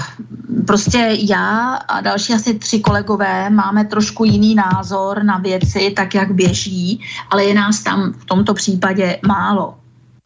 [0.67, 6.35] prostě já a další asi tři kolegové máme trošku jiný názor na věci, tak jak
[6.35, 7.01] běží,
[7.31, 9.75] ale je nás tam v tomto případě málo.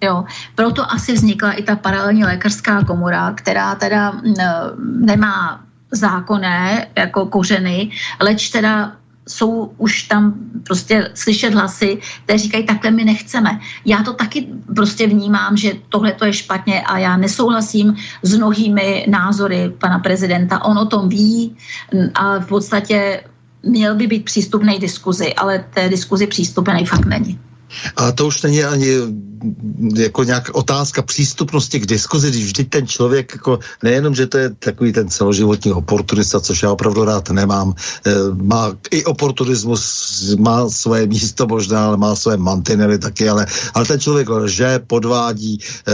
[0.05, 0.25] Jo.
[0.55, 4.21] Proto asi vznikla i ta paralelní lékařská komora, která teda uh,
[4.79, 5.61] nemá
[5.91, 7.91] zákonné jako kořeny,
[8.21, 8.93] leč teda
[9.29, 10.35] jsou už tam
[10.67, 13.61] prostě slyšet hlasy, které říkají, takhle my nechceme.
[13.85, 19.07] Já to taky prostě vnímám, že tohle to je špatně a já nesouhlasím s mnohými
[19.09, 20.65] názory pana prezidenta.
[20.65, 21.57] On o tom ví
[22.15, 23.25] a v podstatě
[23.63, 27.41] měl by být přístupný diskuzi, ale té diskuzi přístupný fakt není.
[27.97, 28.89] A to už není ani
[29.95, 34.51] jako nějak otázka přístupnosti k diskuzi, když vždy ten člověk, jako nejenom, že to je
[34.51, 37.75] takový ten celoživotní oportunista, což já opravdu rád nemám,
[38.07, 39.83] eh, má i oportunismus,
[40.39, 45.59] má své místo možná, ale má své mantinely taky, ale, ale ten člověk lže, podvádí,
[45.89, 45.93] eh,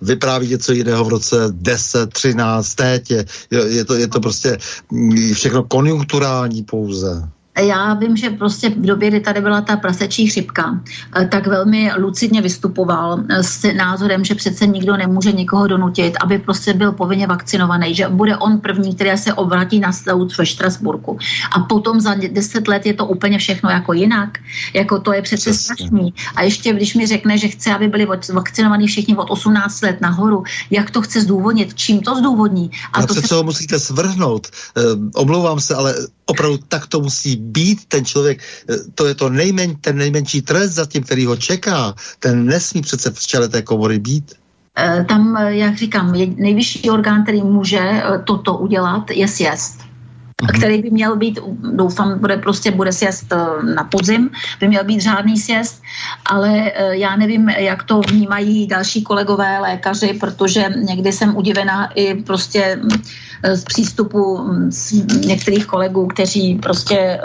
[0.00, 4.58] vypráví něco jiného v roce 10, 13, teď je, je, to, je to prostě
[4.90, 7.28] mm, všechno konjunkturální pouze
[7.62, 10.80] já vím, že prostě v době, kdy tady byla ta prasečí chřipka,
[11.16, 16.38] eh, tak velmi lucidně vystupoval eh, s názorem, že přece nikdo nemůže nikoho donutit, aby
[16.38, 21.18] prostě byl povinně vakcinovaný, že bude on první, který se obrátí na soud ve Štrasburku.
[21.52, 24.38] A potom za deset let je to úplně všechno jako jinak.
[24.74, 26.14] Jako to je přece strašný.
[26.36, 30.44] A ještě když mi řekne, že chce, aby byli vakcinovaní všichni od 18 let nahoru,
[30.70, 32.70] jak to chce zdůvodnit, čím to zdůvodní?
[32.92, 33.34] A, a to přece se...
[33.34, 34.46] ho musíte svrhnout.
[34.46, 34.80] E,
[35.14, 35.94] omlouvám se, ale
[36.26, 40.72] opravdu tak to musí být ten člověk, eh, to je to nejmen, ten nejmenší trest
[40.72, 41.94] za tím, který ho čeká.
[42.18, 44.32] Ten nesmí přece v čele té komory být.
[44.78, 50.58] Eh, tam, eh, jak říkám, nejvyšší orgán, který může toto udělat, je sjezd mm-hmm.
[50.58, 51.38] který by měl být,
[51.78, 54.30] doufám, bude prostě bude sjezd na podzim,
[54.60, 55.82] by měl být řádný sjezd,
[56.26, 62.80] ale já nevím, jak to vnímají další kolegové lékaři, protože někdy jsem udivená i prostě
[62.84, 64.92] Eh, z přístupu mm, z
[65.26, 67.20] některých kolegů, kteří prostě eh,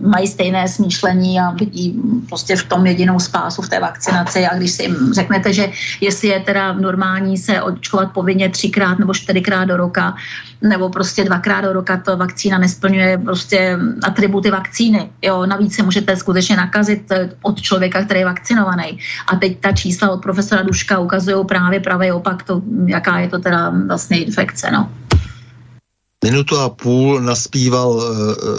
[0.00, 4.70] mají stejné smýšlení a vidí prostě v tom jedinou spásu v té vakcinaci a když
[4.70, 5.70] si jim řeknete, že
[6.00, 10.14] jestli je teda normální se očkovat povinně třikrát nebo čtyřikrát do roka,
[10.62, 15.10] nebo prostě dvakrát do roka to vakcína nesplňuje prostě atributy vakcíny.
[15.22, 18.98] Jo, navíc se můžete skutečně nakazit eh, od člověka, který je vakcinovaný.
[19.26, 23.38] A teď ta čísla od profesora Duška ukazují právě pravý opak, to, jaká je to
[23.38, 24.70] teda vlastně infekce.
[24.70, 24.90] No
[26.24, 28.04] minutu a půl naspíval uh,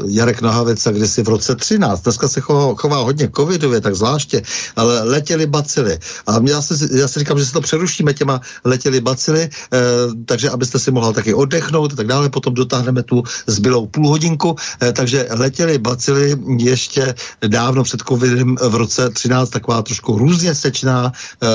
[0.05, 2.01] Jarek Nohavica kdysi v roce 13.
[2.01, 4.41] Dneska se chová, chová hodně covidově, tak zvláště,
[4.75, 5.97] ale letěli bacily.
[6.27, 10.49] A já si, já si říkám, že se to přerušíme těma letěli bacily, uh, takže
[10.49, 14.57] abyste si mohla taky oddechnout a tak dále, potom dotáhneme tu zbylou půl hodinku, uh,
[14.93, 17.15] takže letěli bacily ještě
[17.47, 21.49] dávno před covidem v roce 13, taková trošku různě sečná uh,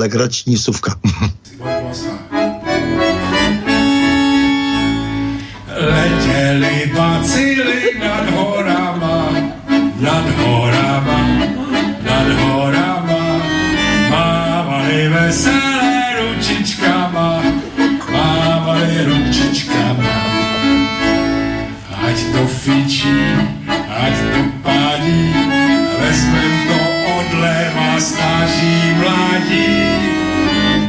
[0.00, 0.96] legrační suvka.
[5.76, 9.30] letěli bacily nad horama,
[10.00, 11.20] nad horama,
[12.02, 13.42] nad horama,
[14.10, 17.42] mávali veselé ručičkama,
[18.12, 20.14] mávali ručičkama.
[22.02, 23.22] Ať to fičí,
[23.88, 25.32] ať to pádí,
[26.00, 26.80] vezmem to
[27.16, 29.72] odleva stáží mládí.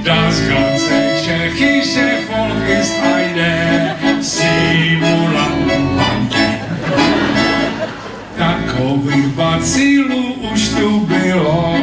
[0.03, 3.95] Das ganze tschechische Volk ist eine
[4.33, 5.65] simulante.
[8.37, 11.75] Takových bacilů už tu bylo,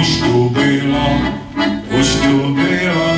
[0.00, 1.20] už tu bylo,
[2.00, 3.14] už tu bylo.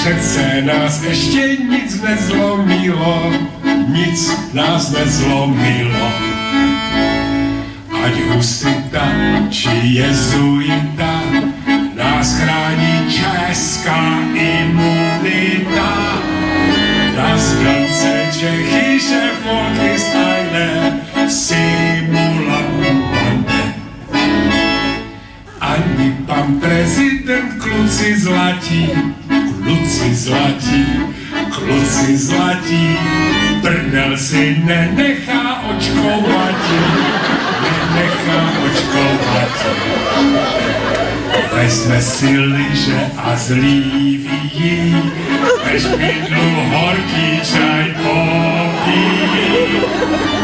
[0.00, 3.32] Přece nás ještě nic nezlomilo,
[3.88, 6.12] nic nás nezlomilo.
[8.04, 9.08] Ať husita
[9.50, 11.20] či jezuita,
[11.96, 14.23] nás chrání česká
[27.74, 28.90] kluci zlatí,
[29.62, 30.86] kluci zlatí,
[31.50, 32.98] kluci zlatí,
[33.62, 36.80] prdel si nenechá očkovatí,
[37.94, 39.72] nenechá očkovatí.
[41.54, 44.30] Vezme si liže a zlíví,
[45.64, 49.04] ve špidlu horký čaj popí.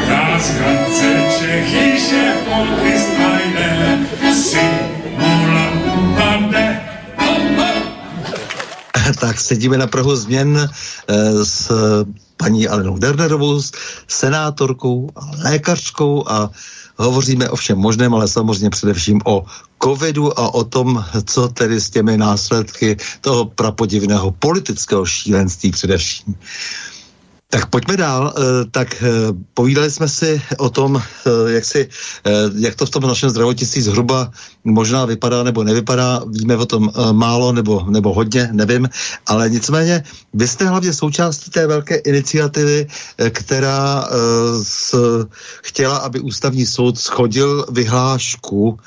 [0.08, 3.70] Das ganze tschechische Volk ist eine
[4.34, 5.69] Simulambande.
[9.20, 11.70] Tak sedíme na Prahu změn eh, s
[12.36, 13.60] paní Alenou Dernerovou,
[14.08, 16.50] senátorkou a lékařkou a
[16.96, 19.44] hovoříme o všem možném, ale samozřejmě především o
[19.82, 26.34] covidu a o tom, co tedy s těmi následky toho prapodivného politického šílenství především.
[27.50, 28.34] Tak pojďme dál.
[28.36, 28.40] Eh,
[28.70, 29.06] tak eh,
[29.54, 31.88] povídali jsme si o tom, eh, jak, si,
[32.58, 34.30] jak to v tom našem zdravotnictví zhruba
[34.64, 36.22] možná vypadá nebo nevypadá.
[36.26, 38.88] Víme o tom málo nebo, nebo hodně, nevím.
[39.26, 40.02] Ale nicméně
[40.34, 42.86] vy jste hlavně součástí té velké iniciativy,
[43.30, 44.08] která
[44.62, 44.94] s,
[45.62, 48.78] chtěla, aby ústavní soud schodil vyhlášku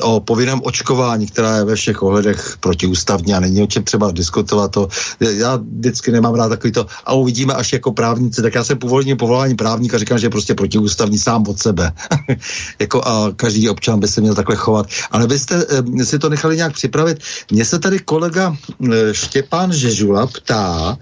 [0.00, 4.70] o povinném očkování, která je ve všech ohledech protiústavní a není o čem třeba diskutovat
[4.70, 4.88] to.
[5.20, 9.16] Já vždycky nemám rád takový to a uvidíme až jako právníci, tak já jsem původně
[9.16, 11.92] povolání právníka, říkám, že je prostě protiústavní sám od sebe.
[12.78, 14.86] jako a každý občan by se měl takhle chovat.
[15.10, 15.66] Ale vy jste
[16.00, 17.18] e, si to nechali nějak připravit.
[17.52, 18.56] Mně se tady kolega
[18.92, 20.96] e, Štěpán Žežula ptá,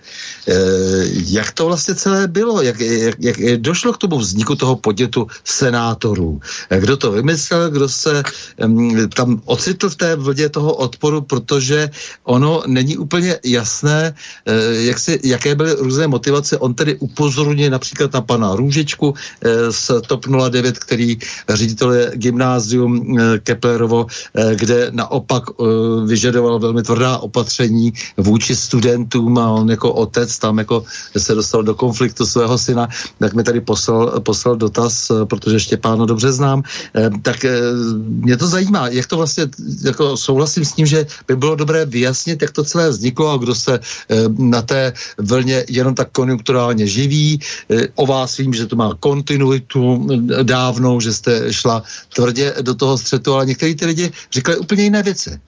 [0.48, 0.54] e,
[1.10, 6.40] jak to vlastně celé bylo, jak, jak, jak došlo k tomu vzniku toho podnětu senátorů.
[6.80, 11.90] Kdo to vymyslel, kdo se e, tam ocitl v té vlně toho odporu, protože
[12.24, 14.14] ono není úplně jasné,
[14.46, 14.52] eh,
[14.90, 16.58] jak si, jaké byly různé motivace.
[16.58, 21.18] On tedy upozorňuje například na pana Růžičku eh, z TOP 09, který
[21.48, 24.06] ředitel je gymnázium eh, Keplerovo,
[24.54, 25.44] kde naopak
[26.06, 30.84] vyžadoval velmi tvrdá opatření vůči studentům a on jako otec tam jako
[31.16, 32.88] se dostal do konfliktu svého syna,
[33.18, 36.62] tak mi tady poslal, poslal dotaz, protože Štěpána dobře znám,
[37.22, 37.46] tak
[38.06, 39.46] mě to zajímá, jak to vlastně,
[39.84, 43.54] jako souhlasím s tím, že by bylo dobré vyjasnit, jak to celé vzniklo a kdo
[43.54, 43.80] se e,
[44.38, 47.40] na té vlně jenom tak konjunkturálně živí.
[47.70, 51.82] E, o vás vím, že to má kontinuitu e, dávnou, že jste šla
[52.14, 55.40] tvrdě do toho střetu, ale někteří ty lidi říkali úplně jiné věci.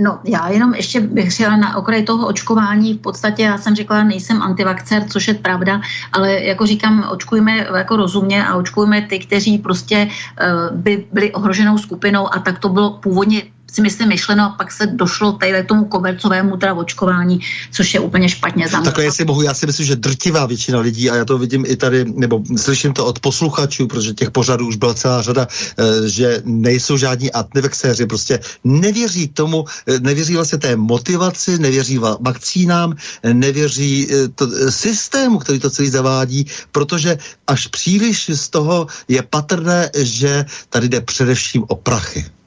[0.00, 2.94] No, já jenom ještě bych chtěla na okraj toho očkování.
[2.94, 5.80] V podstatě já jsem řekla, nejsem antivakcer, což je pravda,
[6.12, 11.78] ale jako říkám, očkujme jako rozumně a očkujme ty, kteří prostě uh, by byli ohroženou
[11.78, 13.42] skupinou a tak to bylo původně
[13.72, 17.40] si myslím myšleno a pak se došlo tady tomu kobercovému teda očkování,
[17.72, 21.10] což je úplně špatně za Takhle, jestli mohu, já si myslím, že drtivá většina lidí,
[21.10, 24.76] a já to vidím i tady, nebo slyším to od posluchačů, protože těch pořadů už
[24.76, 30.76] byla celá řada, eh, že nejsou žádní antivexéři, prostě nevěří tomu, eh, nevěří vlastně té
[30.76, 32.94] motivaci, nevěří vakcínám,
[33.32, 39.90] nevěří eh, to, systému, který to celý zavádí, protože až příliš z toho je patrné,
[39.96, 42.41] že tady jde především o prachy.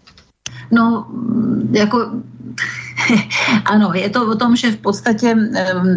[0.72, 1.08] No,
[1.72, 2.12] jako
[3.66, 5.36] ano, je to o tom, že v podstatě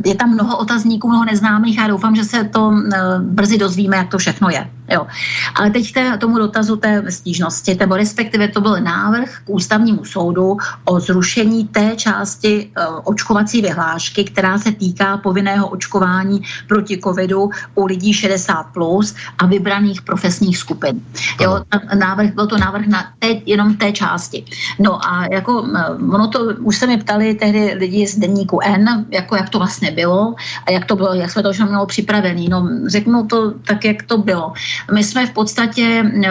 [0.04, 2.72] je tam mnoho otazníků, mnoho neznámých a doufám, že se to
[3.20, 4.70] brzy dozvíme, jak to všechno je.
[4.90, 5.06] Jo.
[5.54, 10.56] Ale teď k tomu dotazu té stížnosti, nebo respektive to byl návrh k ústavnímu soudu
[10.84, 12.70] o zrušení té části
[13.04, 20.02] očkovací vyhlášky, která se týká povinného očkování proti covidu u lidí 60 plus a vybraných
[20.02, 21.00] profesních skupin.
[21.40, 21.60] Jo,
[21.98, 24.44] návrh, byl to návrh na té, jenom té části.
[24.78, 25.68] No a jako
[26.12, 29.90] ono to už se mi ptali tehdy lidi z denníku N, jako jak to vlastně
[29.90, 30.34] bylo
[30.66, 32.48] a jak to bylo, jak jsme to už mělo připravený.
[32.48, 34.52] No, řeknu to tak, jak to bylo.
[34.94, 36.30] My jsme v podstatě, eh,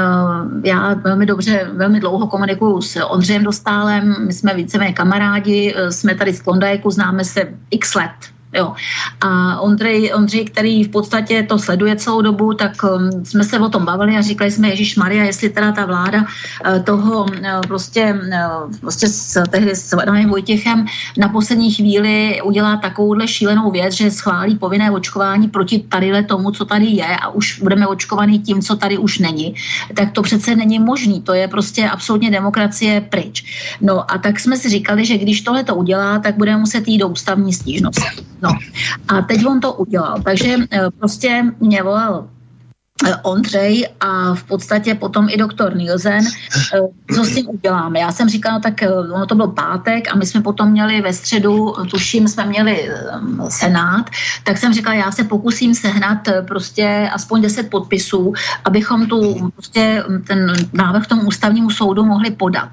[0.63, 6.15] já velmi dobře, velmi dlouho komunikuju s Ondřejem Dostálem, my jsme víceméně kamarádi, eh, jsme
[6.15, 8.73] tady z Klondajku, známe se x let, Jo.
[9.21, 13.69] A Ondřej, Ondřej, který v podstatě to sleduje celou dobu, tak um, jsme se o
[13.69, 18.13] tom bavili a říkali jsme, Ježíš Maria, jestli teda ta vláda uh, toho uh, prostě,
[18.13, 20.85] uh, prostě s, tehdy s Adamem Vojtěchem
[21.17, 26.65] na poslední chvíli udělá takovouhle šílenou věc, že schválí povinné očkování proti tady tomu, co
[26.65, 29.55] tady je a už budeme očkovaný tím, co tady už není,
[29.95, 31.21] tak to přece není možný.
[31.21, 33.43] To je prostě absolutně demokracie pryč.
[33.81, 36.97] No a tak jsme si říkali, že když tohle to udělá, tak budeme muset jít
[36.97, 38.23] do ústavní stížnosti.
[38.41, 38.46] No
[39.07, 40.21] a teď on to udělal.
[40.21, 42.27] Takže eh, prostě mě volal
[43.23, 46.25] Ondřej a v podstatě potom i doktor Nielsen,
[46.73, 46.79] eh,
[47.15, 47.99] co s tím uděláme.
[47.99, 51.13] Já jsem říkala, tak eh, ono to byl pátek a my jsme potom měli ve
[51.13, 52.89] středu, tuším, jsme měli
[53.49, 54.09] senát,
[54.43, 56.17] tak jsem říkala, já se pokusím sehnat
[56.47, 58.33] prostě aspoň 10 podpisů,
[58.65, 62.69] abychom tu prostě ten návrh tomu ústavnímu soudu mohli podat.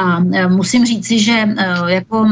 [0.00, 1.48] A musím říci, že
[1.86, 2.28] jako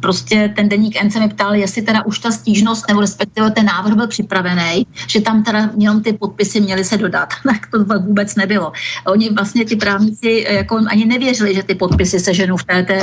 [0.00, 3.66] prostě ten deník N se mi ptal, jestli teda už ta stížnost nebo respektive ten
[3.66, 7.28] návrh byl připravený, že tam teda jenom ty podpisy měli se dodat.
[7.50, 8.72] Tak to vůbec nebylo.
[9.06, 12.82] Oni vlastně ti právníci eh, jako ani nevěřili, že ty podpisy se ženou v té,
[12.82, 13.00] té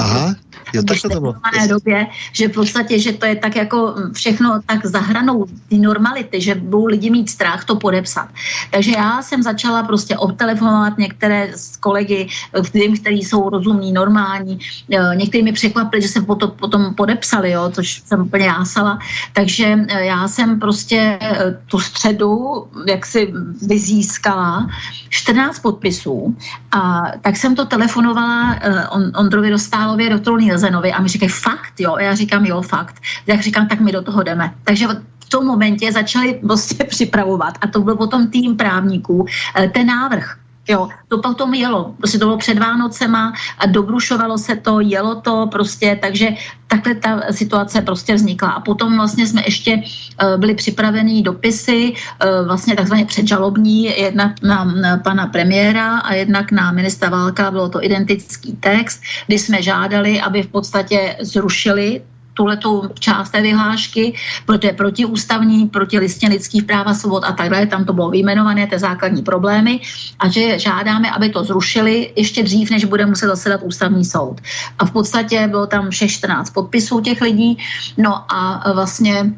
[0.73, 1.35] Jo, tak to bylo.
[1.67, 6.55] době, že v podstatě, že to je tak jako všechno tak zahranou ty normality, že
[6.55, 8.29] budou lidi mít strach to podepsat.
[8.71, 12.27] Takže já jsem začala prostě obtelefonovat některé z kolegy,
[12.63, 14.59] kterým, který jsou rozumní, normální.
[14.93, 18.99] Eh, někteří mi překvapili, že se potom, potom podepsali, jo, což jsem úplně jásala.
[19.33, 23.33] Takže eh, já jsem prostě eh, tu středu, jak si
[23.67, 24.67] vyzískala
[25.09, 26.35] 14 podpisů
[26.71, 31.93] a tak jsem to telefonovala on, Ondrovi Dostálově, doktoru Nilzenovi a mi říkají fakt, jo,
[31.93, 32.95] a já říkám jo, fakt.
[33.27, 34.53] Jak říkám, tak my do toho jdeme.
[34.63, 34.87] Takže
[35.25, 39.25] v tom momentě začali prostě připravovat a to byl potom tým právníků,
[39.73, 40.37] ten návrh.
[40.67, 41.93] Jo, to potom jelo.
[41.97, 46.29] Prostě to bylo před Vánocema a dobrušovalo se to, jelo to prostě, takže
[46.67, 48.49] takhle ta situace prostě vznikla.
[48.49, 54.63] A potom vlastně jsme ještě uh, byli připravený dopisy, uh, vlastně takzvaně předžalobní, jednak na,
[54.63, 60.21] na pana premiéra a jednak na ministra Válka, bylo to identický text, kdy jsme žádali,
[60.21, 62.01] aby v podstatě zrušili
[62.37, 64.13] tuhletou část té vyhlášky,
[64.45, 68.67] protože protiústavní, proti listě lidských práv a svobod a tak dále, tam to bylo vyjmenované,
[68.67, 69.79] ty základní problémy
[70.19, 74.41] a že žádáme, aby to zrušili ještě dřív, než bude muset zasedat ústavní soud.
[74.79, 77.57] A v podstatě bylo tam všech 14 podpisů těch lidí,
[77.97, 79.33] no a vlastně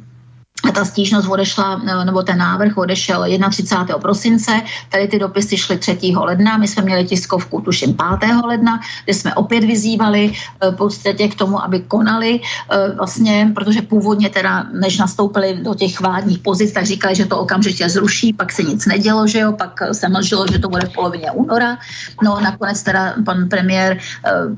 [0.74, 4.00] ta stížnost odešla, eh, nebo ten návrh odešel 31.
[4.00, 4.52] prosince,
[4.90, 5.98] tady ty dopisy šly 3.
[6.16, 8.46] ledna, my jsme měli tiskovku tuším 5.
[8.46, 13.82] ledna, kde jsme opět vyzývali eh, v podstatě k tomu, aby konali eh, vlastně, protože
[13.82, 18.52] původně teda, než nastoupili do těch vládních pozic, tak říkali, že to okamžitě zruší, pak
[18.52, 21.78] se nic nedělo, že jo, pak se mlžilo, že to bude v polovině února,
[22.24, 23.98] no nakonec teda pan premiér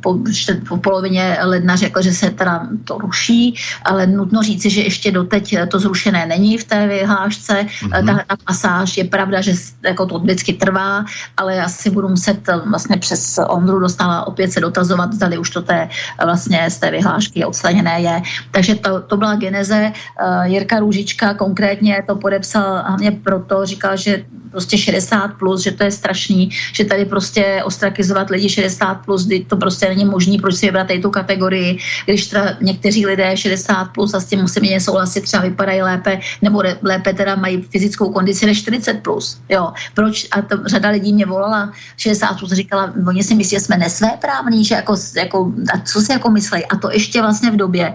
[0.01, 0.19] po,
[0.67, 3.55] po polovině ledna řekl, že se teda to ruší,
[3.85, 7.53] ale nutno říci, že ještě doteď to zruší zrušené není v té vyhlášce.
[7.53, 8.05] Mm-hmm.
[8.05, 9.53] Ta, ta pasáž je pravda, že
[9.83, 11.05] jako to vždycky trvá,
[11.37, 15.49] ale já si budu muset eh, vlastně přes Ondru dostala opět se dotazovat, zda už
[15.49, 18.15] to té, eh, vlastně z té vyhlášky odstraněné je.
[18.51, 19.91] Takže to, to byla geneze.
[20.43, 25.91] Jirka Růžička konkrétně to podepsal hlavně proto, říkal, že prostě 60 plus, že to je
[25.91, 30.87] strašný, že tady prostě ostrakizovat lidi 60 plus, to prostě není možný, proč si vybrat
[31.01, 35.43] tu kategorii, když teda někteří lidé 60 plus a s tím musím mě souhlasit, třeba
[35.43, 39.41] vypadají lépe, nebo lépe teda mají fyzickou kondici než 40 plus.
[39.49, 39.73] Jo.
[39.93, 40.27] Proč?
[40.31, 44.65] A to, řada lidí mě volala 60 plus, říkala, oni si myslí, že jsme nesvéprávní,
[44.65, 46.65] že jako, jako, a co si jako myslí?
[46.65, 47.93] A to ještě vlastně v době,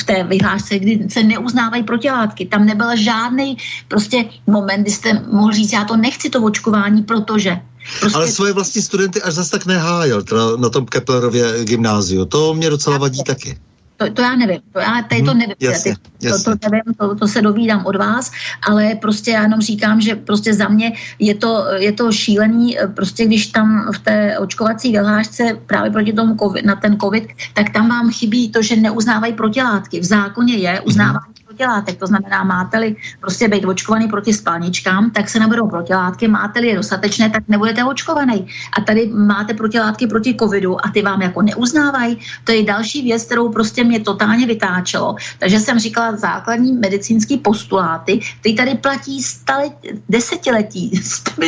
[0.00, 2.46] v té vyhlášce, kdy se neuznávají protilátky.
[2.46, 3.56] Tam nebyl žádný
[3.88, 7.60] prostě moment, kdy jste mohl říct, já to to nechci to očkování, protože
[8.00, 8.16] Prostě...
[8.16, 12.24] Ale svoje vlastní studenty až zase tak nehájel teda na tom Keplerově gymnáziu.
[12.24, 13.58] To mě docela vadí taky.
[13.96, 16.44] To, to já nevím, to já tady to mhm, nevím, jasně, jasně.
[16.44, 18.32] To, to nevím, to, to se dovídám od vás,
[18.68, 23.26] ale prostě já jenom říkám, že prostě za mě je to, je to šílený, prostě
[23.26, 27.88] když tam v té očkovací vyhlášce právě proti tomu COVID, na ten covid, tak tam
[27.88, 30.00] vám chybí to, že neuznávají protilátky.
[30.00, 30.82] V zákoně je mhm.
[30.86, 31.98] uznávání protilátek.
[31.98, 37.30] To znamená, máte-li prostě být očkovaný proti spalničkám, tak se nebudou protilátky, máte-li je dostatečné,
[37.30, 38.46] tak nebudete očkovaný.
[38.78, 42.18] A tady máte protilátky proti covidu a ty vám jako neuznávají.
[42.44, 45.16] To je další věc, kterou prostě mě totálně vytáčelo.
[45.38, 49.70] Takže jsem říkala základní medicínský postuláty, ty tady platí stale,
[50.08, 51.00] desetiletí,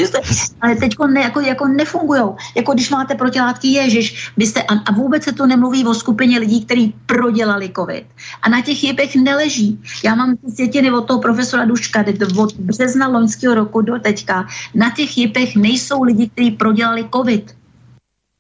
[0.61, 2.23] ale teď ne, jako, jako nefungují.
[2.57, 6.65] Jako když máte protilátky, ježiš, byste, a, a vůbec se tu nemluví o skupině lidí,
[6.65, 8.07] kteří prodělali covid.
[8.43, 9.81] A na těch jibech neleží.
[10.05, 12.05] Já mám ty světiny od toho profesora Duška,
[12.37, 14.47] od března loňského roku do teďka.
[14.75, 17.57] Na těch jipech nejsou lidi, kteří prodělali covid.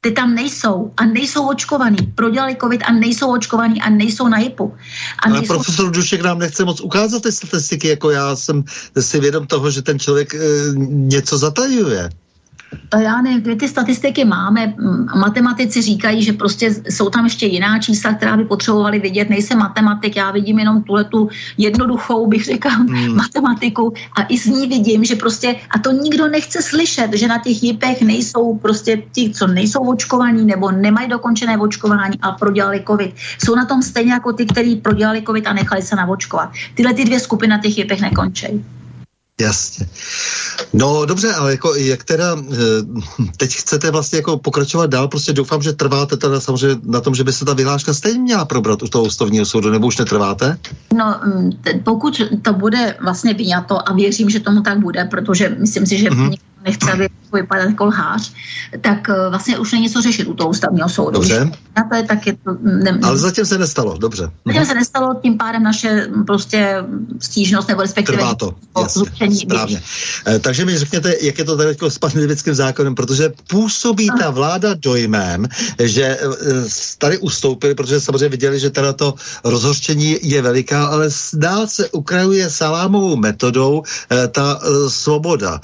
[0.00, 1.96] Ty tam nejsou a nejsou očkovaný.
[2.14, 4.74] Prodělali covid a nejsou očkovaný a nejsou na JIPu.
[5.18, 5.54] A Ale nejsou...
[5.54, 8.64] profesor Dušek nám nechce moc ukázat ty statistiky, jako já jsem
[9.00, 10.38] si vědom toho, že ten člověk e,
[10.86, 12.10] něco zatajuje
[12.98, 14.74] já nevím, ty statistiky máme,
[15.16, 19.30] matematici říkají, že prostě jsou tam ještě jiná čísla, která by potřebovali vidět.
[19.30, 21.28] Nejsem matematik, já vidím jenom tuhle tu
[21.58, 23.14] jednoduchou, bych řekla, hmm.
[23.16, 27.38] matematiku a i z ní vidím, že prostě, a to nikdo nechce slyšet, že na
[27.38, 33.14] těch jipech nejsou prostě ti, co nejsou očkovaní nebo nemají dokončené očkování a prodělali covid.
[33.44, 36.50] Jsou na tom stejně jako ty, kteří prodělali covid a nechali se navočkovat.
[36.74, 38.64] Tyhle ty dvě skupiny na těch jipech nekončí.
[39.40, 39.86] Jasně.
[40.72, 42.56] No dobře, ale jako jak teda eh,
[43.36, 47.24] teď chcete vlastně jako pokračovat dál, prostě doufám, že trváte teda samozřejmě na tom, že
[47.24, 50.58] by se ta vyhláška stejně měla probrat u toho ústavního soudu, nebo už netrváte?
[50.94, 51.50] No mm,
[51.84, 56.10] pokud to bude vlastně vyňato a věřím, že tomu tak bude, protože myslím si, že
[56.10, 56.30] mm-hmm.
[56.30, 58.32] nikdo nechce, aby vypadá jako lhář,
[58.80, 61.10] tak uh, vlastně už není co řešit u toho ústavního soudu.
[61.10, 61.50] Dobře.
[61.76, 64.30] Na to je tak je to, ne, Ale zatím se nestalo, dobře.
[64.46, 66.84] Zatím se nestalo, tím pádem naše prostě
[67.20, 69.82] stížnost nebo respektive Trvá to, jasně, správně.
[70.26, 74.74] Eh, takže mi řekněte, jak je to tady s pandemickým zákonem, protože působí ta vláda
[74.74, 75.48] dojmem,
[75.82, 76.18] že eh,
[76.98, 82.50] tady ustoupili, protože samozřejmě viděli, že teda to rozhořčení je veliká, ale dál se ukrajuje
[82.50, 85.60] salámovou metodou eh, ta svoboda.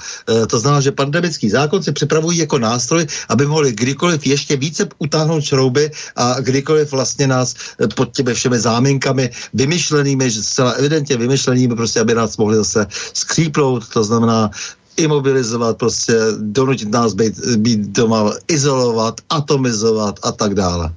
[0.47, 5.43] To znamená, že pandemický zákon si připravují jako nástroj, aby mohli kdykoliv ještě více utáhnout
[5.43, 7.55] šrouby a kdykoliv vlastně nás
[7.95, 14.03] pod těmi všemi záminkami vymyšlenými, zcela evidentně vymyšlenými, prostě aby nás mohli zase skřípnout, to
[14.03, 14.51] znamená
[14.97, 20.93] imobilizovat, prostě donutit nás být, být doma, izolovat, atomizovat a tak dále.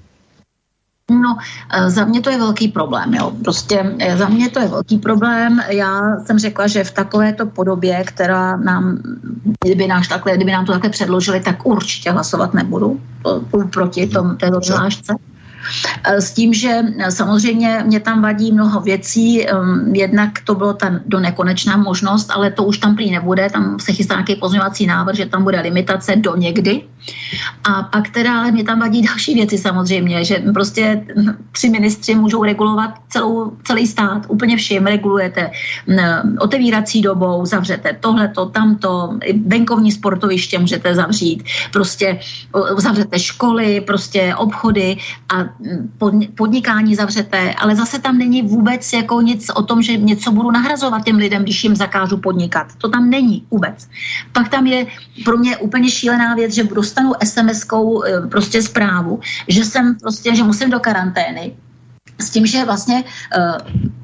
[1.11, 1.37] No,
[1.71, 3.33] eh, za mě to je velký problém, jo.
[3.45, 5.61] Prostě eh, za mě to je velký problém.
[5.69, 8.99] Já jsem řekla, že v takovéto podobě, která nám,
[9.65, 13.01] kdyby, náš takhle, kdyby nám to takhle předložili, tak určitě hlasovat nebudu
[13.71, 15.15] proti tom, této zvláštce.
[16.05, 19.49] Eh, s tím, že samozřejmě mě tam vadí mnoho věcí.
[19.49, 23.51] Ehm, jednak to bylo ta do nekonečná možnost, ale to už tam prý nebude.
[23.51, 26.83] Tam se chystá nějaký pozměňovací návrh, že tam bude limitace do někdy.
[27.65, 31.07] A pak teda ale mě tam vadí další věci samozřejmě, že prostě
[31.53, 35.51] tři ministři můžou regulovat celou, celý stát, úplně vším regulujete
[36.39, 42.19] otevírací dobou, zavřete tohleto, tamto, venkovní sportoviště můžete zavřít, prostě
[42.77, 44.97] zavřete školy, prostě obchody
[45.35, 45.45] a
[46.35, 51.05] podnikání zavřete, ale zase tam není vůbec jako nic o tom, že něco budu nahrazovat
[51.05, 52.67] těm lidem, když jim zakážu podnikat.
[52.79, 53.89] To tam není vůbec.
[54.33, 54.87] Pak tam je
[55.25, 56.65] pro mě úplně šílená věc, že
[56.97, 61.57] dostanu SMS-kou eh, prostě zprávu, že jsem prostě, že musím do karantény,
[62.19, 63.61] s tím, že vlastně uh,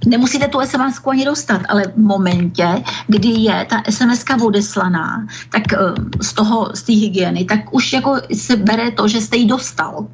[0.07, 5.97] nemusíte tu sms ani dostat, ale v momentě, kdy je ta sms odeslaná, tak uh,
[6.21, 10.07] z toho, z té hygieny, tak už jako se bere to, že jste ji dostal.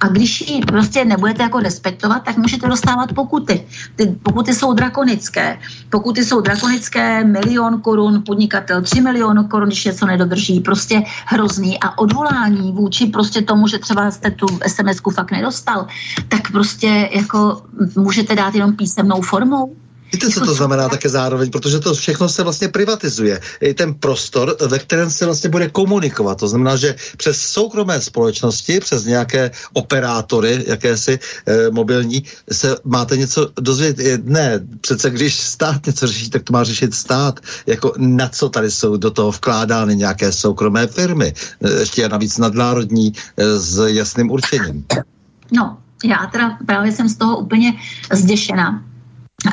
[0.00, 3.66] A když ji prostě nebudete jako respektovat, tak můžete dostávat pokuty.
[3.96, 5.58] Ty pokuty jsou drakonické.
[5.90, 11.80] Pokuty jsou drakonické, milion korun, podnikatel 3 miliony korun, když něco nedodrží, prostě hrozný.
[11.80, 15.86] A odvolání vůči prostě tomu, že třeba jste tu sms fakt nedostal,
[16.28, 17.62] tak prostě jako
[17.96, 19.76] můžete dát jenom písemnou formou.
[20.12, 23.40] Víte, co to znamená také zároveň, protože to všechno se vlastně privatizuje.
[23.60, 26.38] Je ten prostor, ve kterém se vlastně bude komunikovat.
[26.38, 33.50] To znamená, že přes soukromé společnosti, přes nějaké operátory, jakési e, mobilní, se máte něco
[33.60, 34.26] dozvědět.
[34.26, 37.40] Ne, přece když stát něco řeší, tak to má řešit stát.
[37.66, 41.34] Jako na co tady jsou do toho vkládány nějaké soukromé firmy.
[41.64, 44.84] E, ještě navíc nadnárodní e, s jasným určením.
[45.52, 47.74] No, já teda právě jsem z toho úplně
[48.12, 48.85] zděšená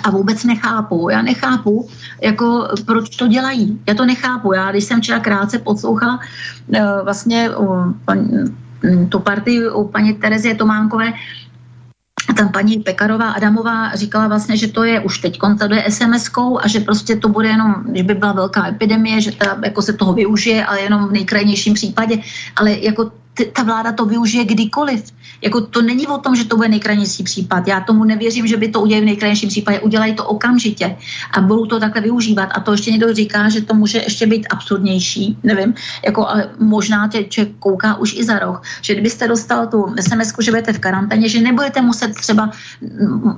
[0.04, 1.10] a vůbec nechápu.
[1.10, 1.90] Já nechápu,
[2.22, 3.82] jako proč to dělají.
[3.88, 4.54] Já to nechápu.
[4.54, 6.20] Já, když jsem včera krátce poslouchala
[6.68, 7.94] uh, vlastně uh,
[9.10, 11.14] tu partii u paní Terezie Tománkové,
[12.38, 16.80] tam paní Pekarová Adamová říkala vlastně, že to je už teď koncaduje SMS-kou a že
[16.80, 20.66] prostě to bude jenom, když by byla velká epidemie, že ta, jako se toho využije,
[20.66, 22.18] ale jenom v nejkrajnějším případě.
[22.56, 23.12] Ale jako
[23.54, 25.12] ta vláda to využije kdykoliv.
[25.42, 27.68] Jako to není o tom, že to bude nejkrajnější případ.
[27.68, 29.80] Já tomu nevěřím, že by to udělali v nejkrajnějším případě.
[29.80, 30.98] Udělají to okamžitě
[31.32, 32.50] a budou to takhle využívat.
[32.56, 35.38] A to ještě někdo říká, že to může ještě být absurdnější.
[35.44, 35.74] Nevím,
[36.06, 40.34] jako ale možná tě člověk kouká už i za roh, že kdybyste dostal tu sms
[40.40, 42.52] že budete v karanténě, že nebudete muset třeba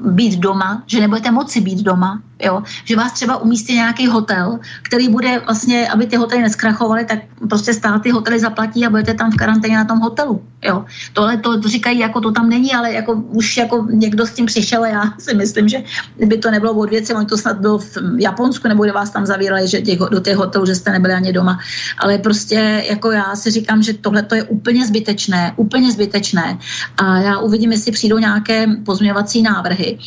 [0.06, 2.64] být doma, že nebudete moci být doma, jo?
[2.84, 7.20] že vás třeba umístí nějaký hotel, který bude vlastně, aby ty hotely neskrachovaly, tak
[7.50, 10.42] prostě státy hotely zaplatí a budete tam v karanténě na tom hotelu.
[10.66, 10.86] Jo?
[11.14, 14.84] Tohle to říkají, jako to tam není, ale jako už jako někdo s tím přišel
[14.84, 15.84] a já si myslím, že
[16.26, 19.26] by to nebylo od věci, oni to snad bylo v Japonsku, nebo kde vás tam
[19.26, 21.60] zavírali, že těch, do těch hotelů, že jste nebyli ani doma.
[21.98, 26.58] Ale prostě jako já si říkám, že tohle to je úplně zbytečné, úplně zbytečné.
[26.98, 29.98] A já uvidím, jestli přijdou nějaké pozměňovací návrhy,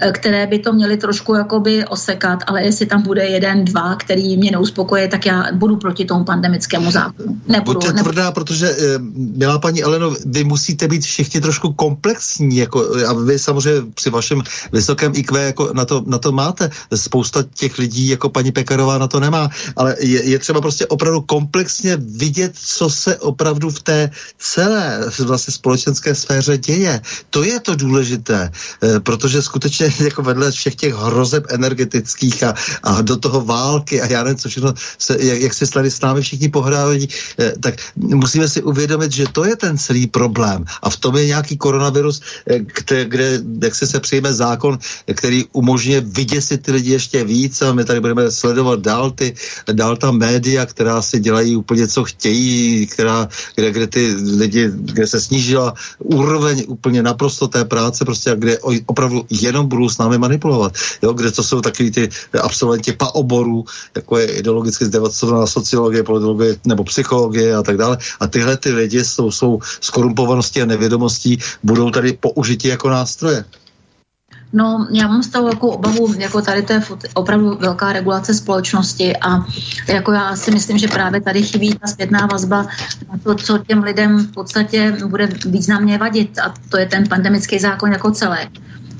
[0.00, 4.36] eh, které by to měly trošku jakoby osekat, ale jestli tam bude jeden, dva, který
[4.36, 7.36] mě neuspokoje, tak já budu proti tomu pandemickému zákonu.
[7.48, 8.02] Nebudu, Buďte nebudu.
[8.02, 8.98] tvrdá, protože, eh,
[9.36, 14.42] milá paní Eleno, vy musíte být všichni trošku komplexní, jako, a vy samozřejmě při vašem
[14.72, 16.70] vysokém IQ jako na, to, na to máte.
[16.94, 21.20] Spousta těch lidí, jako paní Pekarová, na to nemá, ale je, je třeba prostě opravdu
[21.20, 27.00] komplexně vidět, co se opravdu v té celé vlastně společenské sféře děje.
[27.30, 28.50] To je to důležité,
[28.82, 34.06] eh, protože skutečně jako vedle všech těch hrozeb energetických a, a do toho války a
[34.06, 37.74] já nevím, co všechno, se, jak, jak se tady s námi všichni pohrávají, eh, tak
[37.96, 40.62] musíme si uvědomit, že to je ten celý problém.
[40.82, 43.26] A v tom je nějaký koronavirus, eh, kde, kde
[43.62, 44.78] jak se se přijme zákon,
[45.14, 49.34] který umožňuje vyděsit ty lidi ještě víc a my tady budeme sledovat dál ty,
[49.72, 55.06] dál ta média, která si dělají úplně co chtějí, která, kde, kde ty lidi, kde
[55.06, 60.72] se snížila úroveň úplně naprosto té práce, prostě kde opravdu jenom budou s námi manipulovat.
[61.02, 62.08] Jo, kde to jsou takový ty
[62.40, 63.64] absolventi pa oborů,
[63.96, 67.98] jako je ideologicky zdevastovaná sociologie, politologie nebo psychologie a tak dále.
[68.20, 73.44] A tyhle ty lidi jsou, jsou skorumpovaností a nevědomostí budou tady použiti jako nástroje.
[74.52, 76.82] No, já mám z toho jako obavu, jako tady to je
[77.14, 79.46] opravdu velká regulace společnosti a
[79.88, 82.66] jako já si myslím, že právě tady chybí ta zpětná vazba
[83.12, 87.58] na to, co těm lidem v podstatě bude významně vadit a to je ten pandemický
[87.58, 88.48] zákon jako celé.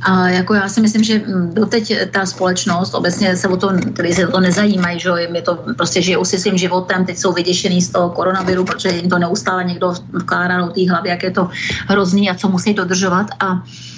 [0.02, 1.22] A jako já si myslím, že
[1.52, 5.58] doteď ta společnost, obecně se o to, který se o to nezajímají, že je to
[5.76, 9.64] prostě žijou si svým životem, teď jsou vyděšený z toho koronaviru, protože jim to neustále
[9.64, 11.50] někdo vkládá do té hlavy, jak je to
[11.86, 13.26] hrozný a co musí dodržovat.
[13.40, 13.62] A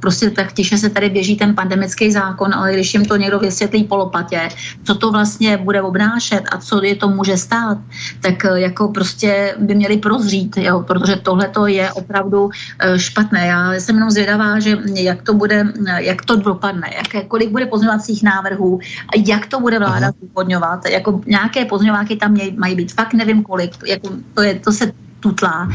[0.00, 3.84] prostě tak tiše se tady běží ten pandemický zákon, ale když jim to někdo vysvětlí
[3.84, 4.48] po lopatě,
[4.84, 7.78] co to vlastně bude obnášet a co je to může stát,
[8.20, 13.46] tak eh, jako prostě by měli prozřít, jo, protože tohle to je opravdu eh, špatné.
[13.46, 18.22] Já jsem jenom zvědavá, že jak to bude, jak to dopadne, jak, kolik bude pozměňovacích
[18.22, 18.80] návrhů,
[19.26, 24.08] jak to bude vláda zdůvodňovat, jako nějaké pozměňováky tam mají být, fakt nevím kolik, jako
[24.34, 25.68] to, je, to se tutlá.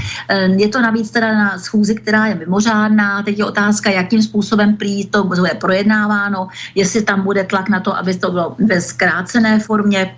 [0.58, 3.24] Je to navíc teda na schůzi, která je mimořádná.
[3.24, 7.98] Teď je otázka, jakým způsobem prý to bude projednáváno, jestli tam bude tlak na to,
[7.98, 10.18] aby to bylo ve zkrácené formě,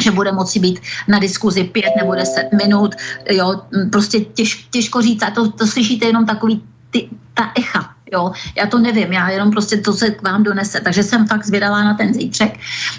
[0.00, 2.94] že bude moci být na diskuzi pět nebo deset minut,
[3.30, 3.62] jo,
[3.92, 8.66] prostě těž, těžko říct, a to, to slyšíte jenom takový ty, ta echa, Jo, já
[8.66, 10.80] to nevím, já jenom prostě to se k vám donese.
[10.80, 12.58] Takže jsem fakt zvědavá na ten zítřek.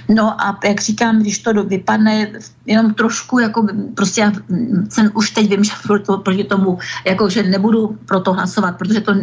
[0.09, 2.31] No a jak říkám, když to vypadne
[2.65, 4.31] jenom trošku, jako prostě já
[4.89, 5.71] jsem už teď vím, že
[6.05, 9.13] to, proti tomu, jako že nebudu pro to hlasovat, protože to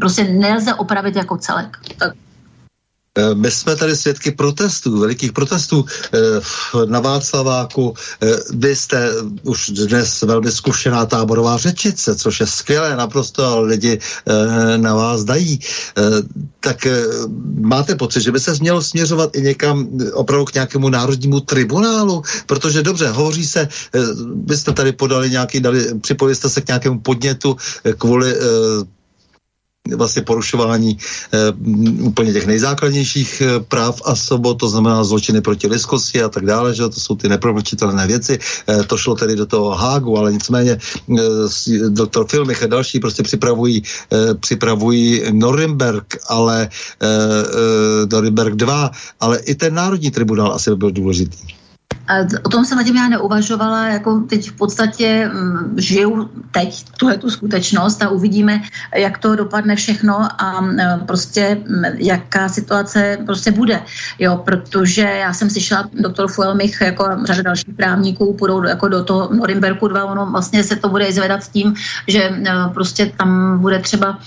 [0.00, 1.76] prostě nelze opravit jako celek.
[1.98, 2.12] Tak
[3.34, 6.18] my jsme tady svědky protestů, velikých protestů eh,
[6.86, 7.94] na Václaváku.
[8.22, 9.10] Eh, vy jste
[9.42, 13.98] už dnes velmi zkušená táborová řečice, což je skvělé naprosto, lidi
[14.76, 15.60] na vás dají.
[16.60, 16.86] Tak
[17.60, 22.22] máte pocit, že by se mělo směřovat i někam opravdu k nějakému národnímu tribunálu?
[22.46, 23.68] Protože dobře, hovoří se,
[24.44, 27.56] vy jste tady podali nějaký, dali, připojili jste se k nějakému podnětu
[27.98, 28.34] kvůli
[29.96, 30.98] vlastně porušování
[31.32, 31.52] e,
[32.02, 36.74] úplně těch nejzákladnějších e, práv a sobot, to znamená zločiny proti lidskosti a tak dále,
[36.74, 38.38] že to jsou ty nepromlčitelné věci.
[38.68, 40.78] E, to šlo tedy do toho Hágu, ale nicméně e,
[41.88, 43.82] doktor Filmich a další prostě připravují,
[44.12, 46.68] e, připravují Norimberg, ale e,
[47.06, 48.90] e, Norimberg 2,
[49.20, 51.57] ale i ten Národní tribunál asi by byl důležitý.
[52.42, 57.30] O tom jsem zatím já neuvažovala, jako teď v podstatě mm, žiju teď tuhle tu
[57.30, 58.62] skutečnost a uvidíme,
[58.94, 63.80] jak to dopadne všechno a m, prostě mm, jaká situace prostě bude,
[64.18, 69.34] jo, protože já jsem slyšela doktor Fuelmich jako řada dalších právníků půjdou jako do toho
[69.34, 71.74] Norimberku 2, ono vlastně se to bude zvedat s tím,
[72.06, 72.30] že
[72.74, 74.18] prostě tam bude třeba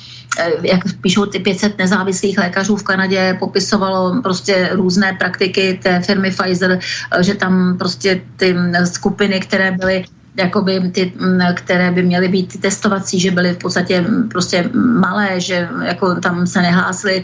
[0.62, 6.80] jak píšou ty 500 nezávislých lékařů v Kanadě, popisovalo prostě různé praktiky té firmy Pfizer,
[6.80, 8.56] eh, že tam prostě ty
[8.86, 10.06] skupiny, které byly
[10.38, 11.14] jakoby ty,
[11.56, 16.62] které by měly být testovací, že byly v podstatě prostě malé, že jako tam se
[16.62, 17.24] nehlásly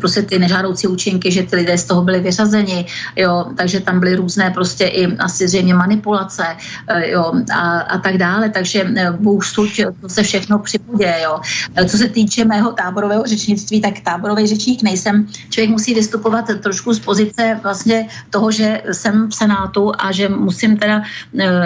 [0.00, 4.16] prostě ty nežádoucí účinky, že ty lidé z toho byli vyřazeni, jo, takže tam byly
[4.16, 6.44] různé prostě i asi zřejmě manipulace,
[6.88, 11.40] e, jo, a, a tak dále, takže e, Bůh suď, to se všechno připudě, jo.
[11.76, 15.26] E, co se týče mého táborového řečnictví, tak táborový řečník nejsem.
[15.50, 20.76] Člověk musí vystupovat trošku z pozice vlastně toho, že jsem v Senátu a že musím
[20.76, 21.02] teda,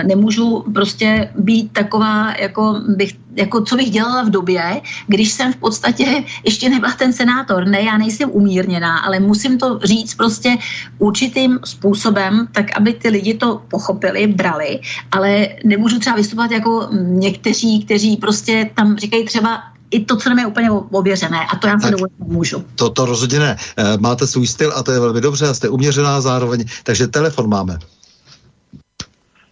[0.02, 5.56] nemůžu prostě být taková, jako, bych, jako co bych dělala v době, když jsem v
[5.56, 7.68] podstatě ještě nebyla ten senátor.
[7.68, 10.56] Ne, já nejsem umírněná, ale musím to říct prostě
[10.98, 14.80] určitým způsobem, tak aby ty lidi to pochopili, brali,
[15.12, 20.38] ale nemůžu třeba vystupovat jako někteří, kteří prostě tam říkají třeba i to, co nám
[20.38, 21.40] je úplně ověřené.
[21.52, 22.64] A to já si dovolit můžu.
[22.80, 23.56] To, to rozhodně ne.
[23.76, 26.64] Eh, máte svůj styl a to je velmi dobře a jste uměřená zároveň.
[26.82, 27.76] Takže telefon máme.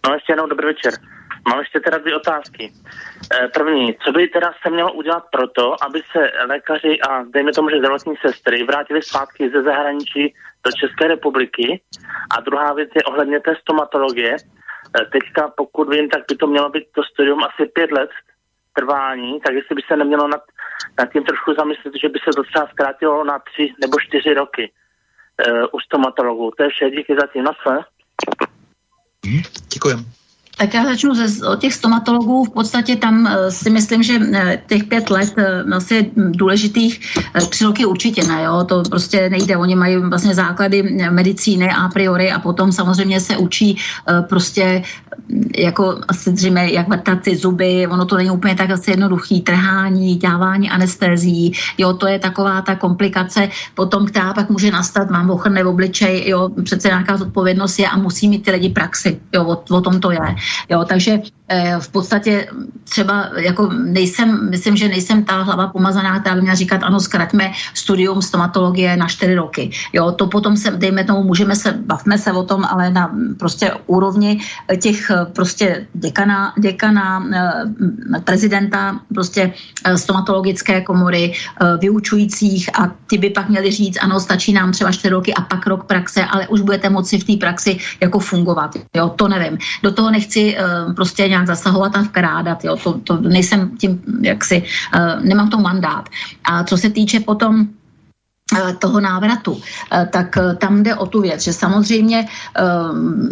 [0.07, 0.93] No ještě jednou dobrý večer.
[1.49, 2.73] Mám ještě teda dvě otázky.
[3.33, 7.69] E, první, co by teda se mělo udělat proto, aby se lékaři a dejme tomu,
[7.69, 10.33] že zdravotní sestry vrátili zpátky ze zahraničí
[10.65, 11.81] do České republiky?
[12.37, 14.35] A druhá věc je ohledně té stomatologie.
[14.35, 18.09] E, teďka, pokud vím, tak by to mělo být to studium asi pět let
[18.73, 20.41] trvání, tak jestli by se nemělo nad,
[20.99, 24.71] nad tím trošku zamyslet, že by se to třeba zkrátilo na tři nebo čtyři roky
[25.37, 26.51] e, u stomatologů.
[26.57, 27.53] To je vše, díky za tím, na.
[29.73, 30.18] Děkujeme.
[30.59, 32.43] Tak já začnu ze, od těch stomatologů.
[32.43, 34.27] V podstatě tam uh, si myslím, že uh,
[34.67, 35.33] těch pět let
[35.71, 36.99] asi důležitých
[37.49, 38.63] tři roky určitě ne, jo?
[38.63, 39.57] to prostě nejde.
[39.57, 43.77] Oni mají vlastně základy medicíny a priori a potom samozřejmě se učí
[44.29, 44.83] prostě
[45.57, 50.19] jako asi dříme, jak vrtat ty zuby, ono to není úplně tak asi jednoduchý, trhání,
[50.19, 55.63] dávání anestézií, jo, to je taková ta komplikace potom, která pak může nastat, mám ochrné
[55.63, 59.81] obličej, jo, přece nějaká zodpovědnost je a musí mít ty lidi praxi, jo, o, o
[59.81, 60.35] tom to je,
[60.69, 62.47] jo, takže eh, v podstatě
[62.83, 67.51] třeba jako nejsem, myslím, že nejsem ta hlava pomazaná, která by měla říkat, ano, zkraťme
[67.73, 69.69] studium stomatologie na čtyři roky.
[69.93, 73.73] Jo, to potom se, dejme tomu, můžeme se, bavme se o tom, ale na prostě
[73.87, 74.39] úrovni
[74.81, 79.53] těch prostě děkana, děkana eh, prezidenta prostě
[79.85, 84.91] eh, stomatologické komory, eh, vyučujících a ty by pak měli říct, ano, stačí nám třeba
[84.91, 88.75] čtyři roky a pak rok praxe, ale už budete moci v té praxi jako fungovat.
[88.95, 89.57] Jo, to nevím.
[89.83, 90.38] Do toho nechci
[90.95, 92.63] prostě nějak zasahovat a vkrádat.
[92.63, 94.63] Jo, to, to nejsem tím, jak si,
[95.21, 96.09] nemám to mandát.
[96.43, 97.78] A co se týče potom Eh,
[98.79, 99.61] toho návratu,
[99.91, 102.27] eh, tak eh, tam jde o tu věc, že samozřejmě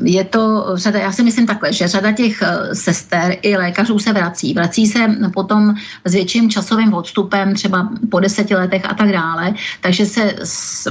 [0.04, 4.54] je to řada, já si myslím takhle, že řada těch sester i lékařů se vrací.
[4.54, 5.00] Vrací se
[5.34, 5.76] potom
[6.06, 10.34] s větším časovým odstupem, třeba po deseti letech a tak dále, takže se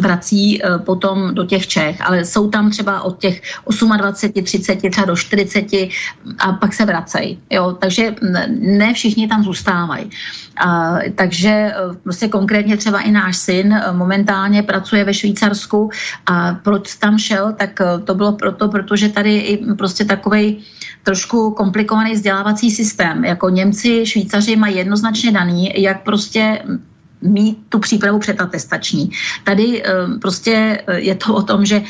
[0.00, 3.42] vrací potom do těch Čech, ale jsou tam třeba od těch
[3.96, 5.66] 28, 30, třeba do 40
[6.38, 7.38] a pak se vracejí.
[7.50, 7.72] Jo?
[7.72, 8.14] Takže
[8.48, 10.10] ne všichni tam zůstávají.
[10.56, 15.90] A, takže prostě konkrétně třeba i náš syn moment momentálně pracuje ve Švýcarsku
[16.26, 20.64] a proč tam šel, tak eh, to bylo proto, protože tady je prostě takovej
[21.04, 23.24] trošku komplikovaný vzdělávací systém.
[23.24, 26.64] Jako Němci, Švýcaři mají jednoznačně daný, jak prostě
[27.22, 29.10] mít tu přípravu předatestační.
[29.44, 31.82] Tady uh, prostě je to o tom, že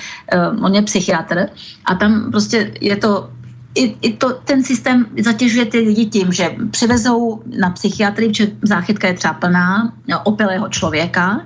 [0.62, 1.48] on je psychiatr
[1.84, 3.30] a tam prostě je to
[3.76, 9.08] i, i to, ten systém zatěžuje ty lidi tím, že přivezou na psychiatrii, protože záchytka
[9.08, 9.92] je třeba plná,
[10.24, 11.40] opilého člověka,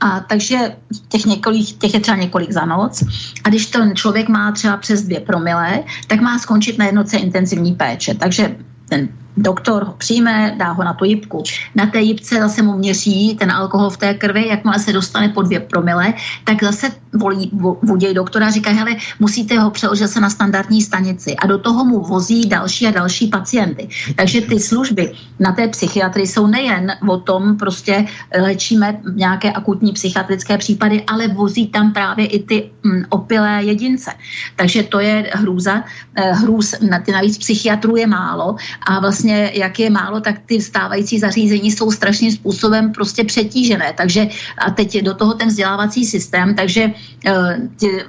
[0.00, 0.76] a takže
[1.08, 3.04] těch, několik, těch je třeba několik za noc.
[3.44, 7.72] A když ten člověk má třeba přes dvě promile, tak má skončit na jednoce intenzivní
[7.74, 8.14] péče.
[8.14, 8.56] Takže
[8.88, 11.42] ten doktor ho přijme, dá ho na tu jipku.
[11.74, 15.42] Na té jipce zase mu měří ten alkohol v té krvi, jakmile se dostane po
[15.42, 17.50] dvě promile, tak zase volí,
[17.82, 22.00] voděj doktora říká, hele, musíte ho přeložit se na standardní stanici a do toho mu
[22.00, 23.88] vozí další a další pacienty.
[24.16, 28.06] Takže ty služby na té psychiatrii jsou nejen o tom, prostě
[28.40, 34.10] léčíme nějaké akutní psychiatrické případy, ale vozí tam právě i ty mm, opilé jedince.
[34.56, 35.84] Takže to je hrůza.
[36.14, 38.56] Eh, hrůz, na ty navíc psychiatrů je málo
[38.86, 43.92] a vlastně jak je málo, tak ty stávající zařízení jsou strašným způsobem prostě přetížené.
[43.96, 44.28] Takže
[44.58, 46.92] a teď do toho ten vzdělávací systém, takže
[47.26, 48.06] uh, ty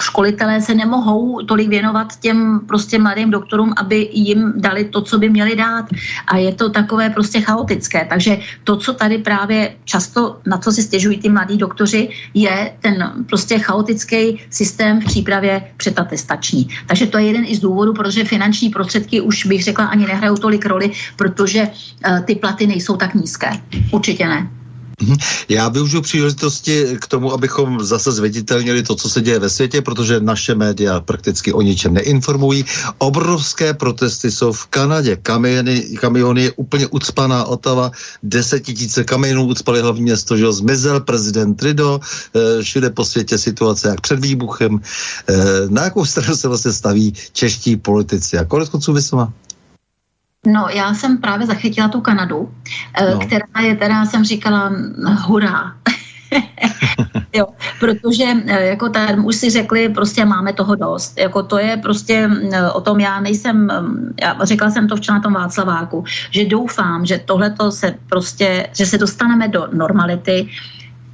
[0.00, 5.28] školitelé se nemohou tolik věnovat těm prostě mladým doktorům, aby jim dali to, co by
[5.28, 5.86] měli dát.
[6.26, 8.06] A je to takové prostě chaotické.
[8.08, 13.12] Takže to, co tady právě často, na co si stěžují ty mladí doktoři, je ten
[13.28, 16.68] prostě chaotický systém v přípravě předatestační.
[16.86, 20.36] Takže to je jeden i z důvodů, protože finanční prostředky už bych řekla ani nehrajou
[20.36, 23.50] tolik roli, protože uh, ty platy nejsou tak nízké.
[23.90, 24.63] Určitě ne.
[25.02, 25.16] Mhm.
[25.48, 30.20] Já využiju příležitosti k tomu, abychom zase zviditelnili to, co se děje ve světě, protože
[30.20, 32.64] naše média prakticky o ničem neinformují.
[32.98, 35.16] Obrovské protesty jsou v Kanadě.
[35.16, 37.90] Kamiony, kamiony je úplně ucpaná Otava.
[38.22, 42.00] Desetitíce kamionů ucpali hlavní město, že zmizel prezident Trido.
[42.00, 44.80] Eh, všude po světě situace jak před výbuchem.
[45.28, 45.34] Eh,
[45.68, 48.38] na jakou stranu se vlastně staví čeští politici?
[48.38, 49.32] A konec konců vysoma.
[50.46, 52.50] No, já jsem právě zachytila tu Kanadu,
[52.94, 53.18] eh, no.
[53.18, 54.72] která je teda, jsem říkala,
[55.26, 55.72] hurá.
[57.32, 57.46] jo,
[57.80, 61.18] protože eh, jako tam už si řekli, prostě máme toho dost.
[61.18, 63.68] Jako to je prostě eh, o tom, já nejsem,
[64.20, 68.86] já řekla jsem to včera na tom Václaváku, že doufám, že tohle se prostě, že
[68.86, 70.48] se dostaneme do normality,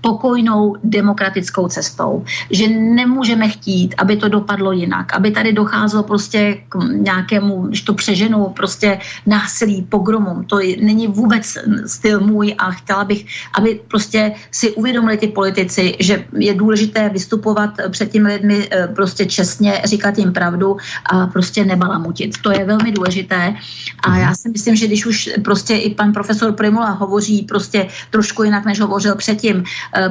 [0.00, 2.24] pokojnou demokratickou cestou.
[2.50, 7.94] Že nemůžeme chtít, aby to dopadlo jinak, aby tady docházelo prostě k nějakému, když to
[7.94, 10.44] přeženu, prostě násilí, pogromům.
[10.44, 16.24] To není vůbec styl můj a chtěla bych, aby prostě si uvědomili ty politici, že
[16.32, 22.38] je důležité vystupovat před těmi lidmi eh, prostě čestně, říkat jim pravdu a prostě nebalamutit.
[22.42, 23.54] To je velmi důležité
[24.02, 28.42] a já si myslím, že když už prostě i pan profesor Primula hovoří prostě trošku
[28.42, 29.64] jinak, než hovořil předtím,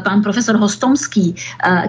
[0.04, 1.36] pan profesor Hostomský,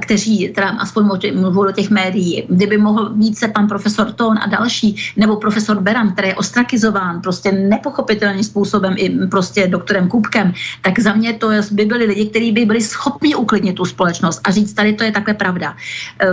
[0.01, 1.05] kteří teda aspoň
[1.35, 6.13] mluvil do těch médií, kdyby mohl více pan profesor Tón a další, nebo profesor Beran,
[6.13, 10.53] který je ostrakizován prostě nepochopitelným způsobem i prostě doktorem Kupkem,
[10.83, 14.51] tak za mě to by byli lidi, kteří by byli schopni uklidnit tu společnost a
[14.51, 15.77] říct, tady to je takhle pravda.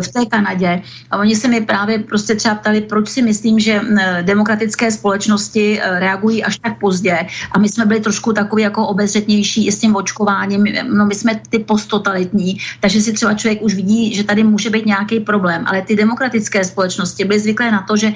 [0.01, 0.81] V té Kanadě,
[1.11, 3.81] a oni se mi právě prostě třeba ptali, proč si myslím, že
[4.21, 7.19] demokratické společnosti reagují až tak pozdě
[7.51, 11.35] a my jsme byli trošku takový jako obezřetnější i s tím očkováním, no my jsme
[11.49, 15.81] ty postotalitní, takže si třeba člověk už vidí, že tady může být nějaký problém, ale
[15.81, 18.13] ty demokratické společnosti byly zvyklé na to, že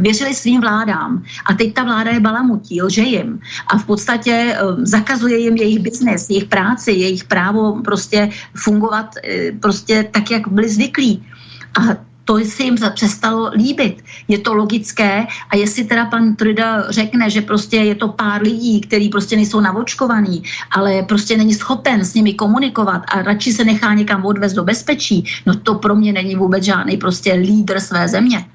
[0.00, 1.22] věřili svým vládám.
[1.46, 3.40] A teď ta vláda je balamutí, lže jim.
[3.66, 10.08] A v podstatě zakazuje jim jejich biznes, jejich práci, jejich právo prostě fungovat eh, prostě
[10.10, 11.22] tak, jak byli zvyklí.
[11.78, 14.04] A to si jim přestalo líbit.
[14.28, 18.80] Je to logické a jestli teda pan Truda řekne, že prostě je to pár lidí,
[18.80, 23.94] kteří prostě nejsou navočkovaní, ale prostě není schopen s nimi komunikovat a radši se nechá
[23.94, 28.46] někam odvést do bezpečí, no to pro mě není vůbec žádný prostě lídr své země.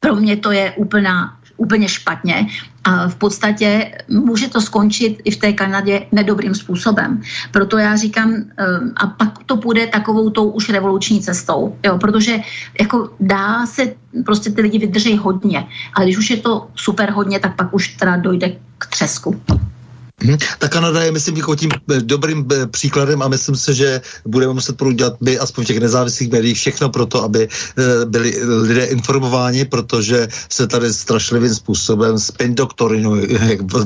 [0.00, 2.46] Pro mě to je úplná úplně špatně
[2.84, 7.20] a v podstatě může to skončit i v té Kanadě nedobrým způsobem.
[7.52, 8.64] Proto já říkám, eh,
[8.96, 12.40] a pak to půjde takovou tou už revoluční cestou, jo, protože
[12.80, 13.92] jako dá se,
[14.24, 17.88] prostě ty lidi vydrží hodně, ale když už je to super hodně, tak pak už
[18.00, 19.36] teda dojde k třesku.
[20.22, 20.36] Hmm.
[20.58, 24.52] Ta Kanada je, myslím, jako tím eh, dobrým eh, příkladem a myslím si, že budeme
[24.52, 28.84] muset udělat by aspoň v těch nezávislých médiích všechno pro to, aby eh, byli lidé
[28.84, 33.28] informováni, protože se tady strašlivým způsobem spin doktorinuje,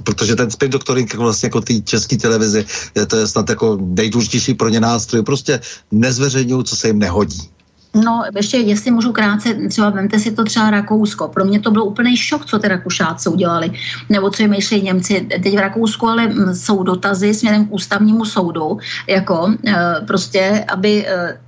[0.02, 2.64] protože ten spin doktoring vlastně jako té české televizi,
[3.06, 7.53] to je snad jako nejdůležitější pro ně nástroj, prostě nezveřejňují, co se jim nehodí.
[7.94, 11.28] No, ještě, jestli můžu krátce, třeba vemte si to třeba Rakousko.
[11.28, 13.70] Pro mě to byl úplný šok, co ty Rakušáci udělali,
[14.08, 15.28] nebo co vymýšlejí Němci.
[15.42, 19.74] Teď v Rakousku ale jsou dotazy směrem k ústavnímu soudu, jako e,
[20.06, 21.38] prostě, aby e,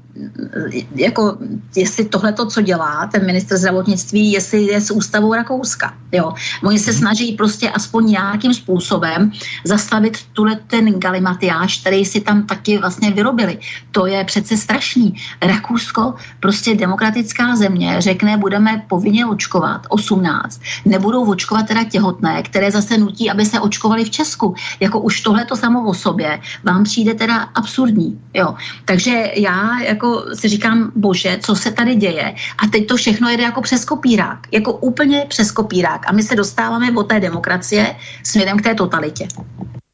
[0.94, 1.38] jako
[1.76, 5.94] jestli tohle to, co dělá ten minister zdravotnictví, jestli je s ústavou Rakouska.
[6.12, 6.32] Jo.
[6.64, 7.00] Oni se mhm.
[7.00, 9.32] snaží prostě aspoň nějakým způsobem
[9.64, 13.58] zastavit tuhle ten galimatiáš, který si tam taky vlastně vyrobili.
[13.90, 15.14] To je přece strašný.
[15.42, 20.60] Rakousko, prostě demokratická země, řekne, budeme povinně očkovat 18.
[20.84, 24.54] Nebudou očkovat teda těhotné, které zase nutí, aby se očkovali v Česku.
[24.80, 28.20] Jako už tohle to samo o sobě vám přijde teda absurdní.
[28.34, 28.54] Jo.
[28.84, 32.34] Takže já jako jako si říkám, bože, co se tady děje?
[32.58, 36.00] A teď to všechno jede jako přes kopírák, jako úplně přes kopírák.
[36.06, 39.28] A my se dostáváme od té demokracie směrem k té totalitě.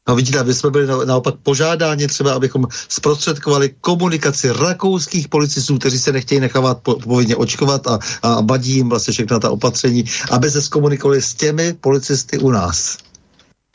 [0.07, 5.99] No vidíte, aby jsme byli na, naopak požádáni třeba, abychom zprostředkovali komunikaci rakouských policistů, kteří
[5.99, 10.51] se nechtějí nechávat po, povinně očkovat a, a badí jim vlastně všechna ta opatření, aby
[10.51, 12.97] se zkomunikovali s těmi policisty u nás.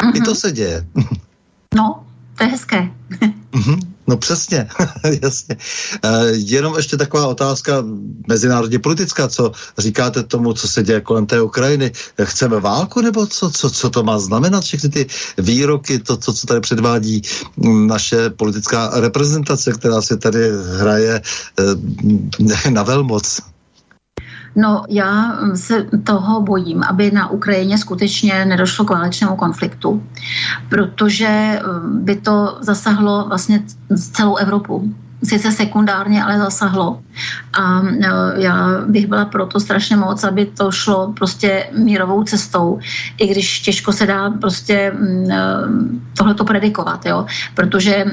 [0.03, 0.17] Mm-hmm.
[0.17, 0.41] I to mhm.
[0.41, 0.87] se děje.
[1.75, 2.07] No,
[2.39, 2.91] to je hezké.
[3.53, 3.98] mm-hmm.
[4.09, 4.69] No přesně,
[5.23, 5.57] jasně.
[6.03, 7.85] E, jenom ještě taková otázka
[8.29, 11.93] mezinárodně politická, co říkáte tomu, co se děje kolem té Ukrajiny.
[12.23, 15.07] Chceme válku nebo co, co, co to má znamenat, všechny ty
[15.39, 17.23] výroky, to, to, co tady předvádí
[17.87, 21.21] naše politická reprezentace, která se tady hraje
[22.65, 23.41] e, na velmoc?
[24.59, 30.03] No, já se toho bojím, aby na Ukrajině skutečně nedošlo k válečnému konfliktu,
[30.69, 33.63] protože eh, by to zasahlo vlastně
[34.13, 34.95] celou Evropu
[35.25, 37.01] sice sekundárně, ale zasahlo.
[37.61, 42.79] A e, já bych byla proto strašně moc, aby to šlo prostě mírovou cestou,
[43.19, 45.39] i když těžko se dá prostě mm, e,
[46.17, 47.27] tohleto predikovat, jo?
[47.55, 48.07] protože e,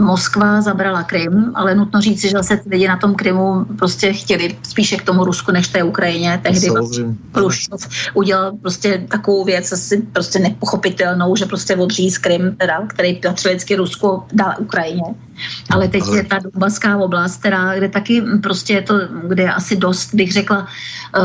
[0.00, 4.96] Moskva zabrala Krym, ale nutno říct, že zase lidi na tom Krymu prostě chtěli spíše
[4.96, 6.40] k tomu Rusku, než té Ukrajině.
[6.42, 6.68] Tehdy
[7.34, 13.58] Rušov udělal prostě takovou věc asi prostě nepochopitelnou, že prostě odříz Krym, teda, který patřil
[13.76, 15.14] Rusku, dal Ukrajině.
[15.70, 16.16] Ale teď ale...
[16.16, 18.94] je ta Donbaská oblast, která, kde taky prostě je to,
[19.28, 20.66] kde je asi dost, bych řekla,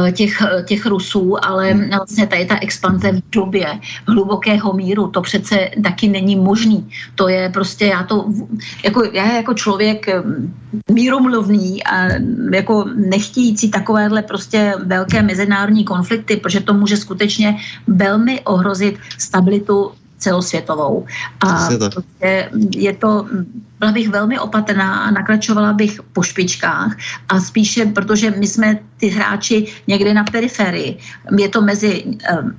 [0.08, 5.70] eh, těch, těch Rusů, ale vlastně tady ta expanze v době hlubokého míru, to přece
[5.84, 6.90] taky není možný.
[7.16, 8.26] To je prostě, já to,
[8.84, 10.24] jako, já jako člověk eh,
[10.92, 12.08] míromluvný a
[12.54, 17.58] jako nechtějící takovéhle prostě velké mezinárodní konflikty, protože to může skutečně
[17.88, 21.06] velmi ohrozit stabilitu celosvětovou.
[21.42, 23.26] A prostě je to,
[23.80, 26.98] byla bych velmi opatrná a nakračovala bych po špičkách
[27.30, 30.98] a spíše, protože my jsme ty hráči někde na periferii.
[31.38, 32.56] Je to mezi um,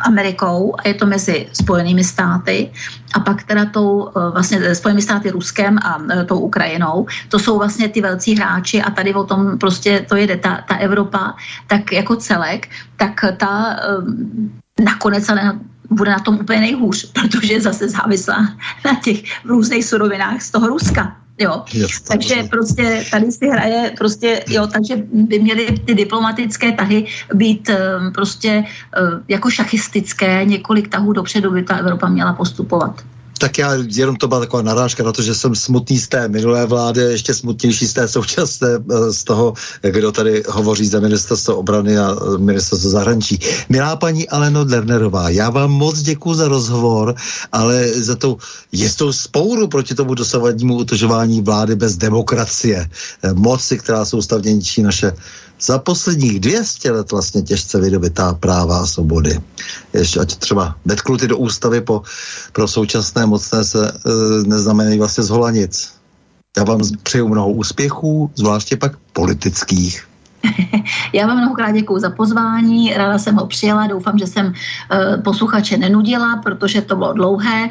[0.00, 2.72] Amerikou a je to mezi Spojenými státy
[3.14, 7.06] a pak teda tou uh, vlastně Spojenými státy Ruskem a uh, tou Ukrajinou.
[7.28, 10.76] To jsou vlastně ty velcí hráči a tady o tom prostě to jede ta, ta
[10.76, 11.36] Evropa
[11.66, 14.52] tak jako celek, tak ta um,
[14.84, 15.60] nakonec ale
[15.90, 18.38] bude na tom úplně nejhůř, protože je zase závislá
[18.84, 21.16] na těch různých surovinách z toho Ruska.
[21.38, 21.62] Jo?
[21.74, 27.70] Yes, takže prostě tady si hraje prostě, jo, takže by měly ty diplomatické tahy být
[27.70, 28.64] um, prostě
[29.02, 33.02] uh, jako šachistické, několik tahů dopředu by ta Evropa měla postupovat
[33.42, 36.66] tak já jenom to byla taková narážka na to, že jsem smutný z té minulé
[36.66, 41.98] vlády, ještě smutnější z té současné, eh, z toho, kdo tady hovoří za ministerstvo obrany
[41.98, 43.42] a eh, ministerstvo zahraničí.
[43.66, 47.18] Milá paní Aleno Lernerová, já vám moc děkuji za rozhovor,
[47.52, 48.38] ale za to
[48.72, 55.18] jistou spouru proti tomu dosavadnímu utožování vlády bez demokracie, eh, moci, která soustavně ničí naše
[55.62, 59.40] za posledních 200 let vlastně těžce vydobitá práva a svobody.
[59.92, 62.02] Ještě ať třeba vetknuty do ústavy po,
[62.52, 63.92] pro současné mocné se e,
[64.46, 65.92] neznamenají vlastně zhola nic.
[66.56, 70.11] Já vám přeju mnoho úspěchů, zvláště pak politických.
[71.12, 75.76] Já vám mnohokrát děkuji za pozvání, ráda jsem ho přijela, doufám, že jsem uh, posluchače
[75.76, 77.70] nenudila, protože to bylo dlouhé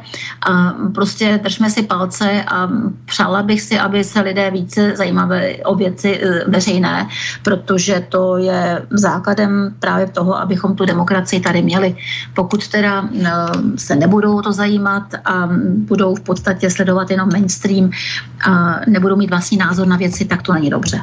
[0.49, 2.69] a prostě držme si palce a
[3.05, 7.07] přála bych si, aby se lidé více zajímavali o věci uh, veřejné,
[7.43, 11.95] protože to je základem právě toho, abychom tu demokracii tady měli.
[12.33, 13.27] Pokud teda uh,
[13.75, 15.49] se nebudou to zajímat a
[15.87, 17.89] budou v podstatě sledovat jenom mainstream
[18.47, 21.01] a nebudou mít vlastní názor na věci, tak to není dobře.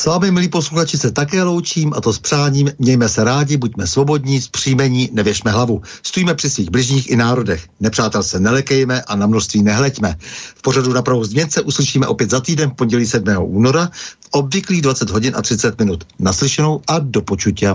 [0.00, 2.72] S vámi, milí posluchači, se také loučím a to s přáním.
[2.78, 5.82] Mějme se rádi, buďme svobodní, zpříjmení, nevěšme hlavu.
[6.02, 7.68] Stojíme při svých bližních i národech.
[7.80, 10.16] Nepřátel se nelekejme a na množství nehleďme.
[10.56, 13.28] V pořadu na pravou změn se uslyšíme opět za týden v pondělí 7.
[13.40, 13.90] února
[14.20, 16.04] v obvyklých 20 hodin a 30 minut.
[16.18, 17.74] Naslyšenou a do počutia.